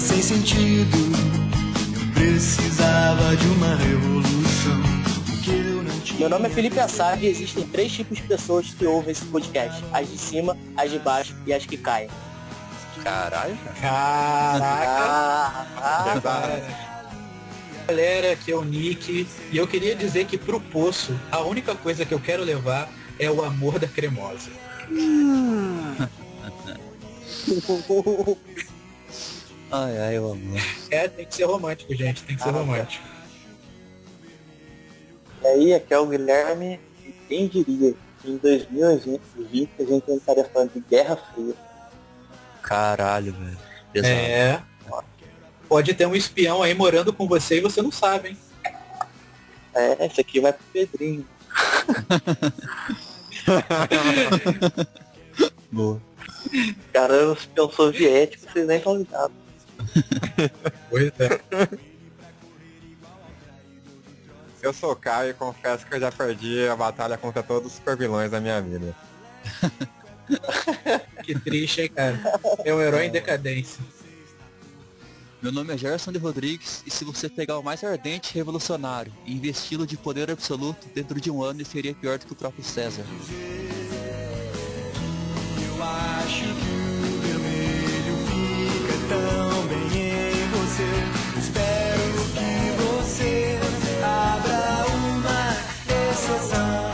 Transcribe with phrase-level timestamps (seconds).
[0.00, 0.96] sem sentido.
[1.94, 4.82] Eu precisava de uma revolução.
[6.18, 9.84] Meu nome é Felipe Assad e existem três tipos de pessoas que ouvem esse podcast.
[9.92, 12.08] As de cima, as de baixo e as que caem.
[13.02, 13.56] Caralho.
[13.80, 15.66] Caraca.
[15.76, 16.60] Ah,
[17.86, 22.06] Galera, aqui é o Nick e eu queria dizer que pro Poço, a única coisa
[22.06, 22.88] que eu quero levar
[23.18, 24.50] é o amor da cremosa.
[29.70, 30.56] Ai, ai, eu amo.
[30.90, 33.04] É, tem que ser romântico, gente, tem que ser Ah, romântico.
[35.42, 40.44] E aí, aqui é o Guilherme e quem diria que em 2020 a gente estaria
[40.44, 41.54] falando de Guerra Fria.
[42.62, 43.58] Caralho, velho.
[43.92, 44.14] Pesado.
[44.14, 44.62] É.
[45.68, 48.38] Pode ter um espião aí morando com você e você não sabe, hein?
[49.74, 51.26] É, esse aqui vai pro Pedrinho.
[55.70, 56.00] Boa.
[56.92, 59.36] Cara, um espião soviético, vocês nem estão ligados.
[60.90, 61.40] Pois é.
[64.62, 67.76] Eu sou o Caio e confesso que eu já perdi a batalha contra todos os
[67.76, 68.94] super vilões da minha vida.
[71.22, 72.18] Que triste, hein, cara?
[72.64, 73.82] É um herói em decadência.
[75.42, 79.34] Meu nome é Gerson de Rodrigues e se você pegar o mais ardente revolucionário e
[79.34, 82.64] investi-lo de poder absoluto, dentro de um ano ele seria pior do que o próprio
[82.64, 83.04] César.
[85.66, 86.73] Eu acho que
[89.08, 90.90] tão bem em você.
[91.38, 92.02] Espero
[92.34, 93.58] que você
[94.02, 95.42] abra uma
[95.88, 96.92] exceção.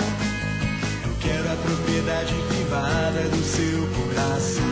[1.05, 4.65] Eu quero a propriedade privada do seu coração.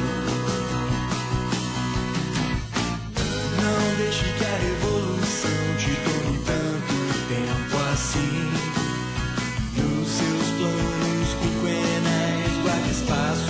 [3.61, 6.95] Não deixe que a revolução te tome tanto
[7.29, 8.39] tempo assim.
[9.77, 13.48] Nos seus planos cuquenas guarde espaço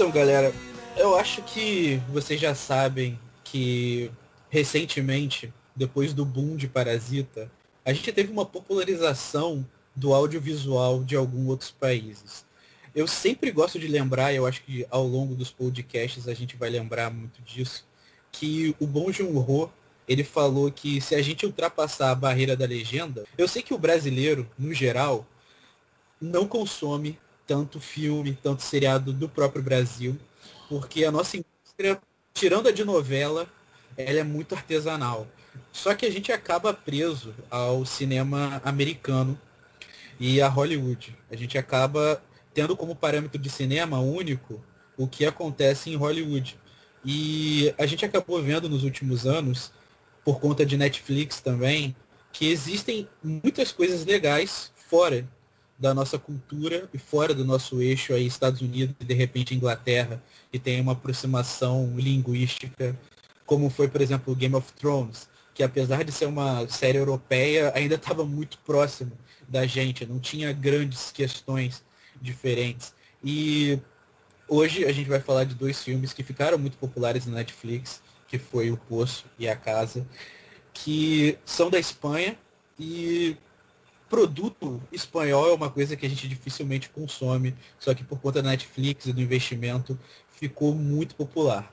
[0.00, 0.50] Então, galera,
[0.96, 4.10] eu acho que vocês já sabem que
[4.48, 7.52] recentemente, depois do boom de Parasita,
[7.84, 9.62] a gente teve uma popularização
[9.94, 12.46] do audiovisual de alguns outros países.
[12.94, 16.70] Eu sempre gosto de lembrar, eu acho que ao longo dos podcasts a gente vai
[16.70, 17.86] lembrar muito disso,
[18.32, 19.70] que o Bom Joon-ho,
[20.08, 23.78] ele falou que se a gente ultrapassar a barreira da legenda, eu sei que o
[23.78, 25.26] brasileiro, no geral,
[26.18, 27.18] não consome
[27.50, 30.16] tanto filme, tanto seriado do próprio Brasil,
[30.68, 32.00] porque a nossa indústria,
[32.32, 33.48] tirando a de novela,
[33.96, 35.26] ela é muito artesanal.
[35.72, 39.36] Só que a gente acaba preso ao cinema americano
[40.20, 41.18] e a Hollywood.
[41.28, 42.22] A gente acaba
[42.54, 44.64] tendo como parâmetro de cinema único
[44.96, 46.56] o que acontece em Hollywood.
[47.04, 49.72] E a gente acabou vendo nos últimos anos,
[50.24, 51.96] por conta de Netflix também,
[52.32, 55.26] que existem muitas coisas legais fora
[55.80, 60.22] da nossa cultura e fora do nosso eixo aí Estados Unidos e de repente Inglaterra,
[60.52, 62.94] que tem uma aproximação linguística,
[63.46, 67.94] como foi, por exemplo, Game of Thrones, que apesar de ser uma série europeia, ainda
[67.94, 69.12] estava muito próximo
[69.48, 71.82] da gente, não tinha grandes questões
[72.20, 72.92] diferentes.
[73.24, 73.80] E
[74.46, 78.38] hoje a gente vai falar de dois filmes que ficaram muito populares na Netflix, que
[78.38, 80.06] foi O Poço e A Casa,
[80.74, 82.36] que são da Espanha
[82.78, 83.36] e
[84.10, 88.50] produto espanhol é uma coisa que a gente dificilmente consome, só que por conta da
[88.50, 89.98] Netflix e do investimento
[90.28, 91.72] ficou muito popular.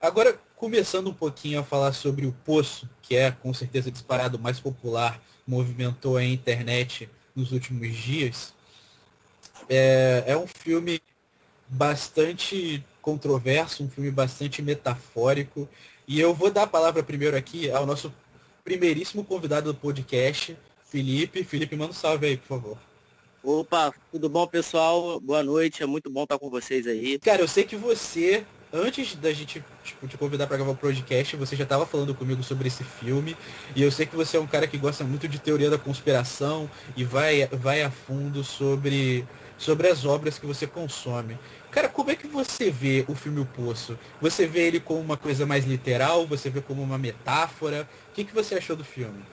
[0.00, 4.58] Agora, começando um pouquinho a falar sobre o Poço, que é com certeza disparado mais
[4.58, 8.54] popular, movimentou a internet nos últimos dias,
[9.68, 11.02] é, é um filme
[11.68, 15.68] bastante controverso, um filme bastante metafórico,
[16.08, 18.12] e eu vou dar a palavra primeiro aqui ao nosso
[18.62, 20.56] primeiríssimo convidado do podcast,
[20.94, 21.42] Felipe.
[21.42, 22.78] Felipe, manda um salve aí, por favor.
[23.42, 25.18] Opa, tudo bom, pessoal?
[25.18, 27.18] Boa noite, é muito bom estar com vocês aí.
[27.18, 31.34] Cara, eu sei que você, antes da gente tipo, te convidar para gravar o podcast,
[31.34, 33.36] você já estava falando comigo sobre esse filme.
[33.74, 36.70] E eu sei que você é um cara que gosta muito de teoria da conspiração
[36.96, 39.26] e vai, vai a fundo sobre,
[39.58, 41.36] sobre as obras que você consome.
[41.72, 43.98] Cara, como é que você vê o filme O Poço?
[44.20, 46.24] Você vê ele como uma coisa mais literal?
[46.28, 47.88] Você vê como uma metáfora?
[48.10, 49.24] O que, que você achou do filme?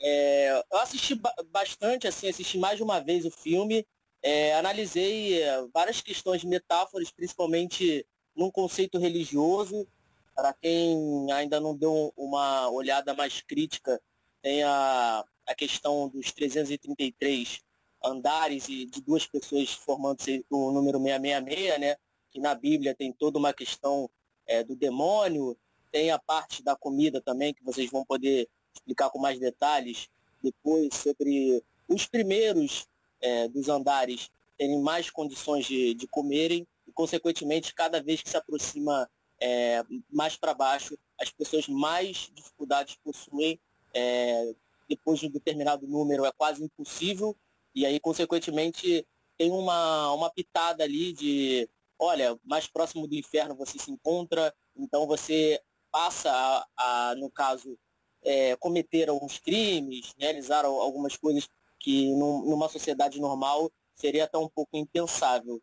[0.00, 3.86] É, eu assisti ba- bastante, assim, assisti mais de uma vez o filme,
[4.22, 9.86] é, analisei é, várias questões de metáforas, principalmente num conceito religioso.
[10.34, 14.00] Para quem ainda não deu uma olhada mais crítica,
[14.40, 17.60] tem a, a questão dos 333
[18.02, 20.18] andares e de duas pessoas formando
[20.48, 21.96] o número 666, né?
[22.30, 24.08] Que na Bíblia tem toda uma questão
[24.46, 25.58] é, do demônio,
[25.92, 30.08] tem a parte da comida também, que vocês vão poder explicar com mais detalhes
[30.42, 32.86] depois sobre os primeiros
[33.20, 38.36] é, dos andares terem mais condições de, de comerem e, consequentemente, cada vez que se
[38.36, 39.08] aproxima
[39.40, 43.58] é, mais para baixo, as pessoas mais dificuldades possuem.
[43.94, 44.54] É,
[44.88, 47.36] depois de um determinado número é quase impossível.
[47.74, 49.06] E aí, consequentemente,
[49.38, 51.68] tem uma, uma pitada ali de,
[51.98, 57.78] olha, mais próximo do inferno você se encontra, então você passa a, a no caso,
[58.22, 64.48] é, cometer alguns crimes, realizar algumas coisas que num, numa sociedade normal seria até um
[64.48, 65.60] pouco impensável.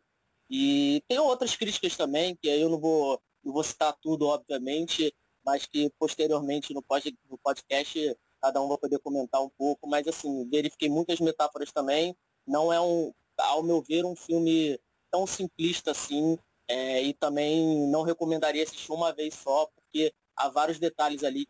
[0.50, 5.14] E tem outras críticas também, que aí eu não vou, não vou citar tudo, obviamente,
[5.44, 10.06] mas que posteriormente no, pod, no podcast cada um vai poder comentar um pouco, mas
[10.06, 12.16] assim, verifiquei muitas metáforas também.
[12.46, 16.38] Não é um, ao meu ver, um filme tão simplista assim,
[16.68, 21.48] é, e também não recomendaria assistir uma vez só, porque há vários detalhes ali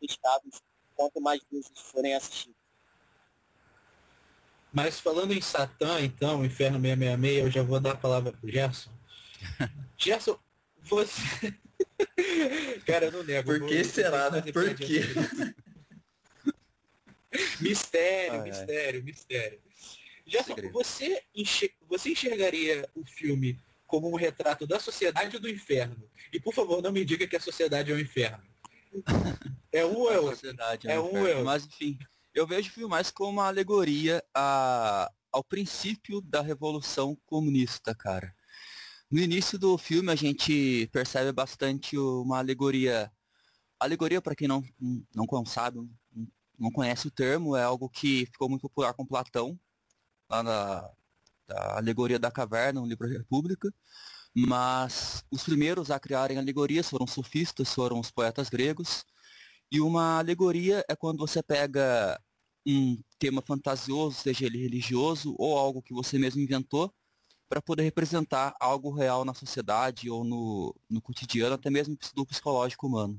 [0.00, 0.62] testados
[0.94, 2.56] quanto mais vezes forem assistidos.
[4.72, 8.90] Mas falando em Satã, então, Inferno 666, eu já vou dar a palavra pro Gerson.
[9.96, 10.38] Gerson,
[10.82, 11.54] você.
[12.86, 13.46] Cara, eu não nego.
[13.46, 14.42] Por que será, né?
[14.52, 15.00] Por quê?
[17.60, 19.02] mistério, ah, mistério, é.
[19.02, 19.60] mistério.
[20.26, 21.72] Gerson, você, enxer...
[21.88, 26.08] você enxergaria o filme como um retrato da sociedade do inferno?
[26.32, 28.42] E por favor, não me diga que a sociedade é o um inferno.
[29.72, 30.48] É um ou é outro?
[30.84, 31.44] É, é um ou é outro.
[31.44, 31.98] Mas enfim,
[32.34, 38.34] eu vejo o filme mais como uma alegoria a, ao princípio da revolução comunista, cara.
[39.10, 43.10] No início do filme a gente percebe bastante uma alegoria.
[43.78, 44.64] Alegoria, para quem não,
[45.14, 45.78] não sabe,
[46.58, 49.58] não conhece o termo, é algo que ficou muito popular com Platão,
[50.30, 50.90] lá na
[51.46, 53.72] da alegoria da caverna, no livro República.
[54.38, 59.02] Mas os primeiros a criarem alegorias foram sofistas, foram os poetas gregos.
[59.72, 62.20] E uma alegoria é quando você pega
[62.66, 66.92] um tema fantasioso, seja ele religioso ou algo que você mesmo inventou,
[67.48, 72.86] para poder representar algo real na sociedade ou no, no cotidiano, até mesmo do psicológico
[72.86, 73.18] humano.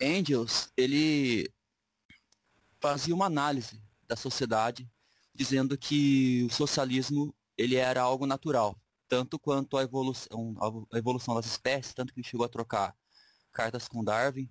[0.00, 1.52] Angels, ele
[2.80, 4.88] fazia uma análise da sociedade,
[5.34, 8.78] dizendo que o socialismo ele era algo natural,
[9.14, 10.56] tanto quanto a evolução,
[10.92, 12.96] a evolução das espécies, tanto que ele chegou a trocar
[13.52, 14.50] cartas com Darwin,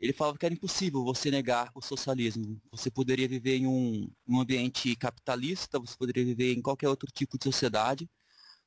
[0.00, 2.58] ele falava que era impossível você negar o socialismo.
[2.70, 7.36] Você poderia viver em um, um ambiente capitalista, você poderia viver em qualquer outro tipo
[7.36, 8.08] de sociedade,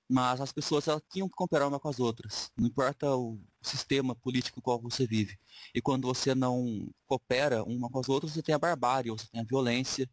[0.07, 2.51] mas as pessoas elas tinham que cooperar uma com as outras.
[2.55, 5.35] Não importa o sistema político qual você vive.
[5.73, 9.41] E quando você não coopera uma com as outras, você tem a barbárie, você tem
[9.41, 10.07] a violência.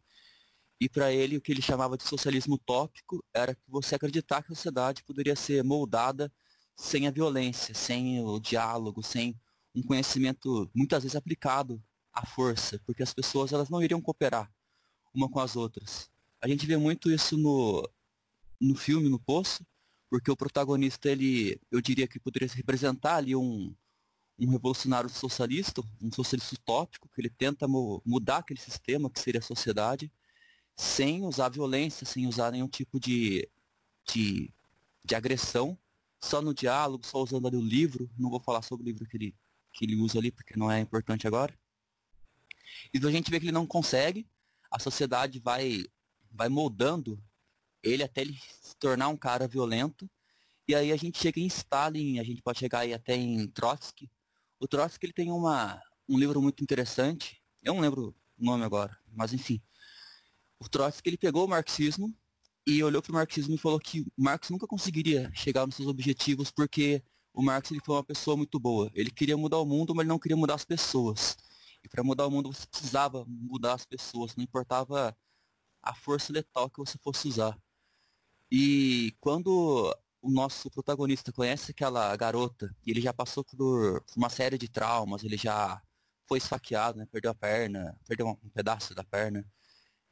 [0.79, 4.51] E para ele, o que ele chamava de socialismo utópico era que você acreditar que
[4.51, 6.31] a sociedade poderia ser moldada
[6.75, 9.39] sem a violência, sem o diálogo, sem
[9.73, 11.81] um conhecimento muitas vezes aplicado
[12.11, 14.51] à força, porque as pessoas elas não iriam cooperar
[15.13, 16.09] uma com as outras.
[16.41, 17.89] A gente vê muito isso no,
[18.59, 19.65] no filme, no Poço,
[20.09, 23.73] porque o protagonista, ele, eu diria que poderia representar ali um,
[24.39, 29.39] um revolucionário socialista, um socialista utópico, que ele tenta mu mudar aquele sistema que seria
[29.39, 30.11] a sociedade,
[30.75, 33.47] sem usar violência, sem usar nenhum tipo de,
[34.07, 34.53] de,
[35.03, 35.77] de agressão,
[36.21, 39.17] só no diálogo, só usando ali o livro, não vou falar sobre o livro que
[39.17, 39.35] ele
[39.75, 41.53] que ele usa ali, porque não é importante agora.
[42.93, 44.27] E a gente vê que ele não consegue,
[44.71, 45.85] a sociedade vai,
[46.31, 47.21] vai moldando
[47.83, 50.09] ele até ele se tornar um cara violento.
[50.67, 54.09] E aí a gente chega em Stalin, a gente pode chegar aí até em Trotsky.
[54.59, 58.97] O Trotsky ele tem uma, um livro muito interessante, eu não lembro o nome agora,
[59.13, 59.61] mas enfim.
[60.65, 62.11] O Trotsky ele pegou o marxismo
[62.65, 66.49] e olhou para o marxismo e falou que Marx nunca conseguiria chegar nos seus objetivos
[66.49, 68.89] porque o Marx ele foi uma pessoa muito boa.
[68.95, 71.37] Ele queria mudar o mundo, mas ele não queria mudar as pessoas.
[71.83, 75.15] E para mudar o mundo você precisava mudar as pessoas, não importava
[75.83, 77.55] a força letal que você fosse usar.
[78.51, 84.57] E quando o nosso protagonista conhece aquela garota e ele já passou por uma série
[84.57, 85.79] de traumas, ele já
[86.27, 87.05] foi esfaqueado, né?
[87.11, 89.45] perdeu a perna, perdeu um pedaço da perna,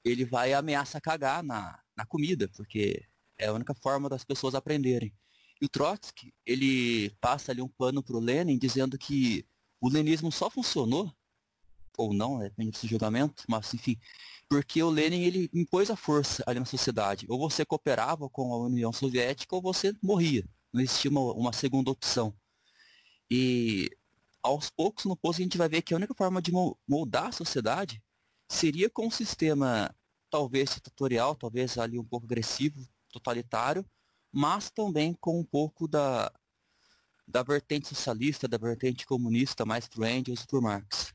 [0.04, 3.06] ele vai e ameaça cagar na, na comida, porque
[3.38, 5.14] é a única forma das pessoas aprenderem.
[5.62, 9.46] E o Trotsky, ele passa ali um pano para o Lenin dizendo que
[9.80, 11.14] o lenismo só funcionou,
[11.98, 13.98] ou não, né, depende do julgamento, mas enfim,
[14.50, 17.26] porque o Lenin ele impôs a força ali na sociedade.
[17.30, 20.48] Ou você cooperava com a União Soviética ou você morria.
[20.72, 22.34] Não existia uma, uma segunda opção.
[23.30, 23.90] E
[24.42, 26.52] aos poucos no posto a gente vai ver que a única forma de
[26.88, 28.02] moldar a sociedade
[28.48, 29.94] seria com um sistema
[30.30, 33.86] talvez ditatorial, talvez ali um pouco agressivo, totalitário,
[34.32, 36.32] mas também com um pouco da,
[37.28, 41.14] da vertente socialista, da vertente comunista, mais pro Engels e pro Marx.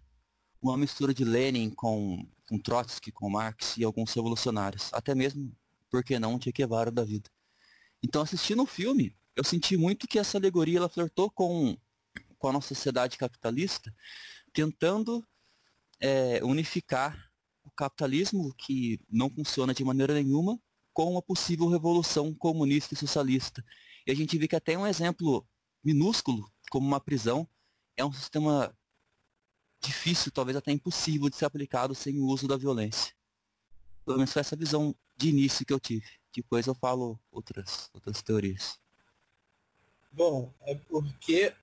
[0.63, 4.93] Uma mistura de Lenin com, com Trotsky, com Marx e alguns revolucionários.
[4.93, 5.53] Até mesmo
[5.91, 7.29] por que não Che Guevara da vida.
[8.03, 11.77] Então, assistindo o filme, eu senti muito que essa alegoria ela flertou com,
[12.39, 13.93] com a nossa sociedade capitalista,
[14.53, 15.27] tentando
[16.01, 17.31] é, unificar
[17.65, 20.61] o capitalismo, que não funciona de maneira nenhuma,
[20.93, 23.65] com uma possível revolução comunista e socialista.
[24.07, 25.47] E a gente vê que até um exemplo
[25.85, 27.49] minúsculo, como uma prisão,
[27.97, 28.77] é um sistema
[29.81, 33.15] difícil, talvez até impossível de ser aplicado sem o uso da violência.
[34.05, 36.07] Pelo menos foi essa visão de início que eu tive.
[36.35, 38.79] Depois eu falo outras, outras teorias.
[40.11, 41.55] Bom, é porque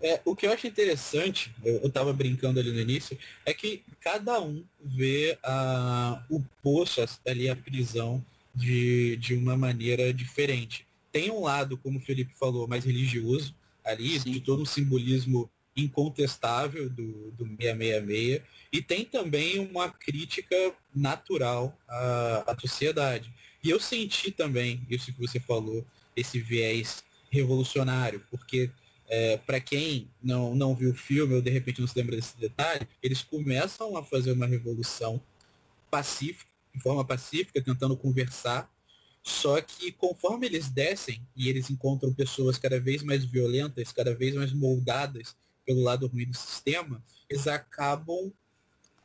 [0.00, 4.40] é, o que eu acho interessante, eu estava brincando ali no início, é que cada
[4.40, 8.24] um vê a, o poço ali, a prisão,
[8.54, 10.86] de, de uma maneira diferente.
[11.12, 14.32] Tem um lado, como o Felipe falou, mais religioso ali, Sim.
[14.32, 20.56] de todo um simbolismo incontestável do, do 666, e tem também uma crítica
[20.94, 23.30] natural à, à sociedade.
[23.62, 25.84] E eu senti também, isso que você falou,
[26.16, 28.70] esse viés revolucionário, porque
[29.08, 32.36] é, para quem não, não viu o filme ou de repente não se lembra desse
[32.38, 35.20] detalhe, eles começam a fazer uma revolução
[35.90, 38.70] pacífica, de forma pacífica, tentando conversar,
[39.22, 44.34] só que conforme eles descem e eles encontram pessoas cada vez mais violentas, cada vez
[44.34, 48.32] mais moldadas pelo lado ruim do sistema, eles acabam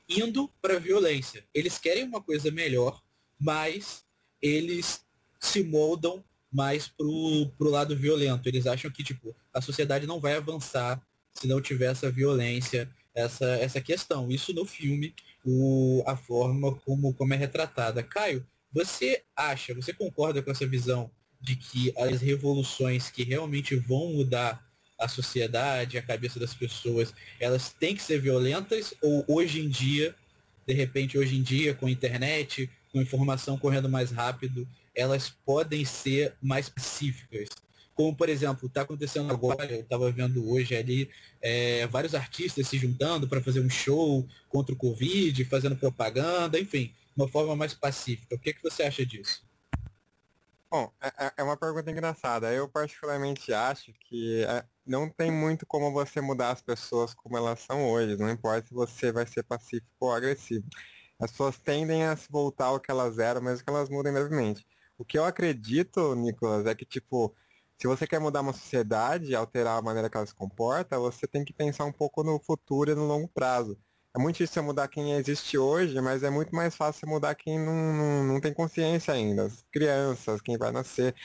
[0.08, 1.43] indo para a violência.
[1.53, 3.01] Eles querem uma coisa melhor,
[3.39, 4.05] mas
[4.41, 5.03] eles
[5.39, 8.48] se moldam mais pro, pro lado violento.
[8.48, 11.01] Eles acham que, tipo, a sociedade não vai avançar
[11.34, 14.29] se não tiver essa violência, essa, essa questão.
[14.29, 15.13] Isso no filme,
[15.46, 18.03] o, a forma como, como é retratada.
[18.03, 24.13] Caio, você acha, você concorda com essa visão de que as revoluções que realmente vão
[24.13, 24.63] mudar
[25.00, 30.13] a sociedade, a cabeça das pessoas, elas têm que ser violentas ou hoje em dia,
[30.67, 35.86] de repente hoje em dia, com a internet, com informação correndo mais rápido, elas podem
[35.86, 37.50] ser mais pacíficas.
[37.93, 41.10] Como, por exemplo, está acontecendo agora, eu estava vendo hoje ali,
[41.41, 46.93] é, vários artistas se juntando para fazer um show contra o Covid, fazendo propaganda, enfim,
[47.15, 48.36] uma forma mais pacífica.
[48.36, 49.43] O que, que você acha disso?
[50.71, 52.51] Bom, é, é, é uma pergunta engraçada.
[52.53, 57.60] Eu particularmente acho que é, não tem muito como você mudar as pessoas como elas
[57.60, 58.15] são hoje.
[58.15, 60.65] Não importa se você vai ser pacífico ou agressivo.
[61.19, 64.65] As pessoas tendem a se voltar ao que elas eram, mesmo que elas mudem brevemente.
[65.01, 67.36] O que eu acredito, Nicolas, é que, tipo,
[67.75, 71.43] se você quer mudar uma sociedade, alterar a maneira que ela se comporta, você tem
[71.43, 73.75] que pensar um pouco no futuro e no longo prazo.
[74.15, 77.74] É muito difícil mudar quem existe hoje, mas é muito mais fácil mudar quem não,
[77.74, 81.15] não, não tem consciência ainda, as crianças, quem vai nascer.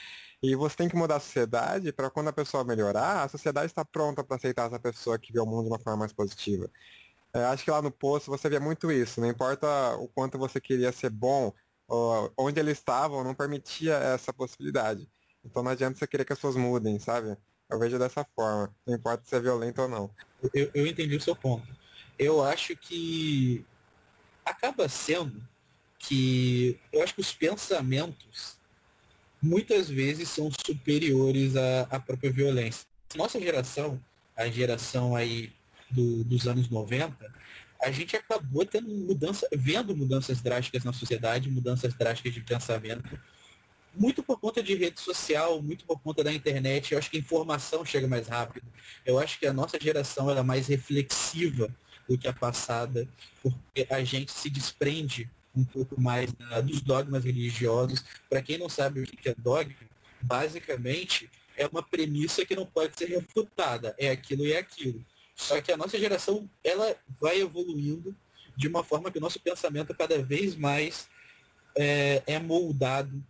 [0.41, 3.85] E você tem que mudar a sociedade para quando a pessoa melhorar, a sociedade está
[3.85, 6.67] pronta para aceitar essa pessoa que vê o mundo de uma forma mais positiva.
[7.33, 9.67] É, acho que lá no poço você vê muito isso, não importa
[9.97, 11.53] o quanto você queria ser bom,
[11.89, 15.07] onde eles estavam não permitia essa possibilidade.
[15.43, 17.37] Então não adianta você querer que as pessoas mudem, sabe?
[17.69, 20.11] Eu vejo dessa forma, não importa se é violento ou não.
[20.53, 21.67] Eu, eu entendi o seu ponto.
[22.17, 23.65] Eu acho que
[24.45, 25.41] acaba sendo
[25.99, 28.57] que eu acho que os pensamentos
[29.41, 32.87] muitas vezes são superiores à, à própria violência.
[33.15, 34.01] Nossa geração,
[34.35, 35.51] a geração aí
[35.89, 37.15] do, dos anos 90,
[37.81, 43.19] a gente acabou tendo mudança, vendo mudanças drásticas na sociedade, mudanças drásticas de pensamento,
[43.95, 46.91] muito por conta de rede social, muito por conta da internet.
[46.91, 48.65] Eu acho que a informação chega mais rápido.
[49.05, 51.69] Eu acho que a nossa geração é mais reflexiva
[52.07, 53.07] do que a passada,
[53.41, 58.05] porque a gente se desprende um pouco mais da, dos dogmas religiosos.
[58.29, 59.75] Para quem não sabe o que é dogma,
[60.21, 63.95] basicamente é uma premissa que não pode ser refutada.
[63.97, 65.03] É aquilo e é aquilo.
[65.37, 68.13] Só que a nossa geração, ela vai evoluindo
[68.57, 71.07] de uma forma que o nosso pensamento cada vez mais
[71.75, 73.23] é, é moldado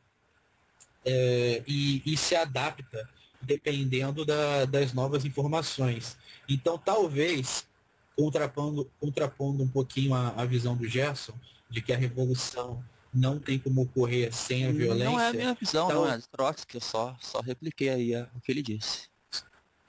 [1.06, 3.08] é, e, e, se adapta
[3.42, 6.18] dependendo da, das novas informações.
[6.48, 7.68] Então, talvez,
[8.16, 11.34] contrapondo, contrapondo um pouquino a, a visão do Gerson,
[11.70, 12.84] de que a revolução
[13.14, 15.10] não tem como ocorrer sem a violência.
[15.10, 18.40] Não é a minha visão, então, não é Trotsky, eu só, só repliquei aí o
[18.42, 19.10] que ele disse.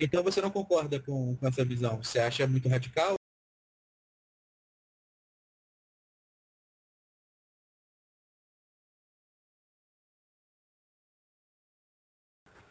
[0.00, 2.02] Então você não concorda com, com essa visão?
[2.02, 3.14] Você acha muito radical?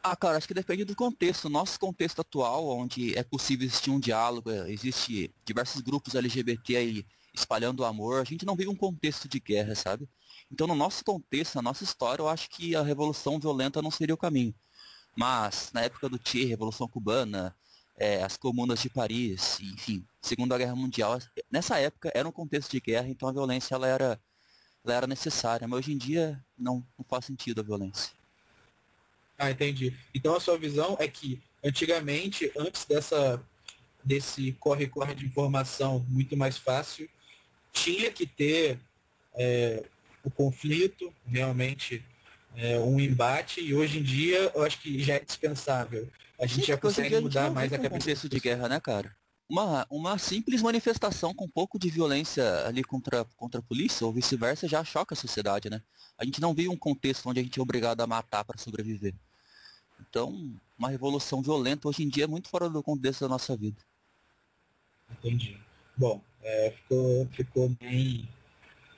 [0.04, 1.50] Ah, cara, acho que depende do contexto.
[1.50, 7.82] Nosso contexto atual, onde é possível existir um diálogo, existe diversos grupos LGBT aí espalhando
[7.82, 10.10] o amor, a gente não vive um contexto de guerra, sabe?
[10.52, 14.16] Então, no nosso contexto, na nossa história, eu acho que a revolução violenta não seria
[14.16, 14.56] o caminho.
[15.18, 17.56] Mas, na época do Che, Revolução Cubana,
[17.98, 21.18] é, as comunas de Paris, enfim, Segunda Guerra Mundial,
[21.50, 24.22] nessa época era um contexto de guerra, então a violência ela era
[24.86, 28.12] ela era necessária, mas hoje em dia não, não faz sentido a violência.
[29.38, 29.98] Ah, entendi.
[30.14, 33.44] Então a sua visão é que antigamente, antes dessa
[34.04, 37.10] desse corre-corre de informação muito mais fácil,
[37.74, 38.80] tinha que ter
[39.34, 39.84] é,
[40.24, 42.06] o conflito, realmente
[42.58, 46.10] é, um embate, e hoje em dia eu acho que já é dispensável.
[46.40, 47.92] A gente Sim, já consegue mudar mais a cabeça.
[47.92, 49.16] contexto de guerra, né, cara?
[49.48, 54.12] Uma, uma simples manifestação com um pouco de violência ali contra, contra a polícia, ou
[54.12, 55.82] vice-versa, já choca a sociedade, né?
[56.18, 59.14] A gente não vive um contexto onde a gente é obrigado a matar para sobreviver.
[60.10, 63.78] Então, uma revolução violenta hoje em dia é muito fora do contexto da nossa vida.
[65.12, 65.58] Entendi.
[65.96, 68.28] Bom, é, ficou, ficou bem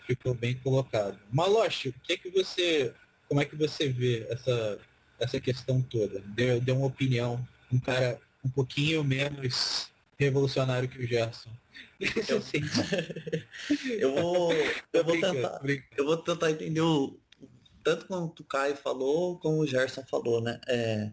[0.08, 1.20] ficou bem colocado.
[1.32, 2.94] Maloche, o que é que você,
[3.30, 4.80] como é que você vê essa,
[5.20, 6.20] essa questão toda?
[6.22, 11.52] Deu, deu uma opinião, um cara um pouquinho menos revolucionário que o Gerson.
[12.00, 12.42] Eu,
[14.00, 14.52] eu vou,
[14.92, 15.62] eu vou tentar,
[15.96, 17.18] eu vou tentar entender o,
[17.84, 20.60] tanto quanto o Caio falou, como o Gerson falou, né?
[20.68, 21.12] É,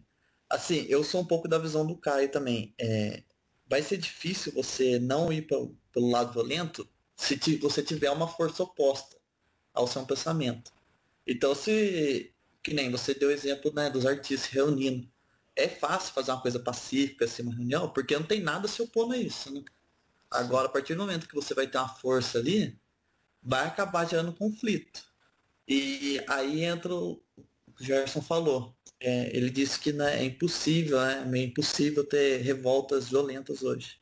[0.49, 2.75] assim, eu sou um pouco da visão do Caio também.
[2.78, 3.23] É,
[3.68, 8.62] vai ser difícil você não ir pelo, pelo lado violento se você tiver uma força
[8.62, 9.16] oposta
[9.75, 10.73] ao seu pensamento.
[11.26, 15.09] Então, se, que nem você deu o exemplo né, dos artistas reunindo,
[15.56, 19.14] é fácil fazer uma coisa pacífica, assim, uma reunião, porque não tem nada se opondo
[19.14, 19.52] a isso.
[19.52, 19.64] Né?
[20.30, 22.78] Agora, a partir do momento que você vai ter uma força ali,
[23.42, 25.02] vai acabar gerando conflito.
[25.66, 27.16] E aí entra o
[27.75, 28.76] que o Gerson falou.
[29.00, 34.00] É, ele disse que né, é impossível, né, é meio impossível ter revoltas violentas hoje.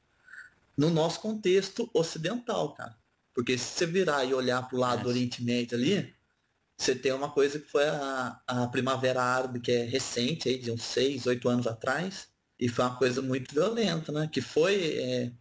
[0.76, 2.96] No nosso contexto ocidental, cara.
[3.32, 6.13] Porque se você virar e olhar para o lado do Oriente Médio ali,
[6.76, 10.70] você tem uma coisa que foi a, a Primavera Árabe, que é recente, aí, de
[10.70, 12.28] uns seis, oito anos atrás,
[12.58, 14.28] e foi uma coisa muito violenta, né?
[14.32, 14.98] Que foi.
[14.98, 15.32] É,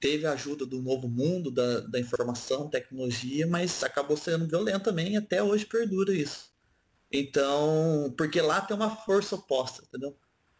[0.00, 5.14] teve a ajuda do novo mundo, da, da informação, tecnologia, mas acabou sendo violento também
[5.14, 6.52] e até hoje perdura isso.
[7.10, 10.14] Então, porque lá tem uma força oposta, entendeu?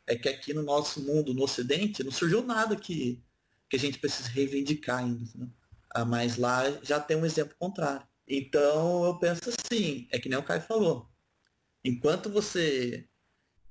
[0.06, 3.22] É que aqui no nosso mundo, no Ocidente, não surgiu nada que,
[3.68, 5.50] que a gente precisa reivindicar ainda, entendeu?
[5.90, 8.06] Ah, mas lá já tem um exemplo contrário.
[8.26, 11.10] Então eu penso assim, é que nem o Caio falou.
[11.84, 13.06] Enquanto você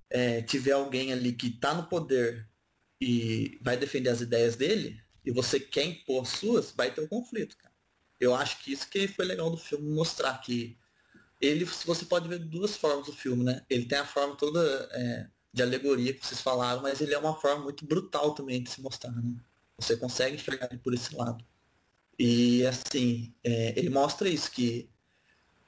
[0.09, 2.47] é, tiver alguém ali que está no poder
[3.01, 7.07] e vai defender as ideias dele, e você quer impor as suas, vai ter um
[7.07, 7.73] conflito, cara.
[8.19, 10.77] Eu acho que isso que foi legal do filme, mostrar que
[11.41, 13.65] ele, você pode ver duas formas o filme, né?
[13.69, 14.61] Ele tem a forma toda
[14.91, 18.69] é, de alegoria que vocês falaram, mas ele é uma forma muito brutal também de
[18.69, 19.35] se mostrar, né?
[19.77, 21.43] Você consegue enxergar ele por esse lado.
[22.17, 24.89] E assim, é, ele mostra isso, que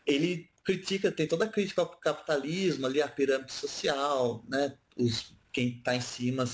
[0.05, 4.77] ele critica, tem toda a crítica ao capitalismo, ali a pirâmide social, né?
[4.97, 6.45] Os, quem está em cima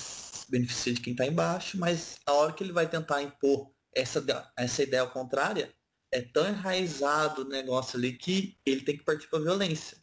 [0.49, 4.23] beneficia de quem está embaixo, mas a hora que ele vai tentar impor essa,
[4.58, 5.73] essa ideia contrária,
[6.12, 9.97] é tão enraizado o negócio ali que ele tem que partir para a violência.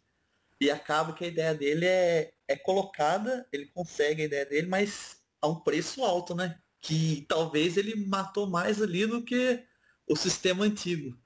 [0.60, 5.18] E acaba que a ideia dele é, é colocada, ele consegue a ideia dele, mas
[5.40, 6.58] a um preço alto, né?
[6.80, 9.62] Que talvez ele matou mais ali do que
[10.08, 11.16] o sistema antigo.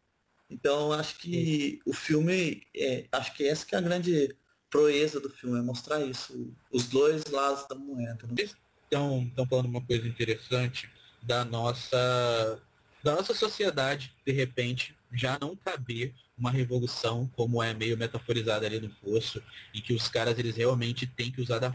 [0.51, 4.37] Então acho que o filme, é, acho que essa que é a grande
[4.71, 8.27] proeza do filme, é mostrar isso, os dois lados da moeda.
[8.27, 8.49] Né?
[8.87, 10.91] Então, estão falando uma coisa interessante
[11.23, 12.61] da nossa
[13.03, 18.81] da nossa sociedade, de repente, já não caber uma revolução como é meio metaforizada ali
[18.81, 19.43] no poço,
[19.75, 21.75] em que os caras eles realmente têm que usar da.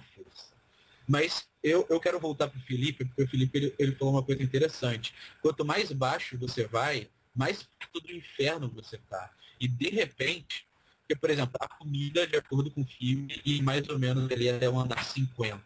[1.07, 4.23] Mas eu, eu quero voltar para o Felipe, porque o Felipe ele, ele falou uma
[4.23, 5.13] coisa interessante.
[5.41, 9.31] Quanto mais baixo você vai, mais perto do inferno você tá.
[9.59, 10.67] E de repente,
[11.07, 14.49] porque, por exemplo, a comida, de acordo com o filme, e mais ou menos ele
[14.49, 15.63] é um andar 50.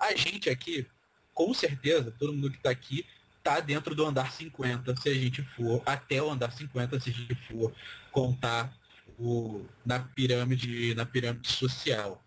[0.00, 0.84] A gente aqui,
[1.32, 3.06] com certeza, todo mundo que está aqui,
[3.38, 7.12] está dentro do andar 50, se a gente for até o andar 50, se a
[7.12, 7.72] gente for
[8.10, 8.76] contar
[9.16, 12.20] o, na pirâmide, na pirâmide social.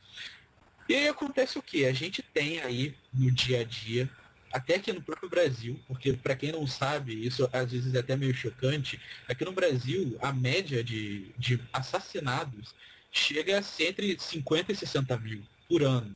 [0.89, 1.85] E aí acontece o que?
[1.85, 4.09] A gente tem aí no dia a dia,
[4.51, 8.15] até aqui no próprio Brasil, porque para quem não sabe, isso às vezes é até
[8.15, 12.73] meio chocante, aqui no Brasil a média de, de assassinados
[13.11, 16.11] chega a ser entre 50 e 60 mil por ano.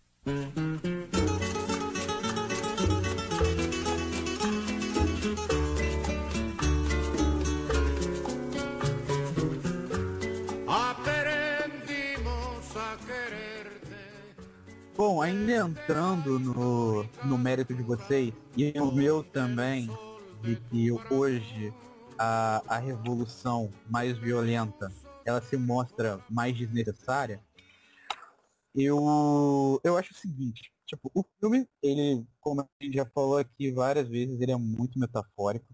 [15.23, 19.87] Ainda entrando no, no mérito de vocês, e o meu também,
[20.41, 21.73] de que hoje
[22.19, 24.91] a, a revolução mais violenta
[25.25, 27.41] ela se mostra mais desnecessária,
[28.75, 33.71] eu, eu acho o seguinte, tipo, o filme, ele, como a gente já falou aqui
[33.71, 35.73] várias vezes, ele é muito metafórico.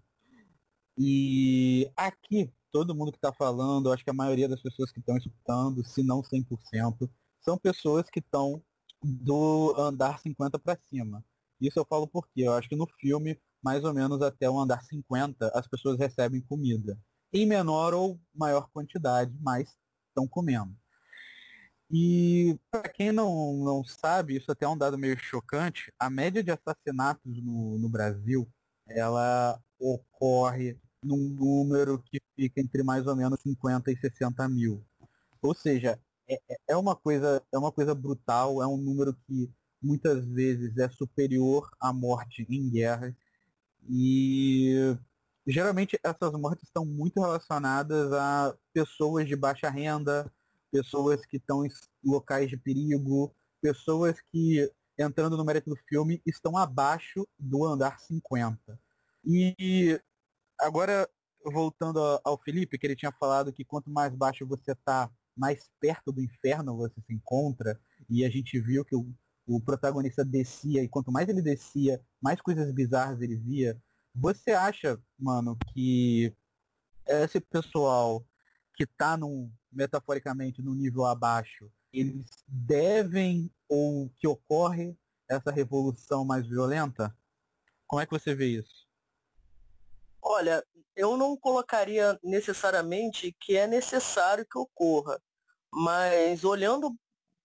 [0.96, 5.18] E aqui, todo mundo que está falando, acho que a maioria das pessoas que estão
[5.18, 7.10] escutando, se não 100%,
[7.42, 8.62] são pessoas que estão
[9.04, 11.24] do andar 50 para cima.
[11.60, 14.84] Isso eu falo porque eu acho que no filme, mais ou menos até o andar
[14.84, 16.98] 50, as pessoas recebem comida.
[17.34, 19.78] Em menor ou maior quantidade, mas
[20.10, 20.76] estão comendo.
[21.92, 26.44] E para quem não, não sabe, isso até é um dado meio chocante, a média
[26.44, 28.48] de assassinatos no, no Brasil,
[28.88, 34.86] ela ocorre num número que fica entre mais ou menos 50 e 60 mil.
[35.42, 36.00] Ou seja,
[36.30, 40.78] é, é, é uma coisa, é uma coisa brutal, é um número que muitas vezes
[40.78, 43.14] é superior à morte em guerras.
[43.90, 44.96] E
[45.48, 50.32] geralmente essas mortes estão muito relacionadas a pessoas de baixa renda,
[50.72, 51.70] pessoas que estão em
[52.04, 58.80] locais de perigo, pessoas que, entrando no mérito do filme, estão abaixo do andar 50.
[59.26, 60.00] E
[60.60, 61.10] agora,
[61.44, 66.12] voltando ao Felipe, que ele tinha falado que quanto mais baixo você está, mais perto
[66.12, 69.10] do inferno você se encontra, e a gente viu que o,
[69.48, 73.82] o protagonista descia, e quanto mais ele descia, mais coisas bizarras ele via.
[74.14, 76.36] Você acha, mano, que
[77.08, 78.26] esse pessoal
[78.76, 84.98] que está num, metaforicamente no nível abaixo, eles devem ou que ocorre
[85.28, 87.16] essa revolução mais violenta?
[87.88, 88.88] Como é que você vê isso?
[90.22, 90.64] Olha,
[90.96, 95.20] eu não colocaria necessariamente que é necessário que ocorra,
[95.72, 96.96] mas olhando,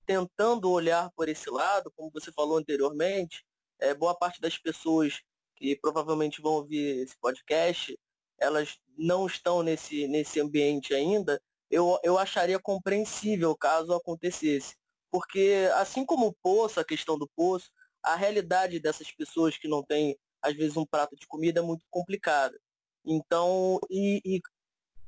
[0.06, 3.44] tentando olhar por esse lado, como você falou anteriormente,
[3.78, 5.22] é, boa parte das pessoas
[5.56, 7.98] que provavelmente vão ouvir esse podcast,
[8.38, 14.76] elas não estão nesse, nesse ambiente ainda, eu, eu acharia compreensível caso acontecesse.
[15.10, 17.70] Porque, assim como o poço, a questão do poço,
[18.02, 21.84] a realidade dessas pessoas que não têm, às vezes, um prato de comida é muito
[21.90, 22.58] complicada.
[23.04, 24.40] Então, e, e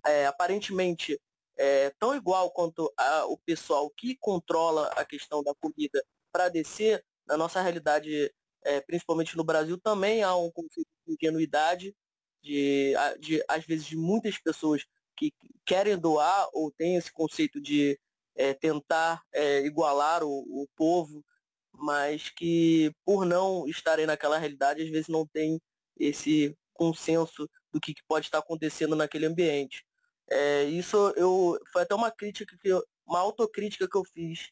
[0.06, 1.20] é, aparentemente,
[1.56, 7.04] é, tão igual quanto a, o pessoal que controla a questão da comida para descer,
[7.26, 8.32] na nossa realidade,
[8.64, 11.94] é, principalmente no Brasil, também há um conceito de ingenuidade,
[12.42, 14.84] de, de, às vezes, de muitas pessoas
[15.16, 15.32] que
[15.64, 17.98] querem doar ou têm esse conceito de
[18.36, 21.24] é, tentar é, igualar o, o, povo,
[21.72, 25.60] mas que por não estarem naquela realidade, às vezes não tem
[25.98, 29.85] esse consenso do que, que pode estar acontecendo naquele ambiente.
[30.30, 34.50] É, isso eu foi até uma crítica que eu, uma autocrítica que eu fiz,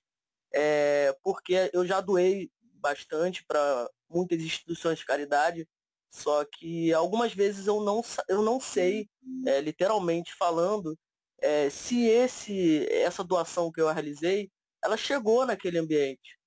[0.53, 5.67] é, porque eu já doei bastante para muitas instituições de caridade
[6.15, 9.09] só que algumas vezes eu não, eu não sei,
[9.47, 10.97] é, literalmente falando,
[11.41, 14.49] é, se esse, essa doação que eu realizei,
[14.83, 16.39] ela chegou naquele ambiente.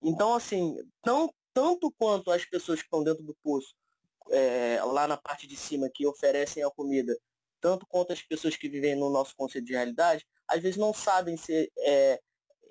[0.00, 3.74] Então, assim, tão, tanto quanto as pessoas que estão dentro do poço,
[4.30, 7.18] é, lá na parte de cima, que oferecem a comida,
[7.60, 11.36] tanto quanto as pessoas que vivem no nosso conceito de realidade, às vezes não sabem
[11.36, 12.20] se é,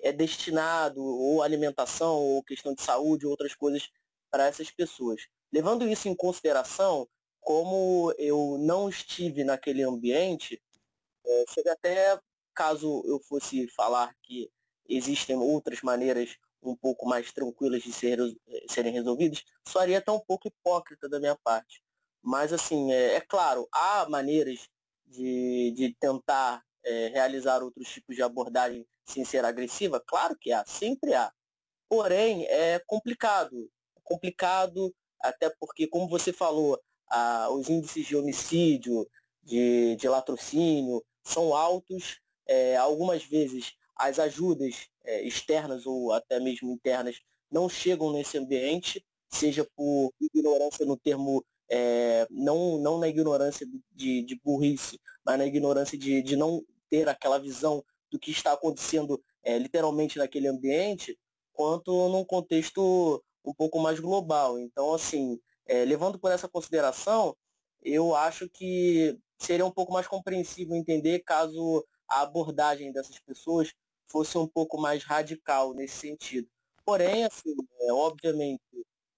[0.02, 3.90] é destinado ou alimentação, ou questão de saúde, ou outras coisas
[4.30, 5.26] para essas pessoas.
[5.52, 7.08] Levando isso em consideração,
[7.40, 10.60] como eu não estive naquele ambiente,
[11.24, 12.18] é, seria até,
[12.54, 14.50] caso eu fosse falar que
[14.88, 18.18] existem outras maneiras um pouco mais tranquilas de ser,
[18.68, 21.82] serem resolvidas, soaria até um pouco hipócrita da minha parte.
[22.22, 24.68] Mas, assim, é, é claro, há maneiras
[25.06, 30.00] de, de tentar é, realizar outros tipos de abordagem sem ser agressiva?
[30.00, 31.32] Claro que há, sempre há.
[31.88, 33.70] Porém, é complicado.
[33.96, 39.08] É complicado até porque, como você falou, a, os índices de homicídio,
[39.42, 42.20] de, de latrocínio, são altos.
[42.46, 49.04] É, algumas vezes as ajudas é, externas ou até mesmo internas não chegam nesse ambiente,
[49.28, 55.46] seja por ignorância no termo, é, não, não na ignorância de, de burrice, mas na
[55.46, 61.18] ignorância de, de não ter aquela visão do que está acontecendo é, literalmente naquele ambiente,
[61.52, 64.58] quanto num contexto um pouco mais global.
[64.58, 67.36] Então, assim, é, levando por essa consideração,
[67.82, 73.72] eu acho que seria um pouco mais compreensível entender caso a abordagem dessas pessoas
[74.08, 76.48] fosse um pouco mais radical nesse sentido.
[76.84, 78.62] Porém, assim, é, obviamente,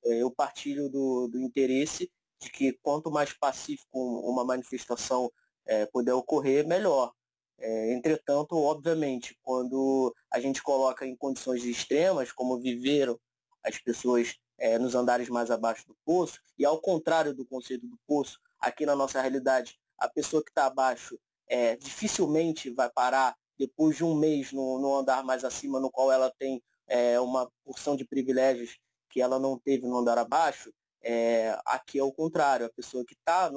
[0.05, 5.31] é, eu partilho do, do, interesse de que quanto mais pacífico uma manifestação
[5.67, 7.13] é, puder ocorrer, melhor.
[7.59, 13.19] É, entretanto, obviamente, quando a gente coloca em condições extremas, como viveram
[13.65, 17.99] as pessoas é, nos andares mais abaixo do poço, e ao contrário do conceito do
[18.07, 23.97] poço, aqui na nossa realidade, a pessoa que está abaixo é, dificilmente vai parar depois
[23.97, 27.97] de um mês no, no andar mais acima, no qual ela tem é, uma porção
[27.97, 28.79] de privilégios
[29.11, 30.73] que ela não teve no andar abaixo,
[31.03, 33.51] é, aqui é o contrário, a pessoa que está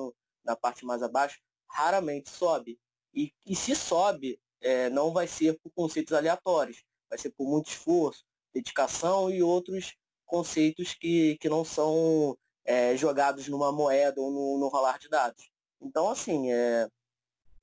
[0.44, 2.80] na parte mais abaixo raramente sobe.
[3.14, 7.70] E, e se sobe, é, não vai ser por conceitos aleatórios, vai ser por muito
[7.70, 8.24] esforço,
[8.54, 14.68] dedicação e outros conceitos que, que não são é, jogados numa moeda ou no, no
[14.68, 15.52] rolar de dados.
[15.82, 16.88] Então, assim, é,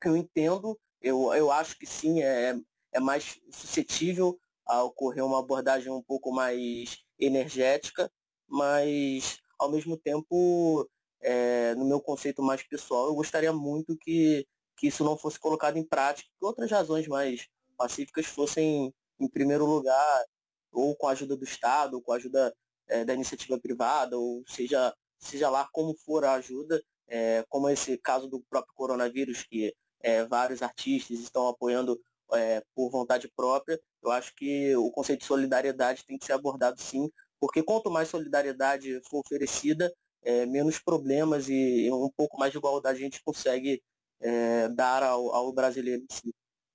[0.05, 2.59] eu entendo, eu, eu acho que sim, é,
[2.93, 8.11] é mais suscetível a ocorrer uma abordagem um pouco mais energética,
[8.47, 10.89] mas ao mesmo tempo,
[11.21, 15.77] é, no meu conceito mais pessoal, eu gostaria muito que, que isso não fosse colocado
[15.77, 20.25] em prática, que outras razões mais pacíficas fossem em primeiro lugar,
[20.73, 22.55] ou com a ajuda do Estado, ou com a ajuda
[22.87, 27.99] é, da iniciativa privada, ou seja, seja lá como for a ajuda, é, como esse
[27.99, 32.01] caso do próprio coronavírus, que é, vários artistas estão apoiando
[32.33, 36.81] é, por vontade própria, eu acho que o conceito de solidariedade tem que ser abordado
[36.81, 42.53] sim, porque quanto mais solidariedade for oferecida, é, menos problemas e, e, um pouco mais
[42.53, 43.83] de igualdade a gente consegue
[44.21, 46.35] é, dar ao, ao, brasileiro em si.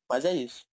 [0.10, 0.66] Mas é isso.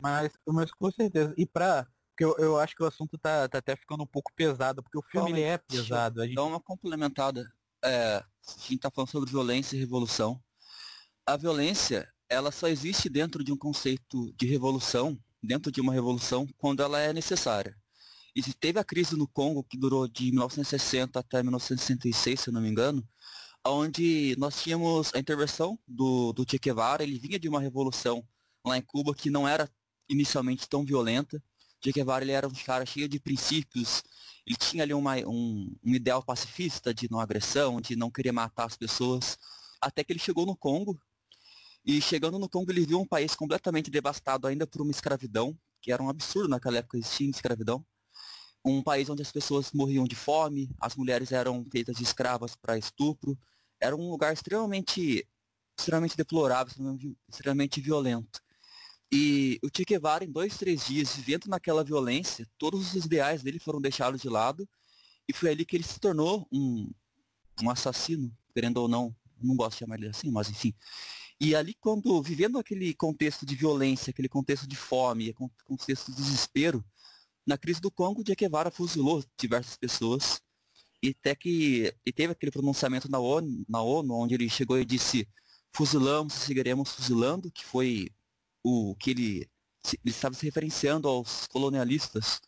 [0.00, 1.34] Mas, mas com certeza.
[1.36, 1.86] E para
[2.20, 4.98] porque eu, eu acho que o assunto tá, tá até ficando um pouco pesado, porque
[4.98, 6.20] o filme ele é pesado.
[6.20, 6.34] A gente...
[6.34, 7.50] Dá uma complementada.
[7.82, 8.24] É, a
[8.68, 10.38] gente tá falando sobre violência e revolução.
[11.24, 16.46] A violência, ela só existe dentro de um conceito de revolução, dentro de uma revolução,
[16.58, 17.74] quando ela é necessária.
[18.34, 22.68] E teve a crise no Congo, que durou de 1960 até 1966, se não me
[22.68, 23.06] engano,
[23.66, 28.26] onde nós tínhamos a intervenção do, do Che Guevara, ele vinha de uma revolução
[28.64, 29.68] lá em Cuba que não era
[30.08, 31.42] inicialmente tão violenta,
[31.82, 34.02] Che Guevara ele era um cara cheio de princípios,
[34.46, 38.66] ele tinha ali uma, um, um ideal pacifista de não agressão, de não querer matar
[38.66, 39.38] as pessoas,
[39.80, 41.00] até que ele chegou no Congo,
[41.84, 45.90] e chegando no Congo ele viu um país completamente devastado ainda por uma escravidão, que
[45.90, 47.84] era um absurdo naquela época existir escravidão,
[48.64, 52.78] um país onde as pessoas morriam de fome, as mulheres eram feitas de escravas para
[52.78, 53.38] estupro,
[53.80, 55.26] era um lugar extremamente
[55.78, 56.74] extremamente deplorável,
[57.28, 58.42] extremamente violento.
[59.10, 63.58] E o Che Guevara, em dois, três dias, vivendo naquela violência, todos os ideais dele
[63.58, 64.68] foram deixados de lado,
[65.26, 66.88] e foi ali que ele se tornou um,
[67.62, 70.74] um assassino, querendo ou não, não gosto de chamar ele assim, mas enfim.
[71.40, 76.84] E ali, quando, vivendo aquele contexto de violência, aquele contexto de fome, contexto de desespero,
[77.46, 80.40] na crise do Congo, Che Guevara fuzilou diversas pessoas,
[81.02, 84.84] e até que e teve aquele pronunciamento na ONU, na ONU, onde ele chegou e
[84.84, 85.26] disse,
[85.72, 88.10] fuzilamos e seguiremos fuzilando, que foi
[88.62, 89.50] o que ele,
[90.04, 92.40] ele estava se referenciando aos colonialistas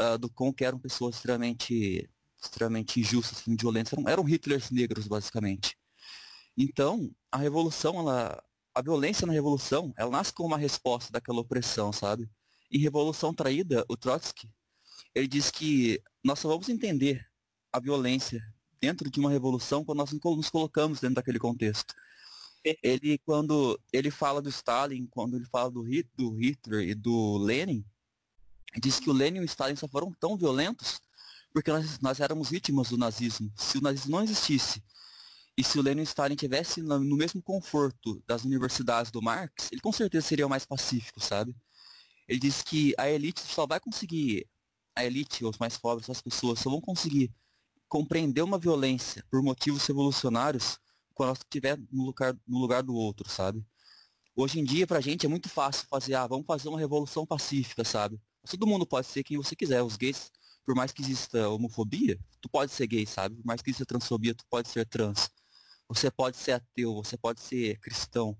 [0.00, 2.08] uh, do Congo, que eram pessoas extremamente,
[2.42, 5.76] extremamente injustas, assim, violentas, eram, eram Hitlers negros, basicamente.
[6.56, 8.42] Então, a revolução, ela,
[8.74, 12.28] a violência na revolução, ela nasce como uma resposta daquela opressão, sabe?
[12.70, 14.50] Em Revolução Traída, o Trotsky,
[15.14, 17.26] ele diz que nós só vamos entender
[17.72, 18.42] a violência
[18.80, 21.94] dentro de uma revolução quando nós nos colocamos dentro daquele contexto
[22.82, 25.84] ele quando ele fala do Stalin, quando ele fala do,
[26.16, 27.84] do Hitler e do Lenin,
[28.80, 31.00] diz que o Lenin e o Stalin só foram tão violentos
[31.52, 33.50] porque nós, nós éramos vítimas do nazismo.
[33.56, 34.82] Se o nazismo não existisse
[35.56, 39.22] e se o Lenin e o Stalin tivessem no, no mesmo conforto das universidades do
[39.22, 41.54] Marx, ele com certeza seria mais pacífico, sabe?
[42.28, 44.48] Ele diz que a elite só vai conseguir,
[44.94, 47.32] a elite, os mais pobres, as pessoas, só vão conseguir
[47.88, 50.78] compreender uma violência por motivos revolucionários
[51.14, 53.64] quando ela estiver no lugar, no lugar do outro, sabe?
[54.34, 57.84] Hoje em dia, pra gente, é muito fácil fazer, ah, vamos fazer uma revolução pacífica,
[57.84, 58.20] sabe?
[58.48, 59.82] Todo mundo pode ser quem você quiser.
[59.82, 60.30] Os gays,
[60.64, 63.36] por mais que exista homofobia, tu pode ser gay, sabe?
[63.36, 65.30] Por mais que exista transfobia, tu pode ser trans.
[65.88, 68.36] Você pode ser ateu, você pode ser cristão.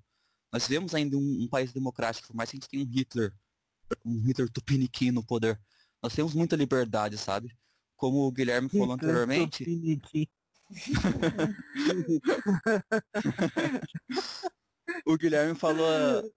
[0.53, 3.33] Nós vivemos ainda um, um país democrático, por mais que a gente tenha um Hitler,
[4.05, 5.61] um Hitler tupiniquim no poder.
[6.03, 7.57] Nós temos muita liberdade, sabe?
[7.97, 9.65] Como o Guilherme falou anteriormente.
[15.05, 15.87] O Guilherme falou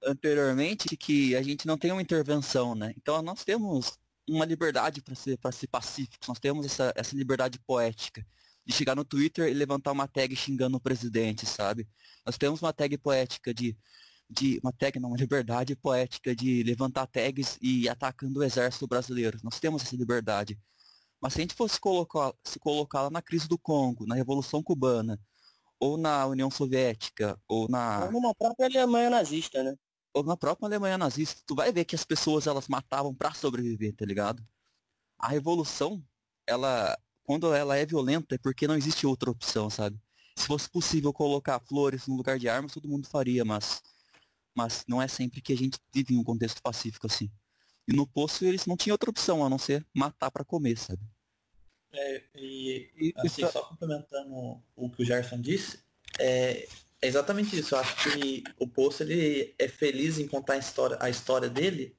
[0.03, 2.93] anteriormente que a gente não tem uma intervenção, né?
[2.97, 8.25] Então nós temos uma liberdade para ser, ser pacíficos, nós temos essa, essa liberdade poética
[8.65, 11.87] de chegar no Twitter e levantar uma tag xingando o presidente, sabe?
[12.25, 13.77] Nós temos uma tag poética de,
[14.29, 19.39] de uma tag não, uma liberdade poética de levantar tags e atacando o exército brasileiro.
[19.43, 20.59] Nós temos essa liberdade.
[21.21, 24.63] Mas se a gente fosse colocar, se colocar lá na crise do Congo, na Revolução
[24.63, 25.19] Cubana,
[25.79, 28.05] ou na União Soviética, ou na.
[28.05, 29.75] Ou numa própria Alemanha nazista, né?
[30.13, 33.95] Ou na própria Alemanha nazista, tu vai ver que as pessoas elas matavam para sobreviver,
[33.95, 34.45] tá ligado?
[35.17, 36.03] A revolução,
[36.45, 36.97] ela.
[37.23, 39.99] Quando ela é violenta, é porque não existe outra opção, sabe?
[40.35, 43.81] Se fosse possível colocar flores no lugar de armas, todo mundo faria, mas.
[44.59, 47.31] Mas não é sempre que a gente vive em um contexto pacífico assim.
[47.87, 51.01] E no poço eles não tinham outra opção a não ser matar para comer, sabe?
[51.93, 55.79] É, e assim, só complementando o que o Gerson disse,
[56.19, 56.67] é,
[57.01, 57.73] É exatamente isso.
[57.73, 61.95] Eu acho que o Poço ele é feliz em contar a história, a história dele,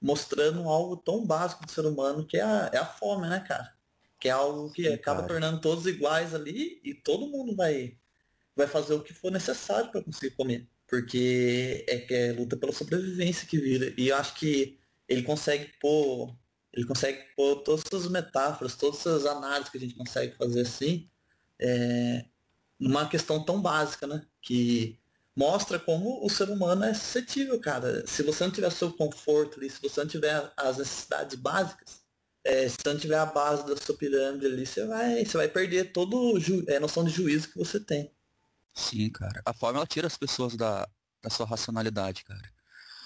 [0.00, 3.74] mostrando algo tão básico do ser humano que é a, é a fome, né, cara?
[4.20, 5.28] Que é algo que Sim, acaba cara.
[5.32, 7.98] tornando todos iguais ali e todo mundo vai,
[8.54, 10.68] vai fazer o que for necessário para conseguir comer.
[10.94, 13.92] Porque é que é luta pela sobrevivência que vira.
[13.98, 14.78] E eu acho que
[15.08, 16.32] ele consegue pôr.
[16.72, 21.10] Ele consegue pôr todas essas metáforas, todas essas análises que a gente consegue fazer assim,
[21.58, 22.26] é,
[22.78, 24.24] numa questão tão básica, né?
[24.40, 25.00] Que
[25.34, 28.06] mostra como o ser humano é suscetível, cara.
[28.06, 32.04] Se você não tiver seu conforto ali, se você não tiver as necessidades básicas,
[32.44, 35.48] é, se você não tiver a base da sua pirâmide ali, você vai, você vai
[35.48, 36.36] perder todo
[36.68, 38.14] a é, noção de juízo que você tem.
[38.74, 39.40] Sim, cara.
[39.44, 40.88] A fome ela tira as pessoas da,
[41.22, 42.42] da sua racionalidade, cara.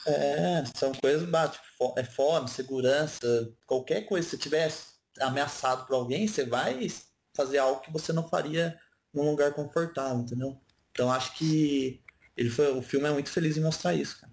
[0.06, 1.60] É, são coisas básicas.
[1.96, 4.28] É fome, segurança, qualquer coisa.
[4.28, 4.72] Se tiver
[5.20, 6.88] ameaçado por alguém, você vai
[7.34, 8.78] fazer algo que você não faria
[9.12, 10.60] num lugar confortável, entendeu?
[10.90, 12.02] Então acho que
[12.36, 14.32] ele foi, o filme é muito feliz em mostrar isso, cara.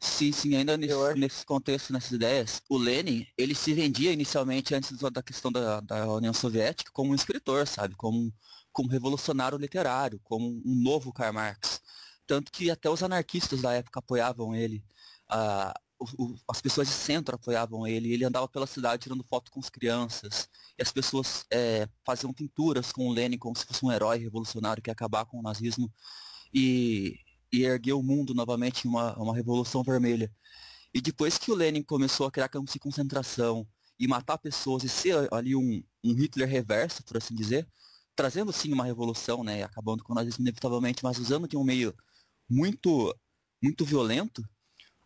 [0.00, 1.18] Sim, sim, ainda nesse, acho...
[1.18, 6.06] nesse contexto, nessas ideias, o Lenin, ele se vendia inicialmente, antes da questão da, da
[6.08, 7.94] União Soviética, como um escritor, sabe?
[7.94, 8.32] Como,
[8.72, 11.80] como revolucionário literário, como um novo Karl Marx.
[12.26, 14.84] Tanto que até os anarquistas da época apoiavam ele.
[15.28, 15.74] Ah,
[16.18, 19.70] o, as pessoas de centro apoiavam ele, ele andava pela cidade tirando foto com as
[19.70, 24.18] crianças, e as pessoas é, faziam pinturas com o Lenin como se fosse um herói
[24.18, 25.92] revolucionário que ia acabar com o nazismo
[26.52, 27.18] e,
[27.52, 30.32] e erguer o mundo novamente em uma, uma revolução vermelha.
[30.94, 33.66] E depois que o Lenin começou a criar campos de concentração
[33.98, 37.66] e matar pessoas e ser ali um, um Hitler reverso, por assim dizer,
[38.14, 41.94] trazendo sim uma revolução, né, acabando com o nazismo inevitavelmente, mas usando de um meio
[42.48, 43.14] muito
[43.62, 44.42] muito violento,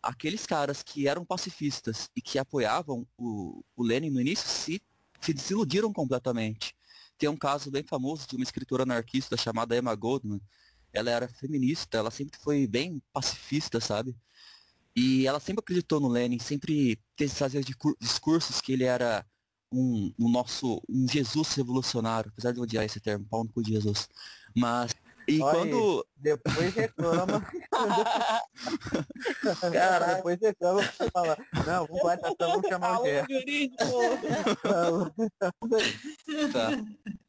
[0.01, 4.81] aqueles caras que eram pacifistas e que apoiavam o, o Lenin no início se,
[5.21, 6.75] se desiludiram completamente.
[7.17, 10.41] Tem um caso bem famoso de uma escritora anarquista chamada Emma Goldman.
[10.91, 14.15] Ela era feminista, ela sempre foi bem pacifista, sabe?
[14.95, 17.61] E ela sempre acreditou no Lenin, sempre fazia
[17.99, 19.25] discursos que ele era
[19.71, 23.73] um, um nosso um Jesus revolucionário, apesar de odiar esse termo, pau no cu de
[23.73, 24.09] Jesus.
[24.55, 24.95] Mas
[25.27, 26.07] e Olha quando.
[26.15, 27.45] depois reclama.
[29.73, 30.15] Caraca.
[30.15, 31.37] Depois reclama você fala.
[31.65, 33.25] Não, vamos lá, tá, vamos chamar o quê?
[36.53, 36.69] tá.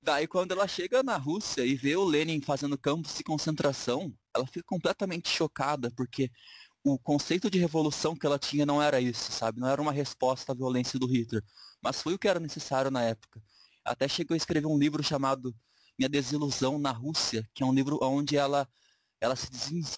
[0.00, 4.46] Daí quando ela chega na Rússia e vê o Lenin fazendo campos de concentração, ela
[4.46, 6.30] fica completamente chocada, porque
[6.88, 9.60] o conceito de revolução que ela tinha não era isso, sabe?
[9.60, 11.42] Não era uma resposta à violência do Hitler.
[11.82, 13.42] Mas foi o que era necessário na época.
[13.84, 15.54] Até chegou a escrever um livro chamado
[15.98, 18.68] minha Desilusão na Rússia, que é um livro onde ela,
[19.20, 19.48] ela se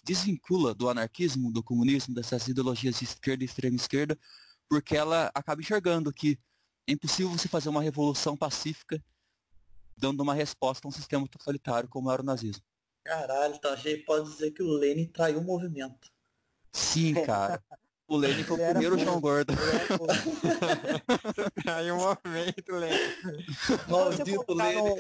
[0.03, 4.18] desvincula do anarquismo, do comunismo, dessas ideologias de esquerda e extrema esquerda,
[4.68, 6.38] porque ela acaba enxergando que
[6.87, 9.03] é impossível você fazer uma revolução pacífica
[10.00, 12.62] dando uma resposta a um sistema totalitário como era o nazismo.
[13.05, 16.11] Caralho, a gente pode dizer que o Lenin traiu o movimento.
[16.72, 17.62] Sim, cara.
[18.09, 19.54] O Lenin foi o primeiro João Gordo.
[21.62, 22.96] Traiu o movimento, Lenin.
[23.88, 24.96] Maldito Lenin.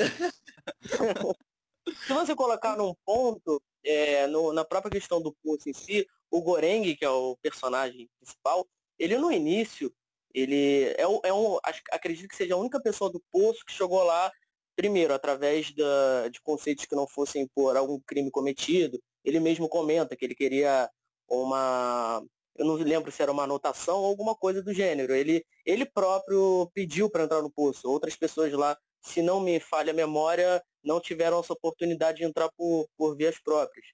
[2.06, 6.40] Se você colocar num ponto, é, no, na própria questão do curso em si, o
[6.40, 8.64] Goreng, que é o personagem principal,
[8.96, 9.92] ele no início,
[10.32, 11.58] ele é, é um,
[11.90, 14.30] acredito que seja a única pessoa do poço que chegou lá
[14.76, 18.98] primeiro, através da, de conceitos que não fossem por algum crime cometido.
[19.24, 20.88] Ele mesmo comenta que ele queria
[21.30, 22.22] uma.
[22.56, 25.14] Eu não lembro se era uma anotação ou alguma coisa do gênero.
[25.14, 27.88] Ele, ele próprio pediu para entrar no poço.
[27.88, 32.50] Outras pessoas lá se não me falha a memória, não tiveram essa oportunidade de entrar
[32.56, 33.86] por, por vias próprias.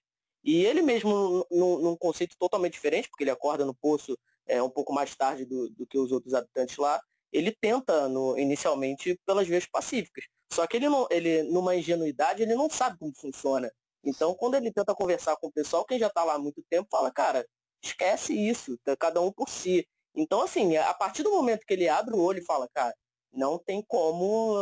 [0.42, 4.70] E ele mesmo, num, num conceito totalmente diferente, porque ele acorda no poço é, um
[4.70, 7.01] pouco mais tarde do, do que os outros habitantes lá,
[7.33, 10.25] ele tenta no, inicialmente pelas vias pacíficas.
[10.53, 13.70] Só que ele, não, ele, numa ingenuidade, ele não sabe como funciona.
[14.07, 16.89] Então, quando ele tenta conversar com o pessoal, quem já está lá há muito tempo,
[16.89, 17.47] fala, cara,
[17.83, 19.87] esquece isso, tá cada um por si.
[20.14, 22.95] Então, assim, a partir do momento que ele abre o olho e fala, cara,
[23.33, 24.55] não tem como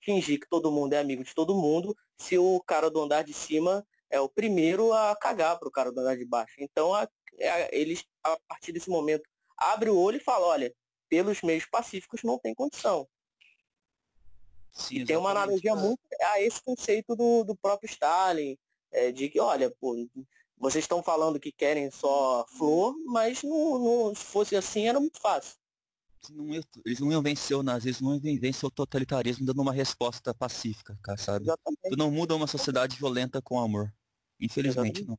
[0.00, 3.32] fingir que todo mundo é amigo de todo mundo se o cara do andar de
[3.32, 6.54] cima é o primeiro a cagar pro cara do andar de baixo.
[6.58, 7.08] Então a, a,
[7.38, 9.22] é, eles, a partir desse momento,
[9.56, 10.74] abre o olho e fala, olha,
[11.08, 13.08] pelos meios pacíficos não tem condição.
[14.72, 18.56] Sim, tem uma analogia muito a esse conceito do, do próprio Stalin,
[18.92, 19.94] é, de que, olha, pô,
[20.56, 25.20] vocês estão falando que querem só flor, mas não, não, se fosse assim era muito
[25.20, 25.56] fácil
[26.30, 30.34] não eles não iam vencer o nazismo, não iam vencer o totalitarismo dando uma resposta
[30.34, 31.44] pacífica, cara, sabe?
[31.44, 31.90] Exatamente.
[31.90, 33.92] Tu não muda uma sociedade violenta com amor.
[34.40, 35.06] Infelizmente Exatamente.
[35.06, 35.18] não.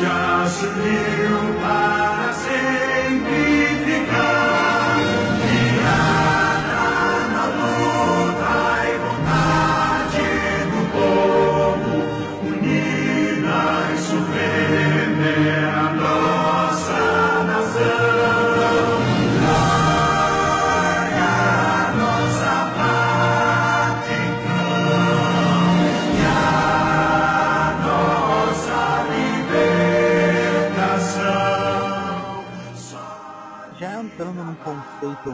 [0.00, 1.49] 家是流。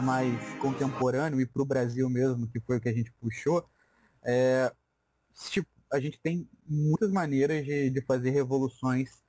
[0.03, 3.65] Mais contemporâneo e para o Brasil mesmo, que foi o que a gente puxou,
[4.23, 4.71] é,
[5.49, 9.23] tipo, a gente tem muitas maneiras de, de fazer revoluções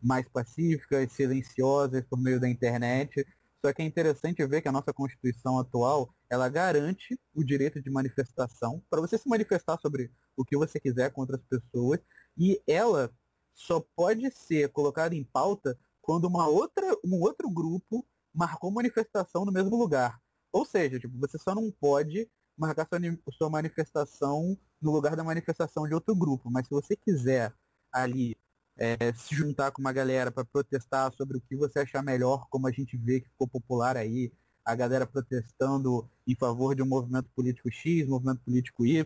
[0.00, 3.26] mais pacíficas, silenciosas por meio da internet.
[3.60, 7.90] Só que é interessante ver que a nossa Constituição atual, ela garante o direito de
[7.90, 11.98] manifestação para você se manifestar sobre o que você quiser contra as pessoas
[12.36, 13.10] e ela
[13.54, 19.52] só pode ser colocada em pauta quando uma outra, um outro grupo marcou manifestação no
[19.52, 20.20] mesmo lugar.
[20.52, 22.98] Ou seja, tipo, você só não pode marcar sua,
[23.32, 26.50] sua manifestação no lugar da manifestação de outro grupo.
[26.50, 27.52] Mas se você quiser
[27.92, 28.36] ali
[28.76, 32.66] é, se juntar com uma galera para protestar sobre o que você achar melhor, como
[32.66, 34.32] a gente vê que ficou popular aí,
[34.64, 39.04] a galera protestando em favor de um movimento político X, movimento político Y,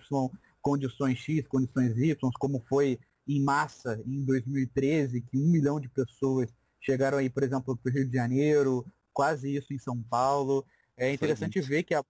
[0.62, 6.48] condições X, condições Y, como foi em massa em 2013, que um milhão de pessoas
[6.80, 8.86] chegaram aí, por exemplo, para o Rio de Janeiro,
[9.18, 10.64] quase isso em São Paulo.
[10.96, 12.04] É interessante ver que a,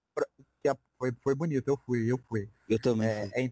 [0.61, 2.47] que a foi, foi bonito, eu fui, eu fui.
[2.69, 3.07] Eu também.
[3.07, 3.51] É, é,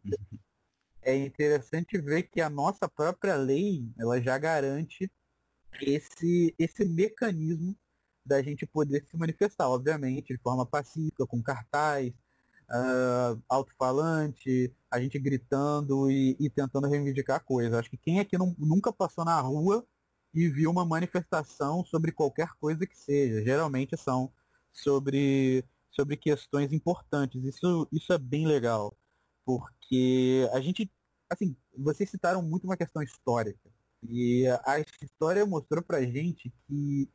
[1.02, 5.12] é interessante ver que a nossa própria lei, ela já garante
[5.82, 7.76] esse, esse mecanismo
[8.24, 12.14] da gente poder se manifestar, obviamente, de forma pacífica, com cartaz,
[12.70, 17.80] uh, alto-falante, a gente gritando e, e, tentando reivindicar coisa.
[17.80, 19.84] Acho que quem aqui não, nunca passou na rua
[20.38, 24.32] e viu uma manifestação sobre qualquer coisa que seja, geralmente são
[24.72, 27.44] sobre, sobre questões importantes.
[27.44, 28.96] Isso, isso é bem legal,
[29.44, 30.92] porque a gente,
[31.28, 33.68] assim, vocês citaram muito uma questão histórica.
[34.08, 37.10] E a história mostrou pra gente que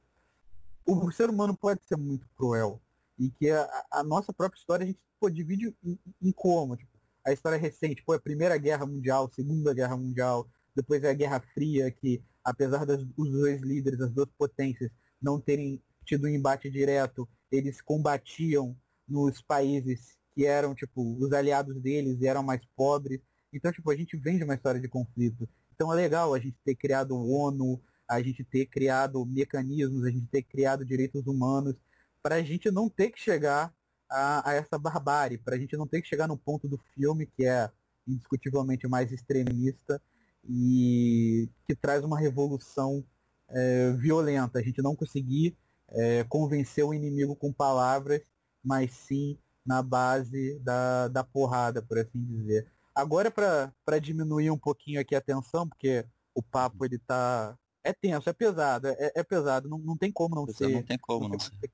[0.84, 2.82] o ser humano pode ser muito cruel.
[3.16, 6.76] E que a, a nossa própria história a gente pô, divide em, em como.
[6.76, 6.90] Tipo,
[7.24, 11.38] a história recente, pô, a Primeira Guerra Mundial, Segunda Guerra Mundial, depois é a Guerra
[11.54, 14.90] Fria, que apesar dos dois líderes, as duas potências,
[15.20, 18.76] não terem tido um embate direto, eles combatiam
[19.07, 23.20] nos países que eram, tipo, os aliados deles e eram mais pobres.
[23.53, 25.49] Então, tipo, a gente vem de uma história de conflito.
[25.74, 30.26] Então é legal a gente ter criado ONU, a gente ter criado mecanismos, a gente
[30.26, 31.74] ter criado direitos humanos,
[32.22, 33.74] para a gente não ter que chegar
[34.09, 37.26] a, a essa barbárie, para a gente não ter que chegar no ponto do filme
[37.26, 37.70] que é
[38.07, 40.01] indiscutivelmente mais extremista
[40.49, 43.05] e que traz uma revolução
[43.49, 44.59] é, violenta.
[44.59, 45.57] A gente não conseguir
[45.88, 48.20] é, convencer o inimigo com palavras,
[48.64, 52.66] mas sim na base da, da porrada, por assim dizer.
[52.95, 57.57] Agora, para diminuir um pouquinho aqui a tensão, porque o papo ele tá.
[57.84, 60.68] É tenso, é pesado, é, é pesado, não, não tem como não ser.
[60.68, 61.70] Não tem como não, ser.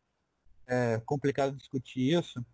[0.67, 2.45] É complicado discutir isso.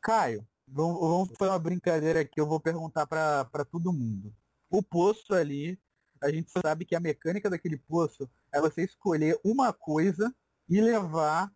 [0.00, 4.34] Caio, vamos, vamos fazer uma brincadeira aqui, eu vou perguntar para todo mundo.
[4.74, 5.78] O poço ali,
[6.20, 10.34] a gente sabe que a mecânica daquele poço é você escolher uma coisa
[10.68, 11.48] e levar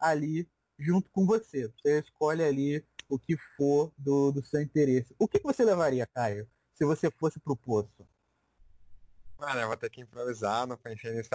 [0.00, 0.48] ali
[0.78, 1.68] junto com você.
[1.68, 5.14] Você escolhe ali o que for do, do seu interesse.
[5.18, 8.08] O que você levaria, Caio, se você fosse pro poço?
[9.36, 11.28] Olha, eu vou ter que improvisar, não pensei nisso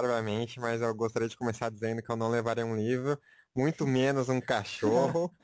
[0.60, 3.22] mas eu gostaria de começar dizendo que eu não levaria um livro,
[3.56, 5.32] muito menos um cachorro.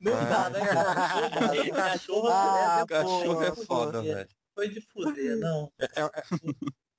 [0.00, 1.70] Não dá, né, cara?
[1.70, 4.28] Cachorro, ah, é, cachorro é foda, velho.
[4.58, 5.72] Foi de fuder, não.
[5.78, 6.22] É, é, é,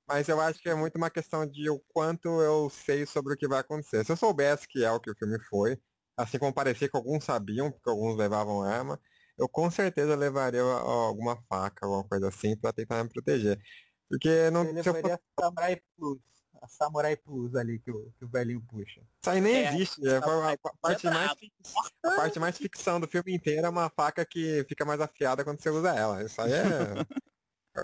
[0.08, 3.36] mas eu acho que é muito uma questão de o quanto eu sei sobre o
[3.36, 4.02] que vai acontecer.
[4.02, 5.78] Se eu soubesse que é o que o filme foi,
[6.16, 8.98] assim como parecia que alguns sabiam, porque alguns levavam arma,
[9.36, 13.60] eu com certeza levaria alguma faca, alguma coisa assim, para tentar me proteger.
[14.08, 14.64] Porque não.
[14.64, 15.12] Ele levaria for...
[15.12, 16.18] a Samurai Plus.
[16.62, 19.02] A Samurai Plus ali que o, que o velhinho puxa.
[19.20, 20.08] Isso aí nem é, existe.
[20.08, 21.32] É, a, a, parte é mais,
[22.04, 25.60] a parte mais ficção do filme inteiro é uma faca que fica mais afiada quando
[25.60, 26.24] você usa ela.
[26.24, 27.30] Isso aí é.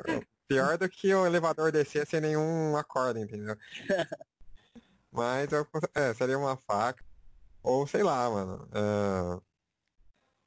[0.49, 3.57] Pior do que o elevador descer sem nenhum acorde, entendeu?
[5.11, 7.05] Mas eu, é, seria uma faca.
[7.62, 8.68] Ou sei lá, mano.
[8.68, 9.42] Uh,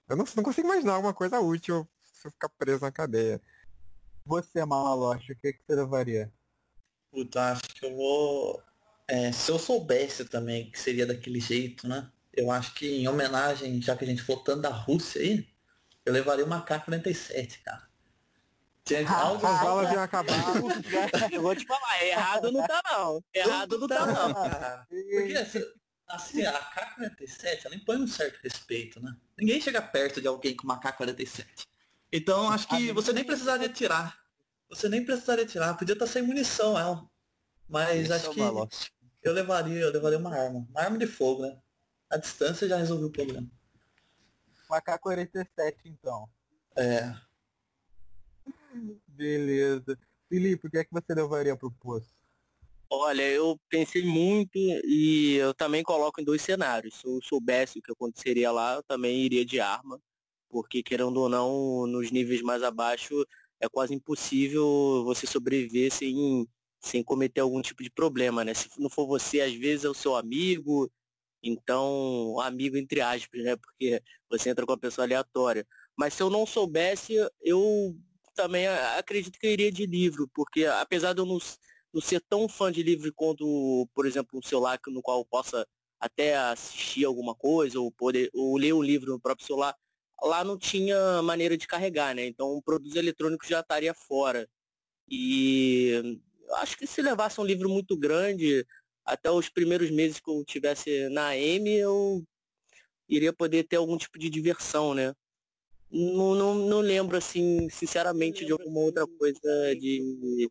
[0.07, 3.41] eu não, não, consigo imaginar alguma coisa útil se eu ficar preso na cadeia.
[4.25, 6.31] Você, Malaloche, o que, que você levaria?
[7.11, 8.61] Puta, acho que eu vou.
[9.07, 12.09] É, se eu soubesse também que seria daquele jeito, né?
[12.31, 15.47] Eu acho que em homenagem, já que a gente falou tanto da Rússia aí,
[16.05, 17.88] eu levaria uma K-47, cara.
[19.07, 20.33] Algo as balas iam acabar.
[21.31, 23.23] Eu vou te falar, errado não tá não.
[23.33, 24.33] Errado não tá não.
[24.87, 25.35] Porque
[26.07, 29.15] assim, a K-47, ela impõe um certo respeito, né?
[29.37, 31.45] Ninguém chega perto de alguém com uma K-47.
[32.11, 34.17] Então acho que você nem precisaria tirar.
[34.69, 35.75] Você nem precisaria tirar.
[35.75, 37.07] Podia estar sem munição ela.
[37.67, 38.89] Mas Esse acho é que
[39.21, 40.65] eu levaria, eu levaria uma arma.
[40.69, 41.59] Uma arma de fogo, né?
[42.09, 43.47] A distância já resolveu o problema.
[44.69, 46.27] Uma K-47 então.
[46.75, 47.13] É.
[49.07, 49.97] Beleza.
[50.27, 52.13] Felipe, o que é que você levaria pro poço?
[52.91, 56.95] Olha, eu pensei muito e eu também coloco em dois cenários.
[56.95, 60.01] Se eu soubesse o que aconteceria lá, eu também iria de arma,
[60.49, 63.25] porque querendo ou não, nos níveis mais abaixo
[63.59, 66.47] é quase impossível você sobreviver sem,
[66.79, 68.53] sem cometer algum tipo de problema, né?
[68.55, 70.91] Se não for você, às vezes é o seu amigo,
[71.43, 73.55] então, amigo entre aspas, né?
[73.55, 75.65] Porque você entra com uma pessoa aleatória.
[75.95, 77.95] Mas se eu não soubesse, eu
[78.39, 81.37] também acredito que eu iria de livro, porque apesar de eu não
[81.91, 85.67] não ser tão fã de livro quanto, por exemplo, um celular no qual eu possa
[85.99, 89.75] até assistir alguma coisa ou poder ou ler um livro no próprio celular,
[90.23, 92.27] lá não tinha maneira de carregar, né?
[92.27, 94.47] Então o produto eletrônico já estaria fora.
[95.09, 96.19] E
[96.57, 98.65] acho que se levasse um livro muito grande,
[99.05, 102.23] até os primeiros meses que eu tivesse na AM, eu
[103.09, 105.13] iria poder ter algum tipo de diversão, né?
[105.91, 110.49] Não, não, não lembro, assim, sinceramente, de alguma outra coisa de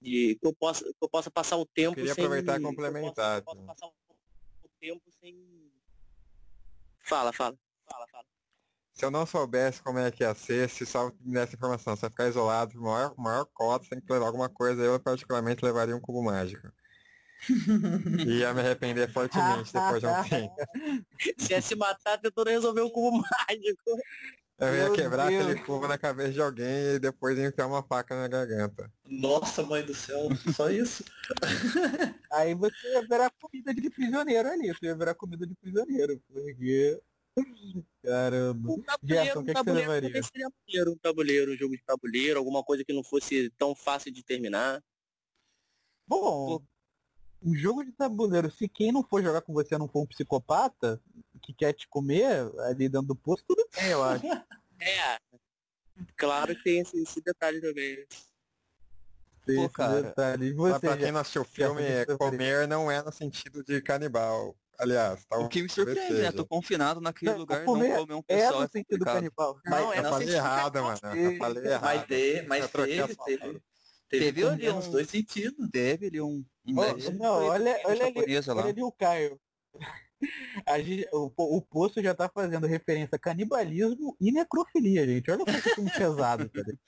[0.00, 2.24] de que eu possa, que eu possa passar o tempo Queria sem.
[2.24, 3.38] aproveitar e complementar.
[3.38, 5.70] Eu possa, eu possa o tempo sem.
[7.00, 7.56] Fala, fala.
[7.86, 8.24] Fala, fala.
[8.92, 12.08] Se eu não soubesse como é que ia ser, se só me desse informação, se
[12.08, 16.22] ficar isolado, maior, maior cota, tem que levar alguma coisa, eu particularmente levaria um cubo
[16.22, 16.68] mágico.
[18.26, 20.54] Ia me arrepender fortemente depois de um tempo.
[21.38, 23.98] Se ia se matar tentando resolver o cubo mágico.
[24.58, 25.42] Eu ia Meu quebrar Deus.
[25.42, 28.92] aquele cubo na cabeça de alguém e depois enfiar uma faca na garganta.
[29.08, 31.02] Nossa, mãe do céu, só isso?
[32.30, 37.00] Aí você ia virar comida de prisioneiro ali, você ia virar comida de prisioneiro, porque...
[38.02, 38.72] Caramba.
[38.72, 40.22] Um tabuleiro, Gerson, o que, um que, você levaria?
[40.22, 44.12] Seria maneiro, um tabuleiro, um jogo de tabuleiro, alguma coisa que não fosse tão fácil
[44.12, 44.82] de terminar.
[46.06, 46.60] Bom,
[47.42, 51.00] um jogo de tabuleiro, se quem não for jogar com você não for um psicopata,
[51.42, 54.24] que quer te comer ali dentro do poço, tudo bem, eu acho.
[54.80, 55.18] é.
[56.16, 58.06] Claro que tem esse, esse detalhe também.
[59.46, 60.14] Tem Pô, cara.
[60.14, 61.82] Você pra quem não assistiu o filme,
[62.18, 64.54] comer não é no sentido de canibal.
[64.78, 66.32] Aliás, tá O que me surpreende, né?
[66.32, 68.54] Tô confinado naquele não, lugar comer não comer um pessoal.
[68.54, 69.60] É no é sentido canibal.
[69.66, 71.16] Não, é eu falei errado, mano.
[71.16, 71.82] Eu falei errado.
[71.84, 73.62] Mas, ter, mas teve, teve,
[74.10, 75.70] teve, teve ali uns dois sentidos.
[75.70, 76.44] Teve ali um...
[76.66, 79.40] oh, não, olha, olha, ali, olha ali o Caio.
[80.84, 85.30] Gente, o, o Poço já tá fazendo referência a canibalismo e necrofilia, gente.
[85.30, 86.78] Olha que filme pesado, cara.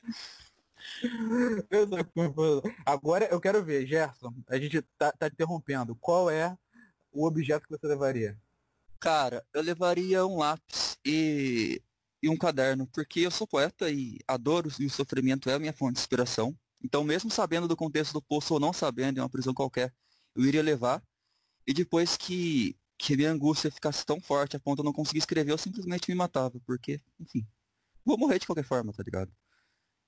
[2.84, 5.96] Agora eu quero ver, Gerson, a gente tá, tá interrompendo.
[5.96, 6.56] Qual é
[7.10, 8.36] o objeto que você levaria?
[9.00, 11.80] Cara, eu levaria um lápis e,
[12.22, 15.72] e um caderno, porque eu sou poeta e adoro e o sofrimento é a minha
[15.72, 16.56] fonte de inspiração.
[16.82, 19.92] Então, mesmo sabendo do contexto do poço ou não sabendo, em uma prisão qualquer,
[20.34, 21.02] eu iria levar.
[21.66, 24.92] E depois que que a minha angústia ficasse tão forte a ponto de eu não
[24.92, 27.44] conseguir escrever, eu simplesmente me matava, porque, enfim,
[28.04, 29.32] vou morrer de qualquer forma, tá ligado?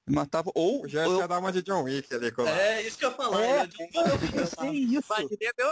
[0.07, 0.87] Me matava, ou...
[0.87, 1.19] Já eu...
[1.19, 3.43] ia dar uma de John Wick ali, com É, isso que eu ia falar.
[3.43, 3.77] É, é isso.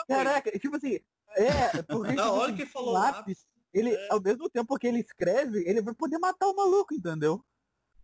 [0.08, 0.98] Caraca, tipo assim,
[1.36, 2.12] é, porque...
[2.12, 4.08] Na hora que falou lápis, ele, é.
[4.10, 7.40] ao mesmo tempo que ele escreve, ele vai poder matar o maluco, entendeu?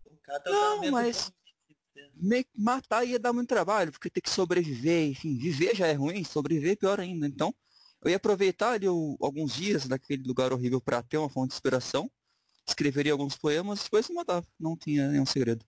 [0.07, 1.33] O cara tá não, mas...
[2.15, 6.25] Me matar ia dar muito trabalho, porque ter que sobreviver, enfim, viver já é ruim,
[6.25, 7.27] sobreviver é pior ainda.
[7.27, 7.55] Então,
[8.03, 11.55] eu ia aproveitar ali o, alguns dias daquele lugar horrível para ter uma fonte de
[11.55, 12.11] inspiração,
[12.67, 14.47] escreveria alguns poemas depois me matava.
[14.59, 15.65] Não tinha nenhum segredo.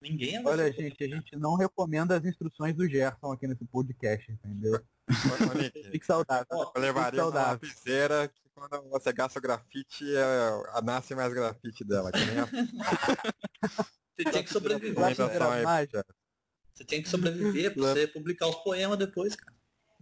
[0.00, 4.80] Ninguém Olha, gente, a gente não recomenda as instruções do Gerson aqui nesse podcast, entendeu?
[5.90, 6.46] Fique saudável.
[6.74, 12.12] Eu levaria uma lapiseira que quando você gasta o grafite, é, nasce mais grafite dela.
[12.12, 12.46] Que nem a...
[14.16, 14.94] você tinha que sobreviver.
[16.74, 19.54] Você tem que sobreviver pra você publicar os poemas depois, cara.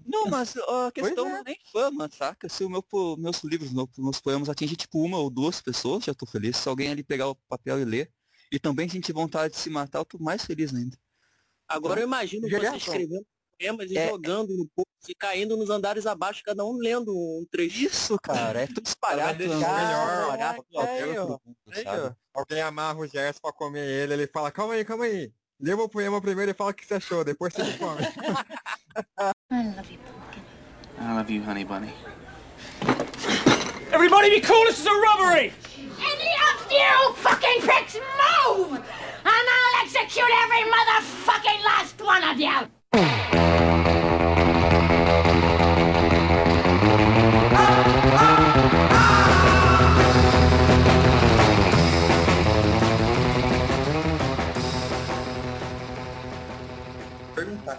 [0.05, 1.31] Não, mas a questão é.
[1.31, 2.49] não é nem fama, saca?
[2.49, 2.85] Se o meu,
[3.17, 6.57] meus livros, meu, meus poemas atingem tipo uma ou duas pessoas, já tô feliz.
[6.57, 8.13] Se alguém ali pegar o papel e ler,
[8.51, 10.97] e também sentir vontade de se matar, eu tô mais feliz ainda.
[11.67, 13.27] Agora eu imagino você escrevendo
[13.59, 14.09] poemas e é...
[14.09, 14.69] jogando no
[15.09, 17.85] e caindo nos andares abaixo, cada um lendo um trecho.
[17.85, 19.43] Isso, cara, é tudo espalhado.
[19.43, 20.39] É melhor,
[22.35, 25.33] Alguém amarra o Gerson pra comer ele, ele fala, calma aí, calma aí.
[25.61, 28.03] Lê o poema primeiro e fala o que você achou, depois você come.
[29.51, 30.43] I love you, Pumpkin.
[30.99, 31.93] I love you, honey bunny.
[33.93, 35.53] Everybody be cool, this is a robbery!
[35.79, 38.73] Any of you fucking pricks move!
[38.73, 38.83] And
[39.25, 43.84] I'll execute every motherfucking last one of you!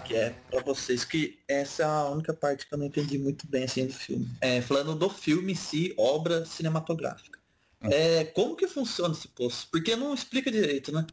[0.06, 3.46] Que é para vocês que essa é a única parte que eu não entendi muito
[3.46, 4.28] bem assim do filme.
[4.40, 7.38] É, falando do filme em si, obra cinematográfica.
[7.82, 7.88] Hum.
[7.90, 9.68] É, como que funciona esse poço?
[9.70, 11.04] Porque não explica direito, né?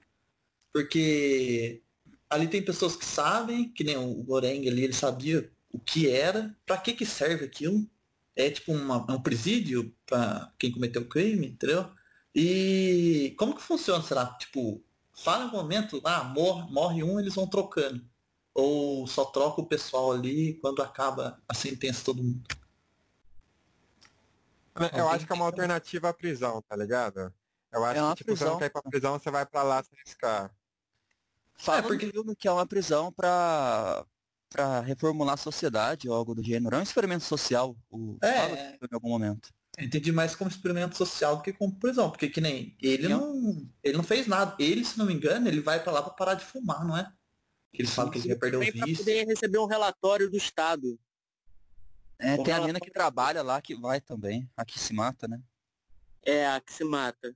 [0.71, 1.81] Porque
[2.29, 6.55] ali tem pessoas que sabem, que nem o Goreng ali, ele sabia o que era,
[6.65, 7.87] para que que serve aquilo.
[8.35, 11.89] É tipo uma, um presídio para quem cometeu o crime, entendeu?
[12.33, 14.25] E como que funciona, será?
[14.37, 18.03] Tipo, fala um momento, ah, morre, morre um, eles vão trocando.
[18.53, 22.43] Ou só troca o pessoal ali quando acaba a sentença todo mundo.
[24.95, 27.31] Eu acho que é uma alternativa à prisão, tá ligado?
[27.71, 28.47] Eu acho é que, tipo, prisão.
[28.47, 30.51] você não quer ir pra prisão, você vai pra lá se arriscar.
[31.55, 32.11] Fala é, porque...
[32.11, 34.05] filme que é uma prisão pra,
[34.53, 36.75] pra reformular a sociedade ou algo do gênero.
[36.75, 37.75] É um experimento social.
[37.89, 38.17] O...
[38.21, 38.33] É.
[38.33, 38.57] Fala
[38.91, 39.49] em algum momento.
[39.79, 43.97] Entendi mais como experimento social do que como prisão, porque que nem ele não, ele
[43.97, 44.55] não fez nada.
[44.59, 47.11] Ele, se não me engano, ele vai para lá para parar de fumar, não é?
[47.73, 48.97] Que ele fala que ele vai perder o vício.
[48.97, 50.99] poder receber um relatório do Estado.
[52.19, 55.41] É, tem a menina que trabalha lá que vai também, a que se mata, né?
[56.23, 57.35] É, a que se mata.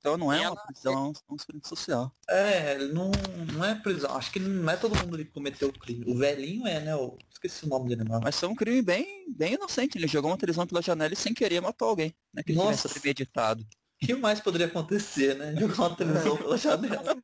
[0.00, 2.10] Então não é uma prisão, é um experimento social.
[2.26, 3.10] É, não,
[3.52, 4.16] não é prisão.
[4.16, 6.10] Acho que não é todo mundo que cometeu o crime.
[6.10, 6.92] O velhinho é, né?
[6.92, 8.18] Eu esqueci o nome dele não.
[8.18, 9.98] Mas foi um crime bem, bem inocente.
[9.98, 12.14] Ele jogou uma televisão pela janela e sem querer matou alguém.
[12.32, 12.42] Né?
[12.42, 12.88] Que Nossa.
[12.88, 13.62] premeditado.
[14.02, 15.54] O que mais poderia acontecer, né?
[15.60, 17.16] Jogar uma televisão pela janela.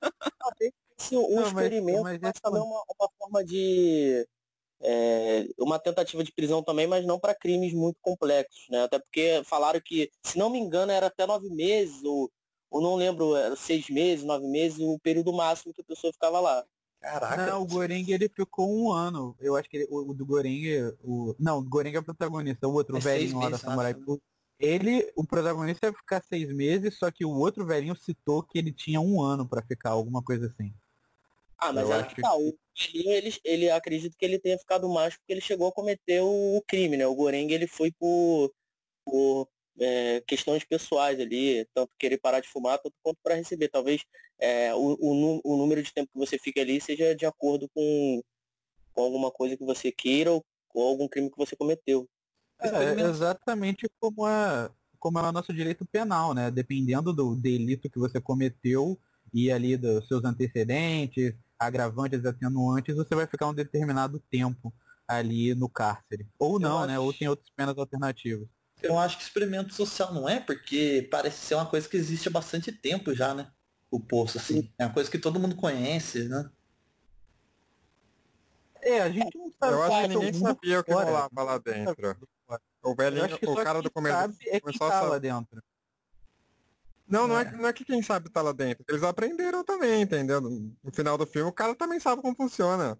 [1.12, 4.28] um não, experimento, mas, mas, também uma, uma forma de
[4.82, 8.82] é, uma tentativa de prisão também, mas não para crimes muito complexos, né?
[8.82, 12.30] Até porque falaram que, se não me engano, era até nove meses, ou,
[12.76, 16.40] ou não lembro, era seis meses, nove meses, o período máximo que a pessoa ficava
[16.40, 16.64] lá.
[17.00, 17.46] Caraca.
[17.46, 19.36] Não, o Goreng ele ficou um ano.
[19.40, 22.66] Eu acho que ele, o, o, do Goreng, o não, o Goreng é o protagonista,
[22.68, 24.20] o outro é velhinho lá da Samurai Blue.
[24.58, 28.72] Ele, o protagonista ia ficar seis meses, só que o outro velhinho citou que ele
[28.72, 30.72] tinha um ano para ficar, alguma coisa assim.
[31.58, 35.16] Ah, mas é que tá, o velhinho, ele, ele acredita que ele tenha ficado mais
[35.16, 37.06] porque ele chegou a cometer o, o crime, né?
[37.06, 38.52] O Goreng ele foi por,
[39.04, 39.48] por
[39.78, 43.68] é, questões pessoais ali, tanto querer parar de fumar, tanto quanto para receber.
[43.68, 44.02] Talvez
[44.38, 48.22] é, o, o, o, número de tempo que você fica ali seja de acordo com,
[48.92, 52.08] com alguma coisa que você queira ou com algum crime que você cometeu.
[52.60, 56.50] É, é exatamente como é, como é o nosso direito penal, né?
[56.50, 58.98] Dependendo do delito que você cometeu
[59.32, 64.72] e ali dos seus antecedentes, agravantes, atenuantes, você vai ficar um determinado tempo
[65.06, 66.26] ali no cárcere.
[66.38, 66.86] Ou não, acho...
[66.86, 66.98] né?
[66.98, 68.48] Ou tem outras penas alternativas.
[68.82, 72.30] Eu acho que experimento social não é, porque parece ser uma coisa que existe há
[72.30, 73.50] bastante tempo já, né?
[73.90, 74.70] O poço, assim.
[74.78, 76.50] É uma coisa que todo mundo conhece, né?
[78.82, 79.72] É, a gente não sabe.
[79.72, 82.16] Eu acho que ninguém sabia o que rolava lá dentro.
[82.82, 85.60] O velho, o cara do começo é começou tá a lá dentro.
[87.08, 88.84] Não, não é, não é que quem sabe tá lá dentro.
[88.88, 90.40] Eles aprenderam também, entendeu?
[90.40, 92.98] No final do filme, o cara também sabe como funciona.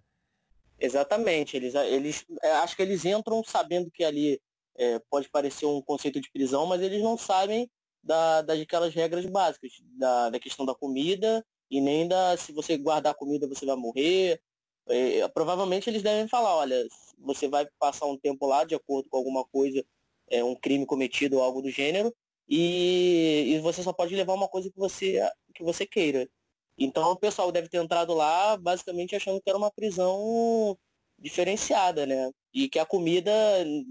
[0.79, 1.57] Exatamente.
[1.57, 4.41] Eles, eles é, acho que eles entram sabendo que ali
[4.77, 7.71] é, pode parecer um conceito de prisão, mas eles não sabem
[8.03, 13.15] da, daquelas regras básicas, da, da questão da comida e nem da se você guardar
[13.15, 14.41] comida você vai morrer.
[14.89, 16.87] É, provavelmente eles devem falar, olha,
[17.19, 19.85] você vai passar um tempo lá de acordo com alguma coisa,
[20.31, 22.15] é, um crime cometido ou algo do gênero,
[22.49, 25.21] e, e você só pode levar uma coisa que você,
[25.55, 26.29] que você queira.
[26.79, 30.79] Então o pessoal deve ter entrado lá basicamente achando que era uma prisão
[31.19, 32.31] diferenciada, né?
[32.53, 33.31] E que a comida,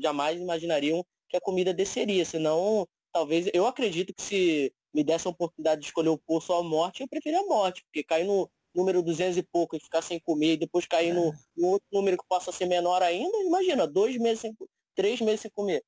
[0.02, 5.32] jamais imaginariam que a comida desceria, senão, talvez, eu acredito que se me desse a
[5.32, 8.50] oportunidade de escolher o poço ou a morte, eu preferia a morte, porque cair no
[8.74, 11.34] número 200 e pouco e ficar sem comer, e depois cair no, é.
[11.56, 14.56] no outro número que possa ser menor ainda, imagina, dois meses sem,
[14.96, 15.84] três meses sem comer.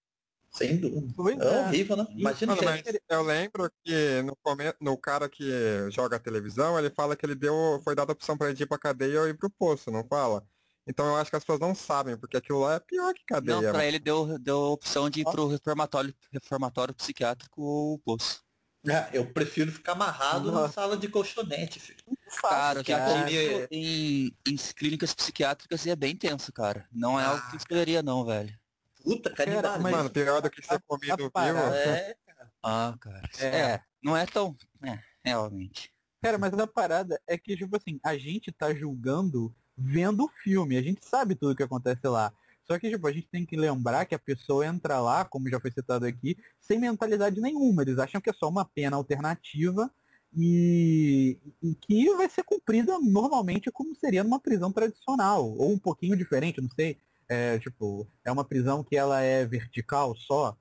[0.51, 1.45] Sem dúvida.
[1.45, 2.07] É, é horrível, né?
[2.11, 3.01] Imagina Mano, que...
[3.09, 4.38] Eu lembro que no,
[4.79, 5.43] no cara que
[5.91, 7.53] joga a televisão, ele fala que ele deu.
[7.83, 10.43] Foi dada a opção para ele ir pra cadeia ou ir pro poço, não fala?
[10.88, 13.61] Então eu acho que as pessoas não sabem, porque aquilo lá é pior que cadeia.
[13.61, 18.41] Não, pra ele deu, deu a opção de ir pro reformatório, reformatório psiquiátrico ou poço.
[18.88, 20.61] É, eu prefiro ficar amarrado Nossa.
[20.61, 21.99] na sala de colchonete, filho.
[22.41, 23.67] Cara, que é...
[23.69, 26.88] em, em clínicas psiquiátricas é bem tenso, cara.
[26.91, 28.57] Não é ah, algo que eu escolheria não, velho.
[29.03, 29.83] Puta, canibalismo.
[29.83, 31.33] Mas, mano, pior do que ser comido vivo.
[31.38, 32.15] É,
[32.63, 33.29] Ah, cara.
[33.39, 33.45] É.
[33.45, 33.81] é.
[34.01, 34.55] não é tão...
[34.83, 35.91] É, realmente.
[36.21, 40.78] Cara, mas a parada é que, tipo assim, a gente tá julgando vendo o filme.
[40.78, 42.34] A gente sabe tudo que acontece lá.
[42.65, 45.59] Só que, tipo, a gente tem que lembrar que a pessoa entra lá, como já
[45.59, 47.82] foi citado aqui, sem mentalidade nenhuma.
[47.82, 49.89] Eles acham que é só uma pena alternativa
[50.36, 55.49] e, e que vai ser cumprida normalmente como seria numa prisão tradicional.
[55.57, 56.97] Ou um pouquinho diferente, não sei.
[57.30, 60.57] É, tipo, é uma prisão que ela é vertical só.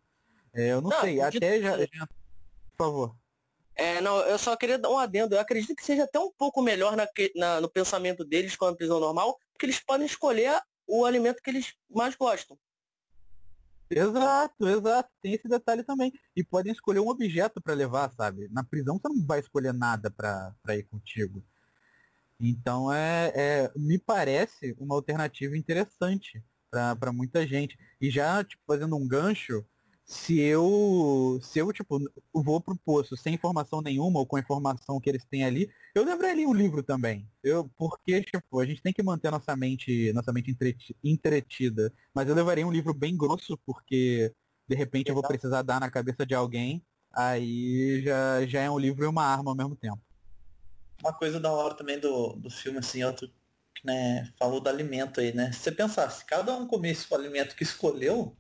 [0.55, 2.07] É, eu não, não sei, até já, já...
[2.77, 3.17] Por favor.
[3.77, 5.35] É, não, eu só queria dar um adendo.
[5.35, 7.07] Eu acredito que seja até um pouco melhor na,
[7.37, 11.51] na, no pensamento deles com a prisão normal, porque eles podem escolher o alimento que
[11.51, 12.59] eles mais gostam.
[13.91, 15.11] Exato, exato.
[15.23, 16.13] Tem esse detalhe também.
[16.35, 18.49] E podem escolher um objeto para levar, sabe?
[18.51, 21.45] Na prisão você não vai escolher nada para ir contigo.
[22.41, 27.79] Então é, é me parece uma alternativa interessante para muita gente.
[28.01, 29.65] E já tipo, fazendo um gancho,
[30.07, 32.01] se eu se eu tipo
[32.33, 36.05] vou pro poço sem informação nenhuma ou com a informação que eles têm ali, eu
[36.05, 37.29] lembraria um livro também.
[37.43, 40.57] Eu porque tipo, a gente tem que manter nossa mente nossa mente
[41.03, 44.33] entretida, mas eu levaria um livro bem grosso porque
[44.69, 48.79] de repente eu vou precisar dar na cabeça de alguém, aí já já é um
[48.79, 50.01] livro e uma arma ao mesmo tempo
[51.01, 53.31] uma coisa da hora também do, do filme, assim, outro
[53.85, 55.53] né, falou do alimento aí, né?
[55.53, 58.37] Se você pensar, se cada um comesse o alimento que escolheu,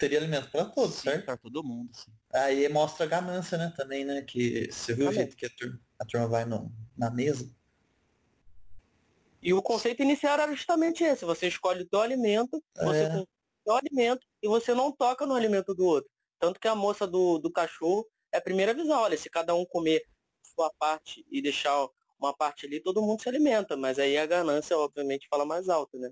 [0.00, 1.26] teria alimento para todos, sim, certo?
[1.26, 2.10] Para todo mundo, sim.
[2.32, 4.22] Aí mostra a ganância, né, também, né?
[4.22, 7.54] Que você viu o jeito que a turma, a turma vai no, na mesa.
[9.42, 13.16] E o conceito inicial era justamente esse, você escolhe o teu alimento, você é.
[13.18, 13.28] o
[13.64, 16.10] teu alimento e você não toca no alimento do outro.
[16.38, 19.64] Tanto que a moça do, do cachorro é a primeira visão, olha, se cada um
[19.64, 20.02] comer
[20.42, 21.86] sua parte e deixar
[22.18, 25.98] uma parte ali, todo mundo se alimenta, mas aí a ganância, obviamente, fala mais alto,
[25.98, 26.10] né?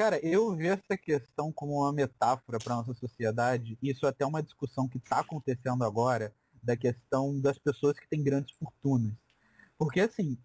[0.00, 4.42] Cara, eu vi essa questão como uma metáfora para nossa sociedade, isso é até uma
[4.42, 9.12] discussão que está acontecendo agora, da questão das pessoas que têm grandes fortunas.
[9.76, 10.38] Porque, assim,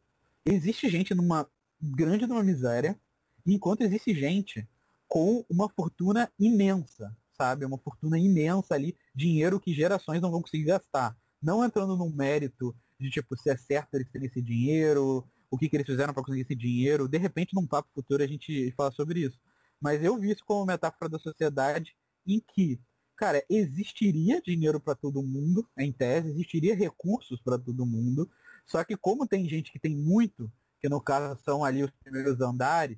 [0.45, 1.49] existe gente numa
[1.82, 2.99] grande numa miséria,
[3.45, 4.68] enquanto existe gente
[5.08, 7.64] com uma fortuna imensa, sabe?
[7.64, 12.76] Uma fortuna imensa ali, dinheiro que gerações não vão conseguir gastar não entrando num mérito
[12.99, 16.24] de tipo se é certo eles terem esse dinheiro, o que, que eles fizeram para
[16.24, 17.08] conseguir esse dinheiro.
[17.08, 19.39] De repente, num papo futuro a gente fala sobre isso.
[19.80, 22.80] Mas eu vi isso como metáfora da sociedade em que,
[23.16, 28.30] cara, existiria dinheiro para todo mundo, em tese, existiria recursos para todo mundo,
[28.66, 32.41] só que como tem gente que tem muito, que no caso são ali os primeiros
[32.41, 32.98] andares,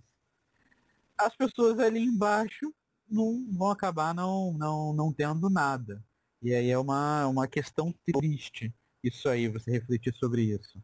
[1.18, 2.74] as pessoas ali embaixo
[3.10, 6.04] não vão acabar não, não, não tendo nada.
[6.42, 8.74] E aí é uma, uma questão triste
[9.04, 10.82] isso aí, você refletir sobre isso.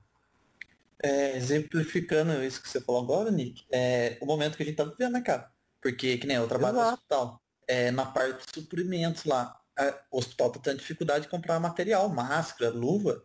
[1.02, 4.86] É, exemplificando isso que você falou agora, Nick, é o momento que a gente tá
[4.86, 5.52] vivendo, né, cara?
[5.82, 6.88] Porque, que nem eu trabalho Exato.
[6.88, 11.30] no hospital, é, na parte de suprimentos lá, a, o hospital tá tendo dificuldade de
[11.30, 13.24] comprar material, máscara, luva,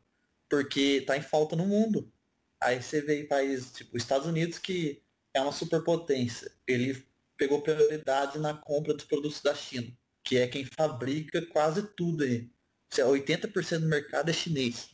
[0.49, 2.11] porque tá em falta no mundo.
[2.61, 5.03] Aí você vê em países tipo Estados Unidos, que
[5.33, 7.07] é uma superpotência, ele
[7.37, 9.97] pegou prioridade na compra dos produtos da China
[10.29, 12.51] que é quem fabrica quase tudo aí.
[12.93, 14.91] 80% do mercado é chinês.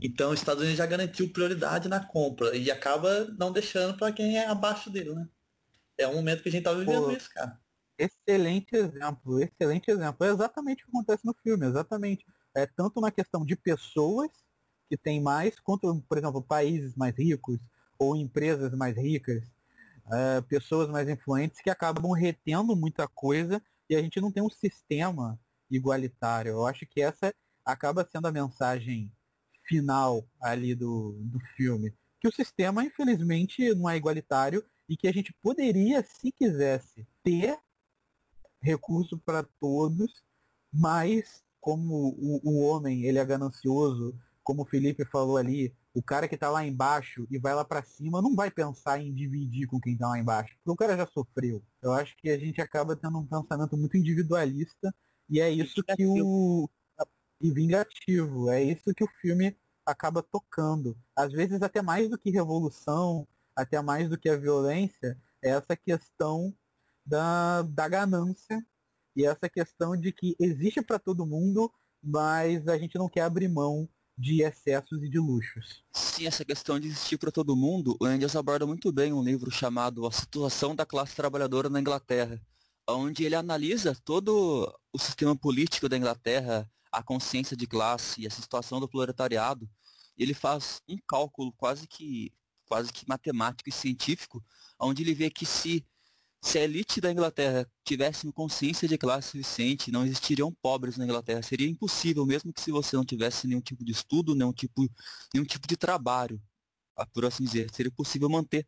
[0.00, 4.38] Então, os Estados Unidos já garantiu prioridade na compra e acaba não deixando para quem
[4.38, 5.28] é abaixo dele, né?
[5.98, 7.58] É um momento que a gente tá vivendo Pô, isso, cara.
[7.98, 10.24] Excelente exemplo, excelente exemplo.
[10.24, 12.24] É exatamente o que acontece no filme, exatamente.
[12.54, 14.30] É tanto na questão de pessoas
[14.88, 17.58] que têm mais, quanto, por exemplo, países mais ricos
[17.98, 19.42] ou empresas mais ricas,
[20.12, 24.48] é, pessoas mais influentes que acabam retendo muita coisa e a gente não tem um
[24.48, 25.38] sistema
[25.68, 26.52] igualitário.
[26.52, 27.34] Eu acho que essa
[27.64, 29.12] acaba sendo a mensagem
[29.68, 31.92] final ali do, do filme.
[32.20, 37.58] Que o sistema, infelizmente, não é igualitário e que a gente poderia, se quisesse, ter
[38.60, 40.24] recurso para todos,
[40.72, 46.26] mas como o, o homem ele é ganancioso, como o Felipe falou ali, o cara
[46.26, 49.80] que está lá embaixo e vai lá para cima não vai pensar em dividir com
[49.80, 51.62] quem está lá embaixo, porque o cara já sofreu.
[51.82, 54.94] Eu acho que a gente acaba tendo um pensamento muito individualista
[55.28, 56.68] e é isso que o
[57.40, 60.96] e vingativo, é isso que o filme acaba tocando.
[61.16, 65.76] Às vezes até mais do que revolução, até mais do que a violência, é essa
[65.76, 66.54] questão
[67.04, 68.64] da, da ganância
[69.16, 71.72] e essa questão de que existe para todo mundo,
[72.02, 75.84] mas a gente não quer abrir mão de excessos e de luxos.
[75.92, 79.50] Sim, essa questão de existir para todo mundo, o Engels aborda muito bem um livro
[79.50, 82.40] chamado A Situação da Classe Trabalhadora na Inglaterra,
[82.88, 88.30] onde ele analisa todo o sistema político da Inglaterra, a consciência de classe e a
[88.30, 89.68] situação do proletariado.
[90.16, 92.32] Ele faz um cálculo quase que
[92.66, 94.44] quase que matemático e científico,
[94.78, 95.86] onde ele vê que se
[96.40, 101.42] se a elite da Inglaterra tivesse consciência de classe suficiente, não existiriam pobres na Inglaterra.
[101.42, 104.88] Seria impossível, mesmo que se você não tivesse nenhum tipo de estudo, nenhum tipo,
[105.34, 106.40] nenhum tipo de trabalho,
[107.12, 107.68] por assim dizer.
[107.74, 108.66] Seria possível manter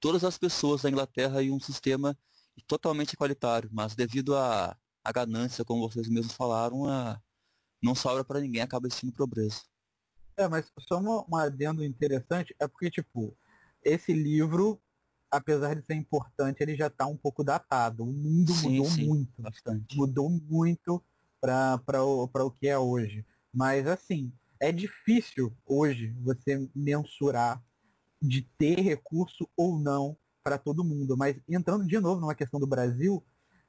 [0.00, 2.16] todas as pessoas da Inglaterra em um sistema
[2.66, 4.76] totalmente igualitário, mas devido à
[5.12, 7.20] ganância, como vocês mesmos falaram, a,
[7.82, 9.62] não sobra para ninguém, acaba existindo pobreza.
[10.36, 13.36] É, mas só um, um adendo interessante, é porque, tipo,
[13.82, 14.80] esse livro
[15.30, 18.02] apesar de ser importante, ele já está um pouco datado.
[18.02, 19.42] O mundo sim, mudou sim, muito.
[19.42, 19.96] Bastante.
[19.96, 21.02] Mudou muito
[21.40, 23.24] para o, o que é hoje.
[23.52, 27.62] Mas assim, é difícil hoje você mensurar
[28.20, 31.16] de ter recurso ou não para todo mundo.
[31.16, 33.24] Mas entrando de novo numa questão do Brasil,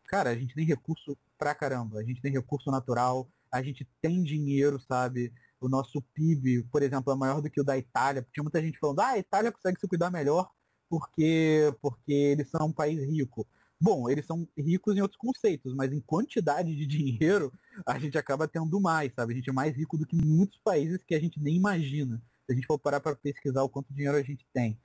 [0.05, 1.99] cara, a gente tem recurso pra caramba.
[1.99, 5.34] A gente tem recurso natural, a gente tem dinheiro, sabe?
[5.62, 8.26] o nosso PIB, por exemplo, é maior do que o da Itália.
[8.34, 10.49] Tinha muita gente falando, ah, a Itália consegue se cuidar melhor
[10.89, 13.47] porque, porque eles são um país rico.
[13.80, 17.54] Bom, eles são ricos em outros conceitos, mas em quantidade de dinheiro,
[17.86, 19.34] a gente acaba tendo mais, sabe?
[19.34, 22.22] A gente é mais rico do que muitos países que a gente nem imagina.
[22.45, 24.78] Se a gente for parar para pesquisar o quanto dinheiro a gente tem.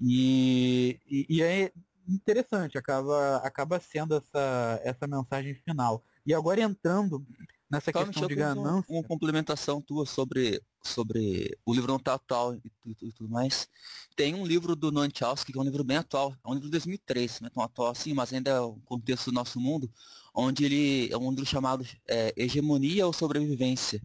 [0.00, 1.72] E, e, e, é
[2.08, 6.04] interessante, acaba, acaba sendo essa, essa mensagem final.
[6.26, 7.24] E agora entrando
[7.70, 8.84] nessa Calma, questão de ganância.
[8.88, 13.68] Uma complementação tua sobre, sobre o livro não tá atual e tudo, e tudo mais.
[14.16, 16.66] Tem um livro do Noam Chomsky, que é um livro bem atual, é um livro
[16.66, 19.88] de 2003, não é tão atual assim, mas ainda é o contexto do nosso mundo,
[20.34, 24.02] onde ele é um livro chamado é, Hegemonia ou Sobrevivência,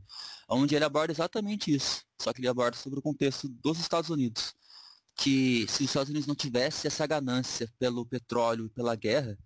[0.48, 4.54] onde ele aborda exatamente isso, só que ele aborda sobre o contexto dos Estados Unidos.
[5.18, 9.38] Que se os Estados Unidos não tivesse essa ganância pelo petróleo e pela guerra,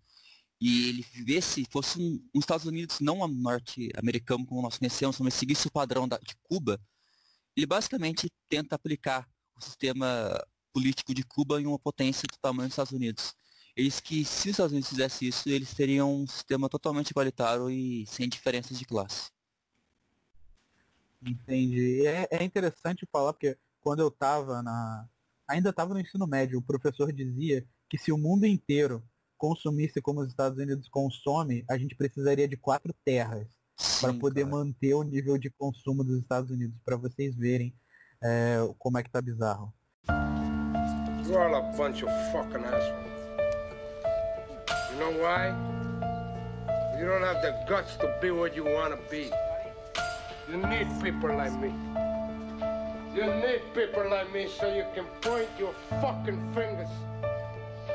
[0.62, 5.68] e ele vivesse, fosse um, um Estados Unidos não norte-americano como nós conhecemos, mas seguisse
[5.68, 6.80] o padrão da, de Cuba,
[7.56, 10.08] ele basicamente tenta aplicar o sistema
[10.74, 13.34] político de Cuba em uma potência do tamanho dos Estados Unidos.
[13.76, 18.06] Eles que, se os Estados Unidos fizessem isso, eles teriam um sistema totalmente igualitário e
[18.06, 19.32] sem diferenças de classe.
[21.22, 22.06] Entendi.
[22.06, 25.08] É, é interessante falar, porque quando eu estava na.
[25.48, 29.04] Ainda estava no ensino médio, o professor dizia que se o mundo inteiro
[29.40, 33.48] consumisse como os Estados Unidos consomem, a gente precisaria de quatro terras
[34.02, 34.56] para poder cara.
[34.58, 37.74] manter o nível de consumo dos Estados Unidos, para vocês verem
[38.22, 39.74] é, como é que tá bizarro.
[41.26, 43.10] You're all a bunch of fucking assholes.
[44.92, 45.54] You know why?
[47.00, 49.32] You don't have the guts to be what you want to be.
[50.50, 51.72] You need people like me.
[53.16, 56.90] You need people like me so you can point your fucking fingers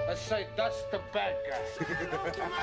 [0.06, 1.62] I say that's the bad guy.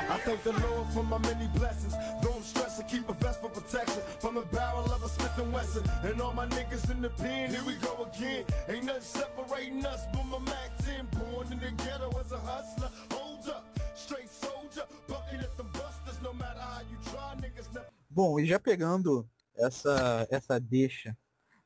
[0.09, 1.93] I thank the Lord for my many blessings.
[2.21, 4.01] Though I'm stressing, keep a vest for protection.
[4.19, 5.83] From the barrel of a Smith and Wesson.
[6.03, 8.45] And all my niggas in the pen, here we go again.
[8.69, 11.07] Ain't nothing separating us but my Mac 10.
[11.19, 12.91] Born in the ghetto as a hustler.
[13.11, 13.65] Hold up,
[13.95, 14.85] straight soldier.
[15.07, 17.87] Bucking at the busters, no matter how you try, niggas never...
[18.09, 19.27] Bom, e já pegando
[19.57, 21.17] essa, essa deixa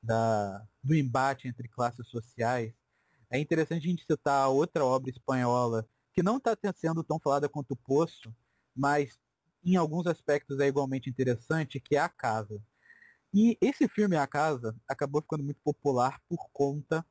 [0.01, 2.73] da, do embate entre classes sociais,
[3.29, 7.71] é interessante a gente citar outra obra espanhola que não está sendo tão falada quanto
[7.71, 8.33] o Poço,
[8.75, 9.19] mas
[9.63, 12.61] em alguns aspectos é igualmente interessante, que é A Casa.
[13.33, 17.05] E esse filme A Casa acabou ficando muito popular por conta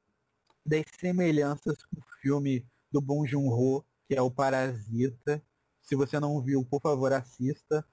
[0.65, 5.43] das semelhanças com o filme do Bong Joon-ho, que é o Parasita.
[5.83, 7.85] Se você não viu, por favor, assista.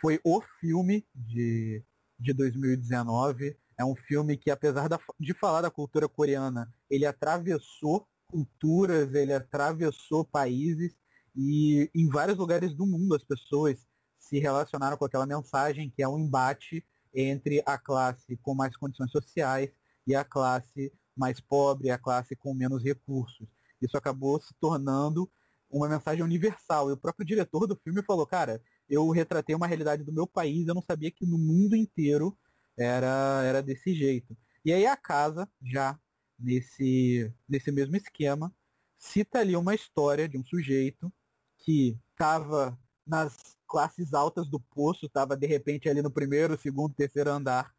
[0.00, 1.82] Foi o filme de,
[2.18, 3.56] de 2019.
[3.76, 9.32] É um filme que, apesar da, de falar da cultura coreana, ele atravessou culturas, ele
[9.32, 10.94] atravessou países
[11.36, 13.86] e em vários lugares do mundo as pessoas
[14.18, 19.10] se relacionaram com aquela mensagem que é um embate entre a classe com mais condições
[19.10, 19.70] sociais
[20.06, 23.46] e a classe mais pobre, a classe com menos recursos.
[23.80, 25.30] Isso acabou se tornando
[25.70, 26.88] uma mensagem universal.
[26.88, 30.66] E o próprio diretor do filme falou, cara, eu retratei uma realidade do meu país,
[30.66, 32.36] eu não sabia que no mundo inteiro
[32.76, 34.36] era, era desse jeito.
[34.64, 35.98] E aí a casa, já
[36.38, 38.54] nesse, nesse mesmo esquema,
[38.98, 41.12] cita ali uma história de um sujeito
[41.58, 47.30] que estava nas classes altas do poço, estava de repente ali no primeiro, segundo, terceiro
[47.30, 47.74] andar.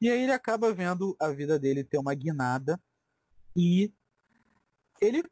[0.00, 2.80] E aí ele acaba vendo a vida dele ter uma guinada
[3.56, 3.92] e
[5.00, 5.24] ele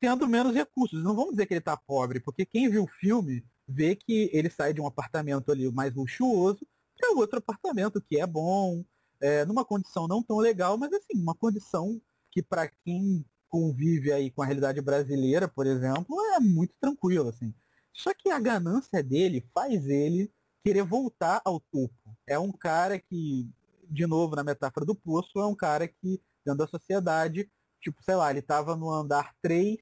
[0.00, 1.02] tendo menos recursos.
[1.02, 4.50] Não vamos dizer que ele está pobre, porque quem viu o filme vê que ele
[4.50, 6.66] sai de um apartamento ali mais luxuoso
[7.04, 8.84] é outro apartamento que é bom,
[9.22, 12.00] é, numa condição não tão legal, mas assim, uma condição
[12.30, 17.54] que para quem convive aí com a realidade brasileira, por exemplo, é muito tranquilo, assim.
[17.92, 20.32] Só que a ganância dele faz ele
[20.64, 21.94] querer voltar ao topo.
[22.26, 23.48] É um cara que,
[23.88, 27.50] de novo, na metáfora do poço, é um cara que, dentro da sociedade,
[27.80, 29.78] tipo, sei lá, ele estava no andar 3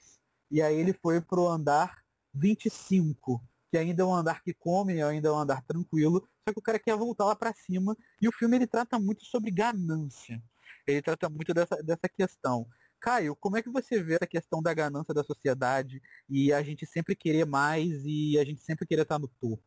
[0.50, 2.02] e aí ele foi pro andar
[2.34, 6.58] 25 que ainda é um andar que come, ainda é um andar tranquilo, só que
[6.58, 7.96] o cara quer voltar lá para cima.
[8.20, 10.42] E o filme ele trata muito sobre ganância.
[10.86, 12.66] Ele trata muito dessa, dessa questão.
[13.00, 16.86] Caio, como é que você vê a questão da ganância da sociedade e a gente
[16.86, 19.64] sempre querer mais e a gente sempre querer estar no topo?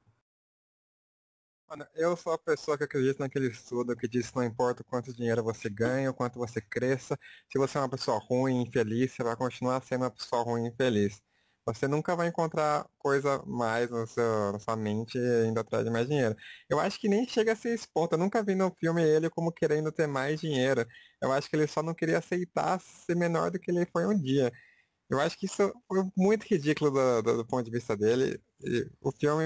[1.95, 5.41] Eu sou a pessoa que acredita naquele estudo que diz que não importa quanto dinheiro
[5.41, 7.17] você ganha, o quanto você cresça,
[7.51, 11.19] se você é uma pessoa ruim, infeliz, você vai continuar sendo uma pessoa ruim, infeliz
[11.65, 16.07] você nunca vai encontrar coisa mais no seu, na sua mente indo atrás de mais
[16.07, 16.35] dinheiro.
[16.69, 18.13] Eu acho que nem chega a ser esse ponto.
[18.13, 20.85] Eu nunca vi no filme ele como querendo ter mais dinheiro.
[21.21, 24.19] Eu acho que ele só não queria aceitar ser menor do que ele foi um
[24.19, 24.51] dia.
[25.09, 28.41] Eu acho que isso foi muito ridículo do, do, do ponto de vista dele.
[28.61, 29.43] E o filme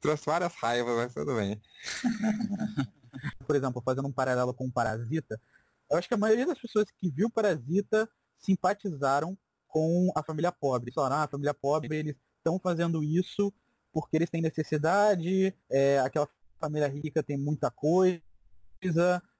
[0.00, 1.60] trouxe várias raivas, mas tudo bem.
[3.46, 5.40] Por exemplo, fazendo um paralelo com o Parasita,
[5.90, 9.36] eu acho que a maioria das pessoas que viu Parasita simpatizaram
[9.68, 10.92] com a família pobre.
[10.92, 13.52] Falaram, ah, a família pobre, eles estão fazendo isso
[13.92, 16.28] porque eles têm necessidade, é, aquela
[16.60, 18.20] família rica tem muita coisa,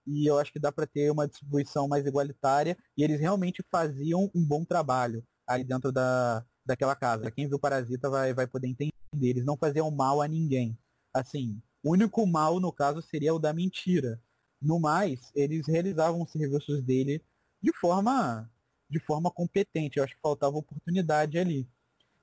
[0.06, 4.30] e eu acho que dá para ter uma distribuição mais igualitária, e eles realmente faziam
[4.34, 7.30] um bom trabalho aí dentro da, daquela casa.
[7.30, 8.92] Quem viu Parasita vai, vai poder entender.
[9.20, 10.78] Eles não faziam mal a ninguém.
[11.14, 14.20] Assim, o único mal, no caso, seria o da mentira.
[14.60, 17.22] No mais, eles realizavam os serviços dele
[17.62, 18.50] de forma
[18.88, 19.98] de forma competente.
[19.98, 21.68] Eu acho que faltava oportunidade ali.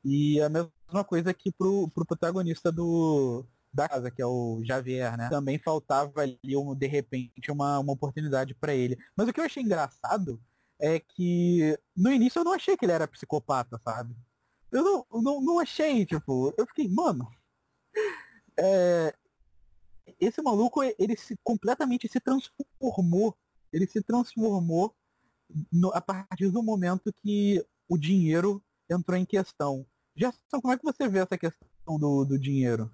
[0.04, 5.18] E a mesma coisa aqui pro, pro protagonista do, da casa, que é o Javier,
[5.18, 5.30] né?
[5.30, 8.98] Também faltava ali, um, de repente, uma, uma oportunidade para ele.
[9.16, 10.42] Mas o que eu achei engraçado
[10.80, 14.16] é que no início eu não achei que ele era psicopata, sabe?
[14.72, 17.30] Eu não, não, não achei, tipo, eu fiquei, mano.
[18.58, 19.14] É,
[20.18, 23.36] esse maluco, ele se, completamente se transformou.
[23.74, 24.96] Ele se transformou
[25.72, 29.86] no, a partir do momento que o dinheiro entrou em questão.
[30.16, 32.92] Gerson, como é que você vê essa questão do, do dinheiro?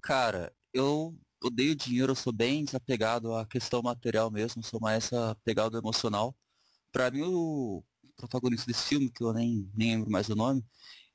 [0.00, 5.78] Cara, eu odeio dinheiro, eu sou bem desapegado à questão material mesmo, sou mais apegado
[5.78, 6.34] emocional.
[6.92, 7.82] Pra mim, o
[8.16, 10.64] protagonista desse filme, que eu nem, nem lembro mais o nome,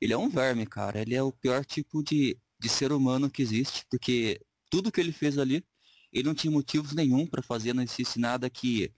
[0.01, 1.01] ele é um verme, cara.
[1.01, 5.11] Ele é o pior tipo de, de ser humano que existe, porque tudo que ele
[5.11, 5.63] fez ali,
[6.11, 8.91] ele não tinha motivos nenhum para fazer, não existe nada que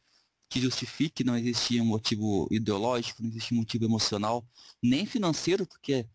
[0.51, 4.45] que justifique, não existia um motivo ideológico, não existia um motivo emocional,
[4.83, 6.05] nem financeiro, porque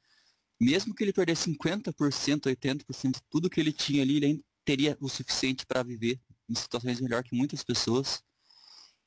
[0.61, 1.95] mesmo que ele perdesse 50%,
[2.43, 6.21] 80% de tudo que ele tinha ali, ele teria o suficiente para viver
[6.51, 8.23] em situações melhor que muitas pessoas.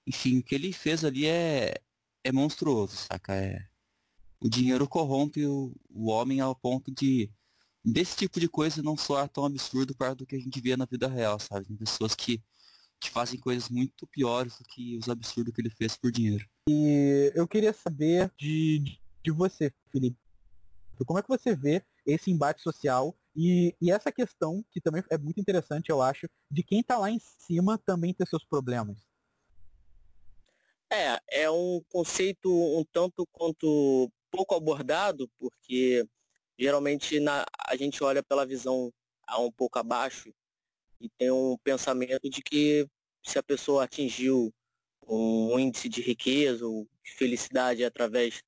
[0.08, 1.76] Enfim, o que ele fez ali é,
[2.24, 3.36] é monstruoso, saca?
[3.36, 3.68] É,
[4.40, 7.30] o dinheiro corrompe o, o homem ao ponto de
[7.86, 10.86] desse tipo de coisa não soar tão absurdo para do que a gente vê na
[10.86, 11.68] vida real, sabe?
[11.68, 12.42] Tem pessoas que
[13.00, 16.46] que fazem coisas muito piores do que os absurdos que ele fez por dinheiro.
[16.68, 20.18] E eu queria saber de, de você, Felipe.
[21.06, 25.18] Como é que você vê esse embate social e, e essa questão, que também é
[25.18, 28.98] muito interessante, eu acho, de quem está lá em cima também ter seus problemas?
[30.92, 36.06] É, é um conceito um tanto quanto pouco abordado, porque
[36.58, 38.92] geralmente na, a gente olha pela visão
[39.26, 40.34] a um pouco abaixo
[41.00, 42.88] e tem um pensamento de que
[43.24, 44.54] se a pessoa atingiu
[45.08, 48.42] um índice de riqueza ou de felicidade através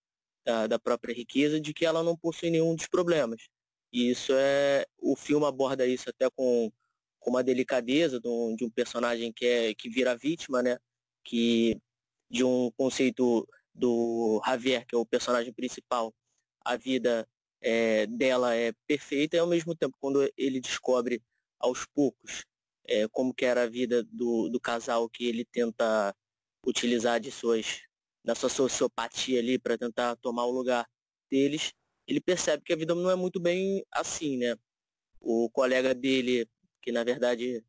[0.46, 3.48] da, da própria riqueza, de que ela não possui nenhum dos problemas.
[3.92, 4.86] E isso é.
[4.98, 6.72] O filme aborda isso até com,
[7.20, 10.78] com uma delicadeza de um, de um personagem que, é, que vira vítima, né?
[11.24, 11.78] Que
[12.30, 16.14] de um conceito do Javier, que é o personagem principal,
[16.64, 17.28] a vida
[17.62, 21.22] é, dela é perfeita e ao mesmo tempo quando ele descobre
[21.62, 22.46] aos poucos
[22.88, 26.16] é, como que era a vida do, do casal que ele tenta
[26.66, 27.82] utilizar de suas
[28.24, 30.88] da sua sociopatia ali para tentar tomar o lugar
[31.28, 31.74] deles,
[32.08, 34.56] ele percebe que a vida não é muito bem assim, né?
[35.20, 36.48] O colega dele,
[36.84, 37.64] que na verdade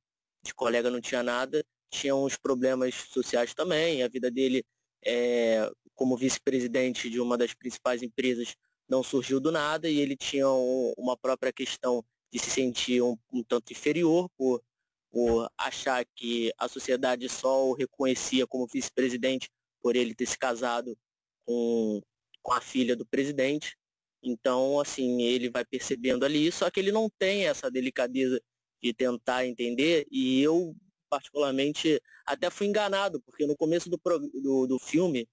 [0.44, 4.62] de colega não tinha nada, tinha uns problemas sociais também, a vida dele
[5.04, 8.54] é, como vice-presidente de uma das principais empresas
[8.88, 13.16] não surgiu do nada e ele tinha um, uma própria questão de se sentir um,
[13.30, 14.62] um tanto inferior por,
[15.10, 19.50] por achar que a sociedade só o reconhecia como vice-presidente
[19.82, 20.96] por ele ter se casado
[21.44, 22.00] com,
[22.42, 23.76] com a filha do presidente.
[24.22, 28.40] Então, assim, ele vai percebendo ali, só que ele não tem essa delicadeza
[28.80, 30.74] de tentar entender, e eu,
[31.10, 34.00] particularmente, até fui enganado, porque no começo do,
[34.42, 35.28] do, do filme,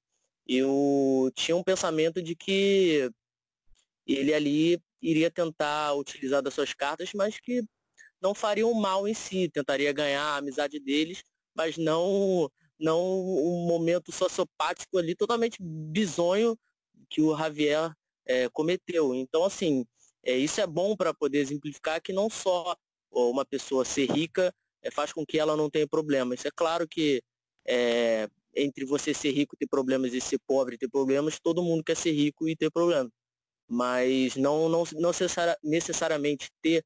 [0.47, 3.10] eu tinha um pensamento de que
[4.06, 7.64] ele ali iria tentar utilizar das suas cartas, mas que
[8.22, 11.24] não faria um mal em si, tentaria ganhar a amizade deles,
[11.56, 16.58] mas não não um momento sociopático ali totalmente bizonho
[17.10, 17.91] que o Javier
[18.26, 19.14] é, cometeu.
[19.14, 19.86] Então, assim,
[20.24, 22.76] é, isso é bom para poder exemplificar que não só
[23.12, 26.45] uma pessoa ser rica é, faz com que ela não tenha problemas.
[26.45, 27.22] É claro que
[27.68, 31.62] é, entre você ser rico e ter problemas e ser pobre e ter problemas, todo
[31.62, 33.12] mundo quer ser rico e ter problemas
[33.70, 35.11] mas não, não, não
[35.63, 36.84] necessariamente ter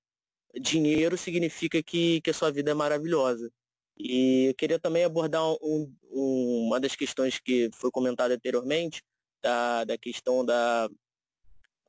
[0.60, 3.50] dinheiro significa que, que a sua vida é maravilhosa.
[3.98, 9.02] E eu queria também abordar um, um, uma das questões que foi comentada anteriormente,
[9.42, 10.90] da, da questão da,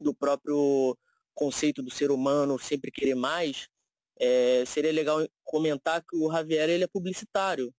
[0.01, 0.97] do próprio
[1.35, 3.69] conceito do ser humano sempre querer mais.
[4.19, 7.75] É, seria legal comentar que o Javier ele é publicitário.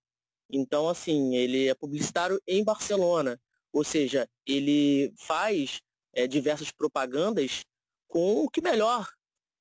[0.49, 3.39] Então, assim, ele é publicitário em Barcelona.
[3.71, 5.81] Ou seja, ele faz
[6.15, 7.63] é, diversas propagandas
[8.07, 9.07] com o que melhor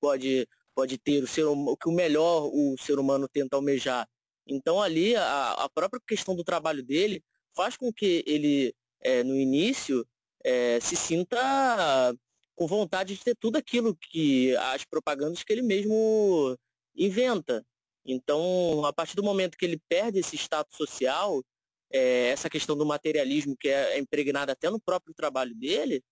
[0.01, 4.09] pode, pode ter, o, ser, o que o melhor o ser humano tenta almejar.
[4.47, 7.23] Então ali a, a própria questão do trabalho dele
[7.55, 10.07] faz com que ele, é, no início,
[10.45, 12.15] é, se sinta
[12.55, 16.57] com vontade de ter tudo aquilo que as propagandas que ele mesmo
[16.95, 17.65] inventa.
[18.05, 21.43] Então, a partir do momento que ele perde esse status social,
[21.91, 26.03] é, essa questão do materialismo que é, é impregnada até no próprio trabalho dele,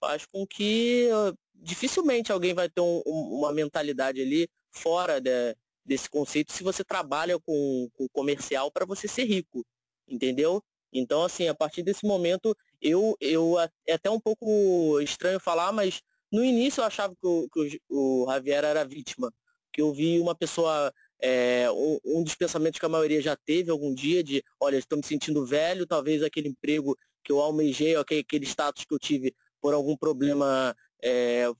[0.00, 5.54] faz com que uh, dificilmente alguém vai ter um, um, uma mentalidade ali fora de,
[5.84, 9.64] desse conceito se você trabalha com, com comercial para você ser rico,
[10.08, 10.62] entendeu?
[10.92, 16.00] Então, assim, a partir desse momento, eu, eu é até um pouco estranho falar, mas
[16.32, 19.32] no início eu achava que o, que o, o Javier era vítima,
[19.72, 23.70] que eu vi uma pessoa é, um, um, dos pensamentos que a maioria já teve
[23.70, 28.46] algum dia de, olha, estou me sentindo velho, talvez aquele emprego que eu almejei, aquele
[28.46, 31.50] status que eu tive por algum problema é,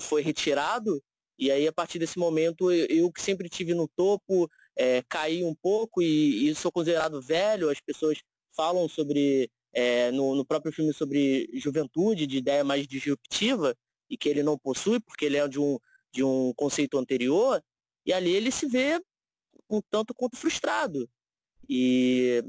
[0.00, 1.02] foi retirado,
[1.38, 5.44] e aí a partir desse momento eu, eu que sempre tive no topo, é, caí
[5.44, 8.18] um pouco e, e, sou considerado velho, as pessoas
[8.54, 13.76] falam sobre, é, no, no próprio filme sobre juventude, de ideia mais disruptiva,
[14.08, 15.78] e que ele não possui, porque ele é de um,
[16.12, 17.62] de um conceito anterior,
[18.04, 19.02] e ali ele se vê
[19.68, 21.08] um tanto quanto frustrado.
[21.68, 22.44] E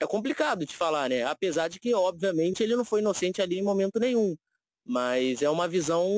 [0.00, 1.24] é complicado de falar, né?
[1.24, 4.34] Apesar de que, obviamente, ele não foi inocente ali em momento nenhum.
[4.84, 6.08] Mas é uma visão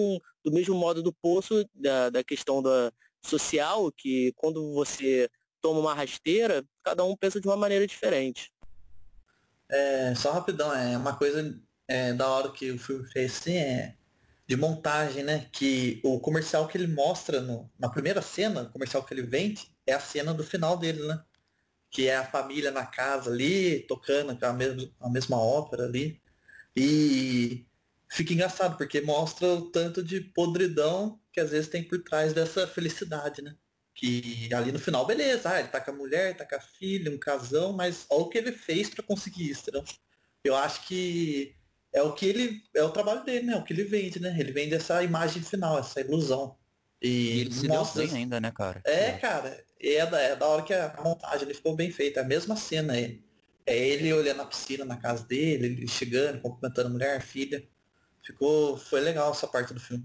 [0.44, 2.92] do mesmo modo do poço, da, da questão da
[3.24, 5.28] social, que quando você
[5.60, 8.52] toma uma rasteira, cada um pensa de uma maneira diferente.
[9.68, 11.58] É, só rapidão, é uma coisa
[11.88, 13.96] é, da hora que o filme fez assim, é
[14.46, 15.48] de montagem, né?
[15.50, 19.74] Que o comercial que ele mostra no, na primeira cena, o comercial que ele vende,
[19.86, 21.22] é a cena do final dele, né?
[21.92, 26.20] Que é a família na casa ali, tocando a mesma, a mesma ópera ali.
[26.74, 27.64] E
[28.08, 32.66] fica engraçado, porque mostra o tanto de podridão que às vezes tem por trás dessa
[32.66, 33.54] felicidade, né?
[33.94, 37.12] Que ali no final, beleza, ah, ele tá com a mulher, tá com a filha,
[37.12, 39.84] um casão, mas olha o que ele fez para conseguir isso, entendeu?
[40.42, 41.54] Eu acho que
[41.92, 42.62] é o que ele.
[42.74, 43.56] É o trabalho dele, né?
[43.56, 44.34] O que ele vende, né?
[44.38, 46.56] Ele vende essa imagem final, essa ilusão.
[47.00, 48.02] E, e ele se mostra...
[48.02, 48.80] deu bem ainda, né, cara?
[48.84, 49.62] É, cara.
[49.82, 52.20] É da, é da hora que a montagem ele ficou bem feita.
[52.20, 53.22] A mesma cena aí.
[53.64, 57.66] É ele olhando a piscina na casa dele, ele chegando, cumprimentando mulher, filha.
[58.24, 58.76] Ficou.
[58.76, 60.04] Foi legal essa parte do filme.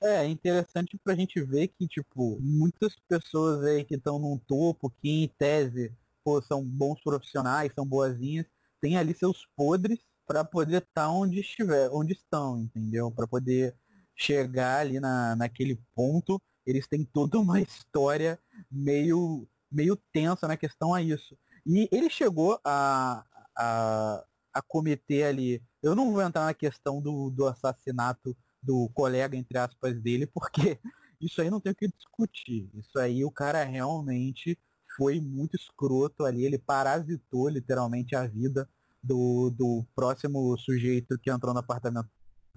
[0.00, 4.90] É, é interessante pra gente ver que, tipo, muitas pessoas aí que estão num topo,
[4.90, 5.92] que em tese,
[6.22, 8.46] pô, são bons profissionais, são boazinhas,
[8.80, 13.10] tem ali seus podres para poder estar tá onde estiver, onde estão, entendeu?
[13.10, 13.74] Para poder
[14.14, 18.38] chegar ali na, naquele ponto, eles têm toda uma história
[18.70, 21.36] meio, meio tensa na questão a isso.
[21.64, 23.24] E ele chegou a,
[23.56, 25.62] a, a cometer ali.
[25.82, 30.78] Eu não vou entrar na questão do, do assassinato do colega, entre aspas, dele, porque
[31.20, 32.68] isso aí não tem o que discutir.
[32.74, 34.58] Isso aí o cara realmente
[34.96, 38.68] foi muito escroto ali, ele parasitou literalmente a vida
[39.02, 42.08] do, do próximo sujeito que entrou no apartamento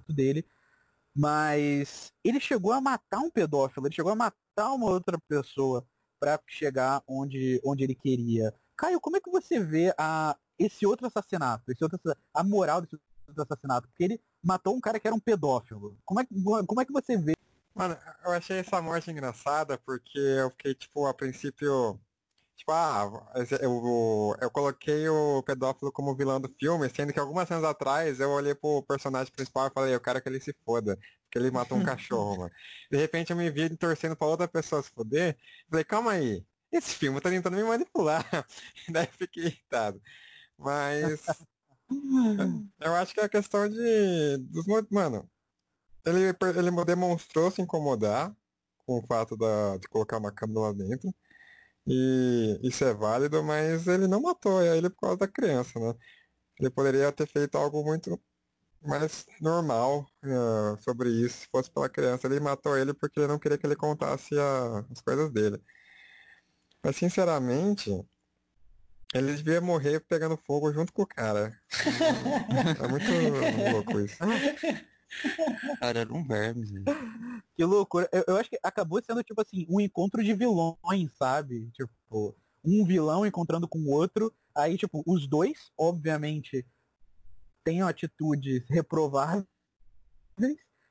[0.08, 0.46] dele.
[1.16, 5.86] Mas ele chegou a matar um pedófilo, ele chegou a matar uma outra pessoa
[6.20, 8.54] para chegar onde, onde ele queria.
[8.78, 12.00] Caio, como é que você vê a, esse outro assassinato, esse outro,
[12.34, 12.96] a moral desse
[13.28, 13.88] outro assassinato?
[13.88, 15.98] Porque ele matou um cara que era um pedófilo.
[16.06, 16.26] Como é,
[16.66, 17.34] como é que você vê?
[17.74, 22.00] Mano, eu achei essa morte engraçada porque eu fiquei, tipo, a princípio
[22.60, 23.10] Tipo, ah,
[23.62, 28.30] eu, eu coloquei o pedófilo como vilão do filme, sendo que algumas anos atrás eu
[28.32, 31.78] olhei pro personagem principal e falei, eu quero que ele se foda, porque ele matou
[31.78, 32.52] um cachorro, mano.
[32.92, 35.38] De repente eu me vi torcendo pra outra pessoa se foder,
[35.70, 38.26] falei, calma aí, esse filme tá tentando me manipular.
[38.90, 40.02] Daí fiquei irritado.
[40.58, 41.26] Mas.
[42.82, 44.38] eu acho que é a questão de.
[44.50, 45.30] Dos, mano,
[46.06, 48.36] ele, ele demonstrou se incomodar
[48.86, 51.14] com o fato da, de colocar uma câmera lá dentro.
[51.92, 55.96] E isso é válido, mas ele não matou ele por causa da criança, né?
[56.60, 58.22] Ele poderia ter feito algo muito
[58.82, 62.28] mais normal uh, sobre isso se fosse pela criança.
[62.28, 65.60] Ele matou ele porque não queria que ele contasse a, as coisas dele.
[66.84, 67.90] Mas sinceramente,
[69.12, 71.60] ele devia morrer pegando fogo junto com o cara.
[72.84, 74.18] é muito louco isso.
[75.80, 76.84] Cara, era um verme, né?
[77.56, 78.10] Que loucura.
[78.12, 81.70] Eu, eu, acho que acabou sendo, tipo assim, um encontro de vilões, sabe?
[81.72, 84.34] Tipo, um vilão encontrando com o outro.
[84.56, 86.66] Aí, tipo, os dois, obviamente,
[87.64, 89.46] têm atitudes reprováveis.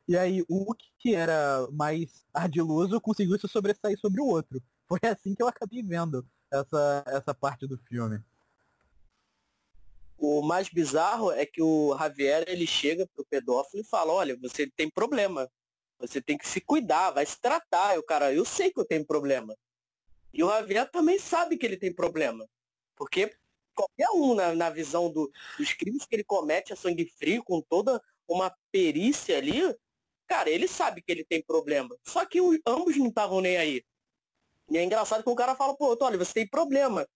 [0.06, 4.62] E aí, o que era mais ardiloso conseguiu se sobressair sobre o outro.
[4.86, 8.20] Foi assim que eu acabei vendo essa, essa parte do filme.
[10.18, 14.68] O mais bizarro é que o Javier ele chega pro pedófilo e fala, olha, você
[14.68, 15.48] tem problema.
[16.00, 17.94] Você tem que se cuidar, vai se tratar.
[17.94, 19.56] E o cara, eu sei que eu tenho problema.
[20.32, 22.48] E o Javier também sabe que ele tem problema.
[22.96, 23.32] Porque
[23.74, 27.60] qualquer um, na, na visão do, dos crimes que ele comete a sangue frio, com
[27.60, 29.62] toda uma perícia ali,
[30.26, 31.96] cara, ele sabe que ele tem problema.
[32.04, 33.84] Só que os, ambos não estavam nem aí.
[34.70, 37.08] E é engraçado que o cara fala, pô, olha, você tem problema.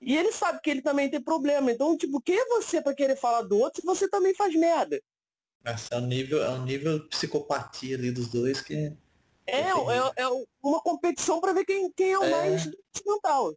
[0.00, 1.70] E ele sabe que ele também tem problema.
[1.70, 5.00] Então, tipo, quem é você para querer falar do outro se você também faz merda?
[5.64, 8.96] Esse é um nível, é um nível psicopatia ali dos dois que.
[9.46, 10.26] É, é, é,
[10.62, 12.30] uma competição para ver quem, quem é o é...
[12.30, 12.70] mais
[13.06, 13.54] mental.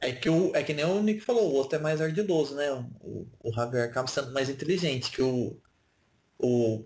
[0.00, 2.70] É que, o, é que nem o Nick falou, o outro é mais ardiloso, né?
[3.00, 5.58] O, o Javier acaba sendo mais inteligente que o,
[6.38, 6.84] o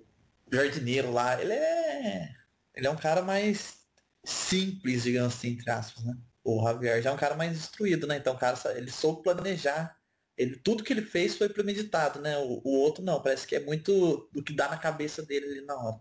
[0.50, 1.40] jardineiro lá.
[1.40, 2.30] Ele é.
[2.74, 3.80] Ele é um cara mais
[4.24, 6.16] simples, digamos assim, entre aspas, né?
[6.44, 8.16] O Javier já é um cara mais instruído, né?
[8.16, 9.96] Então cara ele soube planejar.
[10.36, 12.38] Ele, tudo que ele fez foi premeditado, né?
[12.38, 15.60] O, o outro não, parece que é muito do que dá na cabeça dele ali
[15.66, 16.00] na hora.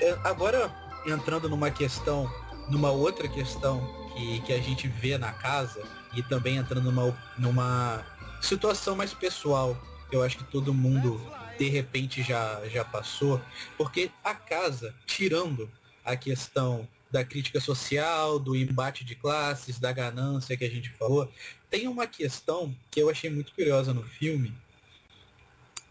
[0.00, 0.72] É, agora,
[1.04, 2.30] entrando numa questão,
[2.70, 3.80] numa outra questão
[4.14, 5.82] que, que a gente vê na casa,
[6.16, 8.06] e também entrando numa, numa
[8.40, 9.76] situação mais pessoal,
[10.10, 11.20] eu acho que todo mundo
[11.58, 13.40] de repente já, já passou,
[13.76, 15.68] porque a casa, tirando
[16.04, 21.30] a questão da crítica social, do embate de classes, da ganância que a gente falou,
[21.70, 24.54] tem uma questão que eu achei muito curiosa no filme,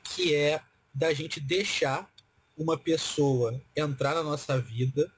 [0.03, 0.61] que é
[0.93, 2.09] da gente deixar
[2.57, 5.11] uma pessoa entrar na nossa vida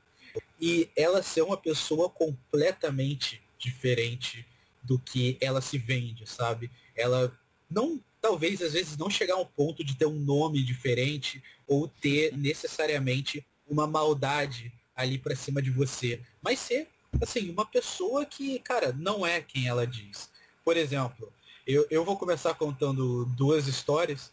[0.60, 4.46] e ela ser uma pessoa completamente diferente
[4.84, 6.70] do que ela se vende, sabe?
[6.96, 7.38] Ela
[7.70, 12.36] não, talvez às vezes não chegar ao ponto de ter um nome diferente ou ter
[12.36, 16.90] necessariamente uma maldade ali para cima de você, mas ser,
[17.22, 20.30] assim, uma pessoa que, cara, não é quem ela diz.
[20.64, 21.32] Por exemplo,
[21.66, 24.30] eu, eu vou começar contando duas histórias,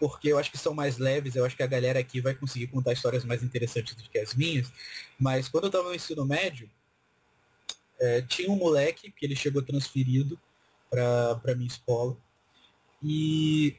[0.00, 2.66] porque eu acho que são mais leves, eu acho que a galera aqui vai conseguir
[2.66, 4.72] contar histórias mais interessantes do que as minhas,
[5.16, 6.68] mas quando eu estava no ensino médio,
[8.00, 10.36] é, tinha um moleque que ele chegou transferido
[10.90, 12.16] para minha escola,
[13.00, 13.76] e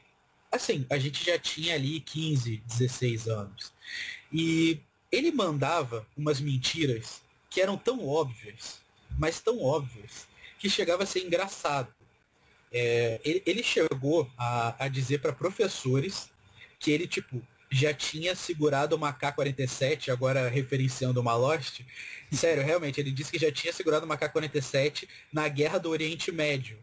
[0.50, 3.72] assim, a gente já tinha ali 15, 16 anos.
[4.32, 4.80] E
[5.12, 7.20] ele mandava umas mentiras
[7.50, 8.80] que eram tão óbvias,
[9.18, 10.26] mas tão óbvias,
[10.58, 11.92] que chegava a ser engraçado.
[12.72, 16.30] É, ele, ele, chegou a, a dizer para professores
[16.78, 21.80] que ele, tipo, já tinha segurado uma K-47, agora referenciando uma Lost.
[22.32, 26.78] Sério, realmente, ele disse que já tinha segurado uma K-47 na Guerra do Oriente Médio.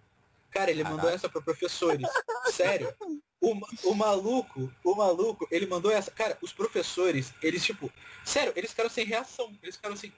[0.51, 0.95] Cara, ele Caraca.
[0.95, 2.07] mandou essa para professores.
[2.51, 2.93] Sério.
[3.41, 3.53] O,
[3.89, 6.11] o maluco, o maluco, ele mandou essa.
[6.11, 7.91] Cara, os professores, eles, tipo,
[8.23, 9.57] sério, eles ficaram sem reação.
[9.63, 10.11] Eles ficaram assim.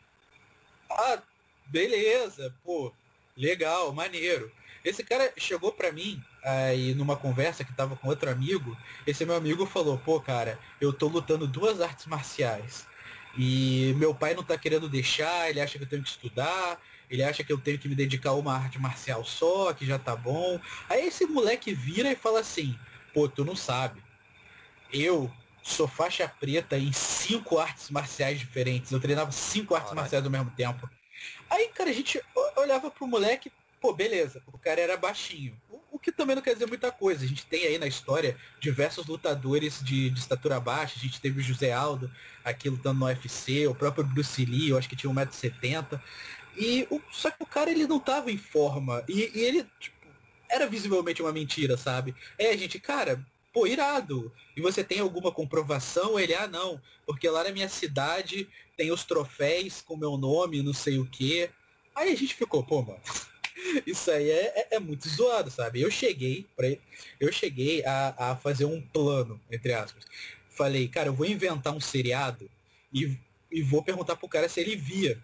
[0.89, 1.21] Ah,
[1.67, 2.91] beleza, pô,
[3.37, 4.51] legal, maneiro.
[4.83, 8.75] Esse cara chegou pra mim aí numa conversa que tava com outro amigo.
[9.05, 12.87] Esse meu amigo falou, pô, cara, eu tô lutando duas artes marciais.
[13.37, 17.23] E meu pai não tá querendo deixar, ele acha que eu tenho que estudar, ele
[17.23, 20.15] acha que eu tenho que me dedicar a uma arte marcial só, que já tá
[20.15, 20.59] bom.
[20.89, 22.77] Aí esse moleque vira e fala assim,
[23.13, 24.01] Pô, tu não sabe.
[24.91, 25.31] Eu
[25.63, 28.91] sou faixa preta em cinco artes marciais diferentes.
[28.91, 30.89] Eu treinava cinco artes marciais ao mesmo tempo.
[31.49, 32.21] Aí, cara, a gente
[32.57, 35.55] olhava pro moleque, pô, beleza, o cara era baixinho.
[35.91, 37.23] O, que também não quer dizer muita coisa.
[37.23, 40.95] A gente tem aí na história diversos lutadores de, de estatura baixa.
[40.97, 42.09] A gente teve o José Aldo
[42.43, 46.01] aqui lutando no UFC, o próprio Bruce Lee, eu acho que tinha 1,70m.
[46.57, 49.03] E o, só que o cara ele não tava em forma.
[49.07, 50.00] E, e ele, tipo,
[50.51, 52.13] era visivelmente uma mentira, sabe?
[52.37, 54.31] É, gente, cara, pô, irado.
[54.55, 56.19] E você tem alguma comprovação?
[56.19, 58.47] Ele, ah, não, porque lá na minha cidade
[58.77, 61.49] tem os troféus com meu nome, não sei o quê.
[61.95, 63.01] Aí a gente ficou, pô, mano,
[63.87, 65.81] isso aí é, é, é, muito zoado, sabe?
[65.81, 66.67] Eu cheguei, pra,
[67.19, 70.05] eu cheguei a, a fazer um plano, entre aspas.
[70.49, 72.49] Falei, cara, eu vou inventar um seriado
[72.93, 73.17] e,
[73.51, 75.21] e vou perguntar pro cara se ele via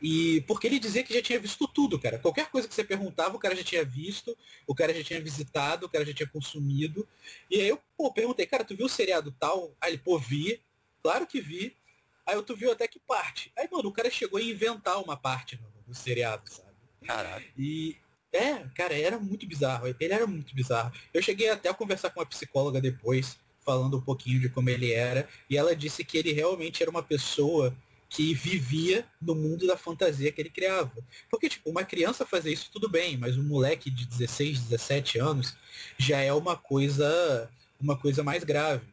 [0.00, 2.18] e porque ele dizia que já tinha visto tudo, cara.
[2.18, 5.86] Qualquer coisa que você perguntava, o cara já tinha visto, o cara já tinha visitado,
[5.86, 7.06] o cara já tinha consumido.
[7.50, 9.74] E aí eu, pô, perguntei, cara, tu viu o seriado tal?
[9.80, 10.60] Aí ele, pô, vi.
[11.02, 11.76] Claro que vi.
[12.24, 13.50] Aí eu, tu viu até que parte?
[13.56, 16.68] Aí, mano, o cara chegou a inventar uma parte no, no seriado, sabe?
[17.04, 17.44] Caralho.
[17.56, 17.96] E.
[18.30, 19.86] É, cara, era muito bizarro.
[19.86, 20.92] Ele era muito bizarro.
[21.14, 24.92] Eu cheguei até a conversar com uma psicóloga depois, falando um pouquinho de como ele
[24.92, 25.26] era.
[25.48, 27.74] E ela disse que ele realmente era uma pessoa
[28.08, 30.92] que vivia no mundo da fantasia que ele criava.
[31.30, 35.54] Porque, tipo, uma criança fazer isso tudo bem, mas um moleque de 16, 17 anos
[35.98, 38.86] já é uma coisa, uma coisa mais grave.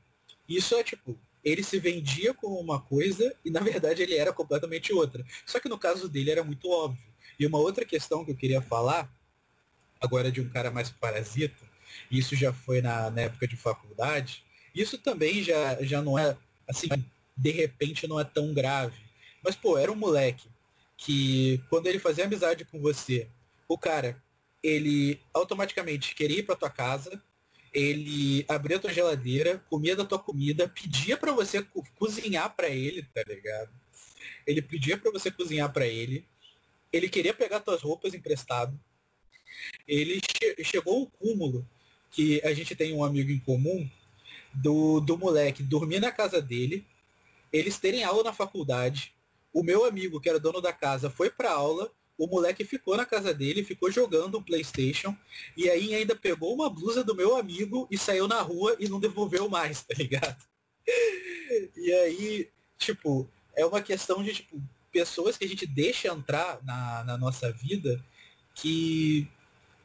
[0.48, 4.94] Isso é, tipo, ele se vendia como uma coisa e, na verdade, ele era completamente
[4.94, 5.26] outra.
[5.46, 7.14] Só que no caso dele era muito óbvio.
[7.40, 9.10] E uma outra questão que eu queria falar,
[10.00, 11.64] agora de um cara mais parasita,
[12.12, 14.44] isso já foi na, na época de faculdade,
[14.74, 16.38] isso também já, já não é,
[16.68, 16.90] assim,
[17.36, 19.05] de repente não é tão grave
[19.46, 20.50] mas, pô, era um moleque
[20.98, 23.30] que quando ele fazia amizade com você,
[23.68, 24.22] o cara,
[24.64, 27.22] ele automaticamente queria ir pra tua casa,
[27.72, 33.04] ele abria tua geladeira, comia da tua comida, pedia para você co cozinhar para ele,
[33.14, 33.70] tá ligado?
[34.48, 36.26] Ele pedia para você cozinhar para ele.
[36.92, 38.80] Ele queria pegar tuas roupas emprestado.
[39.88, 41.68] Ele che chegou ao cúmulo
[42.10, 43.90] que a gente tem um amigo em comum
[44.54, 46.86] do, do moleque dormir na casa dele,
[47.52, 49.14] eles terem aula na faculdade.
[49.56, 53.06] O meu amigo, que era dono da casa, foi pra aula, o moleque ficou na
[53.06, 55.16] casa dele, ficou jogando um Playstation,
[55.56, 59.00] e aí ainda pegou uma blusa do meu amigo e saiu na rua e não
[59.00, 60.44] devolveu mais, tá ligado?
[61.78, 64.62] E aí, tipo, é uma questão de, tipo,
[64.92, 68.04] pessoas que a gente deixa entrar na, na nossa vida
[68.56, 69.26] que,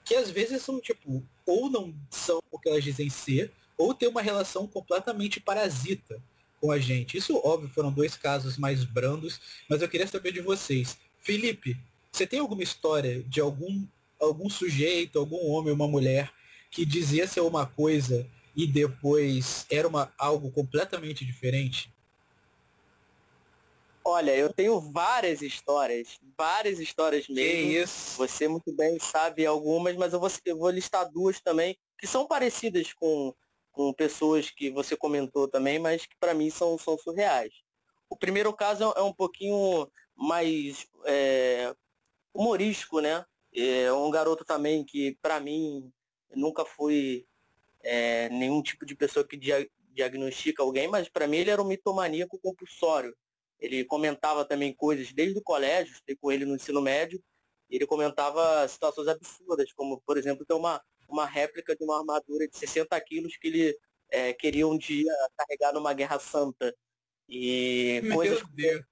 [0.05, 4.09] que às vezes são, tipo, ou não são o que elas dizem ser, ou tem
[4.09, 6.21] uma relação completamente parasita
[6.61, 7.17] com a gente.
[7.17, 10.99] Isso, óbvio, foram dois casos mais brandos, mas eu queria saber de vocês.
[11.19, 11.77] Felipe,
[12.13, 13.85] você tem alguma história de algum,
[14.21, 16.31] algum sujeito, algum homem, uma mulher,
[16.71, 21.93] que dizia ser uma coisa e depois era uma, algo completamente diferente?
[24.05, 27.71] Olha, eu tenho várias histórias, várias histórias mesmo.
[27.71, 28.17] Que isso?
[28.17, 32.27] Você muito bem sabe algumas, mas eu vou, eu vou listar duas também, que são
[32.27, 33.35] parecidas com,
[33.71, 37.53] com pessoas que você comentou também, mas que para mim são, são surreais.
[38.09, 41.75] O primeiro caso é um pouquinho mais é,
[42.35, 43.25] humorístico, né?
[43.55, 45.93] É um garoto também que, para mim,
[46.35, 47.27] nunca foi
[47.83, 51.67] é, nenhum tipo de pessoa que dia diagnostica alguém, mas para mim ele era um
[51.67, 53.15] mitomaníaco compulsório.
[53.59, 57.23] Ele comentava também coisas desde o colégio, estudei com ele no ensino médio,
[57.69, 60.81] ele comentava situações absurdas, como, por exemplo, ter uma,
[61.11, 63.79] uma réplica de uma armadura de 60 quilos que ele
[64.11, 66.75] é, queria um dia carregar numa guerra santa.
[67.29, 68.43] E Meu coisas.
[68.53, 68.85] Deus.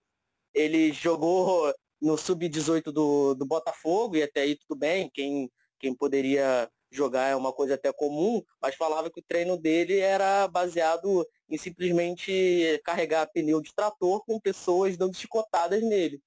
[0.54, 6.70] Ele jogou no sub-18 do, do Botafogo, e até aí tudo bem, quem, quem poderia
[6.90, 11.58] jogar é uma coisa até comum, mas falava que o treino dele era baseado em
[11.58, 16.22] simplesmente carregar pneu de trator com pessoas dando chicotadas nele.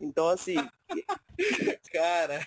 [0.00, 0.56] Então, assim,
[1.92, 2.46] Cara,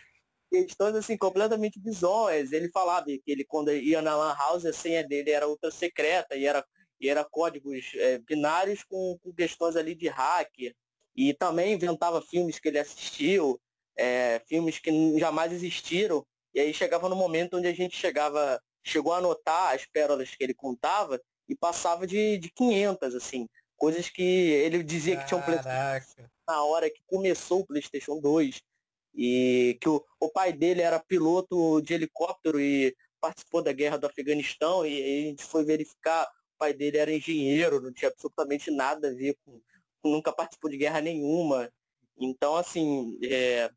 [0.50, 2.52] questões assim completamente bizonhas.
[2.52, 6.36] Ele falava que ele quando ia na lan house a senha dele era ultra secreta
[6.36, 6.66] e era
[7.00, 10.74] e era códigos é, binários com, com questões ali de hacker.
[11.16, 13.60] E também inventava filmes que ele assistiu,
[13.96, 16.26] é, filmes que jamais existiram.
[16.54, 20.44] E aí chegava no momento onde a gente chegava, chegou a anotar as pérolas que
[20.44, 23.48] ele contava e passava de, de 500, assim.
[23.76, 26.32] Coisas que ele dizia que tinham caraca.
[26.48, 28.60] na hora que começou o PlayStation 2
[29.18, 34.06] e que o, o pai dele era piloto de helicóptero e participou da guerra do
[34.06, 38.70] Afeganistão e, aí a gente foi verificar, o pai dele era engenheiro, não tinha absolutamente
[38.70, 39.60] nada a ver com,
[40.04, 41.72] nunca participou de guerra nenhuma.
[42.20, 43.70] Então, assim, é,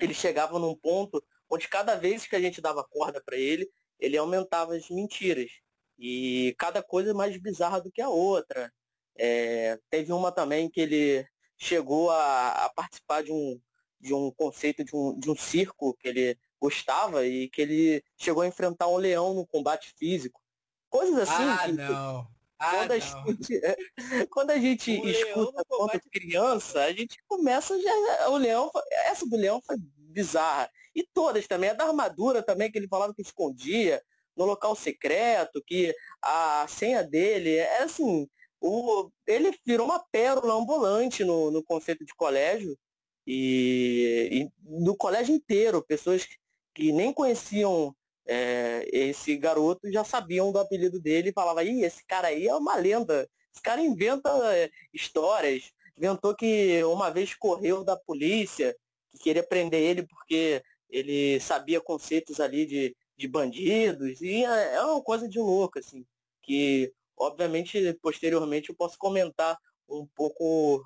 [0.00, 4.16] ele chegava num ponto onde cada vez que a gente dava corda para ele, ele
[4.16, 5.50] aumentava as mentiras.
[5.98, 8.72] E cada coisa mais bizarra do que a outra.
[9.16, 13.60] É, teve uma também que ele chegou a, a, participar de um,
[14.04, 18.42] de um conceito de um, de um circo que ele gostava e que ele chegou
[18.42, 20.40] a enfrentar um leão no combate físico.
[20.90, 21.42] Coisas assim.
[21.42, 22.28] Ah, que, não.
[22.58, 23.26] Ah, quando, a não.
[23.26, 23.60] gente,
[24.30, 28.28] quando a gente O escuta quando criança, a gente começa já.
[28.28, 28.70] O leão,
[29.06, 30.70] essa do leão foi bizarra.
[30.94, 34.02] E todas também, a da armadura também, que ele falava que escondia
[34.36, 38.28] no local secreto, que a senha dele é assim,
[38.60, 42.76] o, ele virou uma pérola ambulante no, no conceito de colégio
[43.26, 44.50] e, e
[44.82, 46.26] no colégio inteiro, pessoas
[46.74, 47.94] que nem conheciam
[48.26, 52.54] é, esse garoto já sabiam do apelido dele e falavam, ih, esse cara aí é
[52.54, 53.28] uma lenda.
[53.52, 55.72] Esse cara inventa é, histórias.
[55.96, 58.76] Inventou que uma vez correu da polícia,
[59.12, 64.20] que queria prender ele porque ele sabia conceitos ali de, de bandidos.
[64.20, 66.04] E é, é uma coisa de louco, assim.
[66.42, 69.56] Que, obviamente, posteriormente eu posso comentar
[69.88, 70.84] um pouco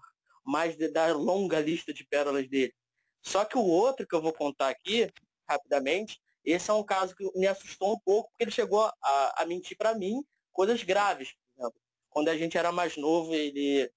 [0.48, 2.74] mais de- da longa lista de pérolas dele.
[3.22, 5.12] Só que o outro que eu vou contar aqui,
[5.46, 9.46] rapidamente, esse é um caso que me assustou um pouco, porque ele chegou a, a
[9.46, 11.34] mentir para mim coisas graves.
[11.54, 13.90] Por exemplo, quando a gente era mais novo, ele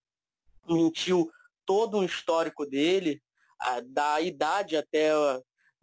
[0.67, 1.31] mentiu
[1.65, 3.21] todo um histórico dele,
[3.57, 5.11] a- da idade até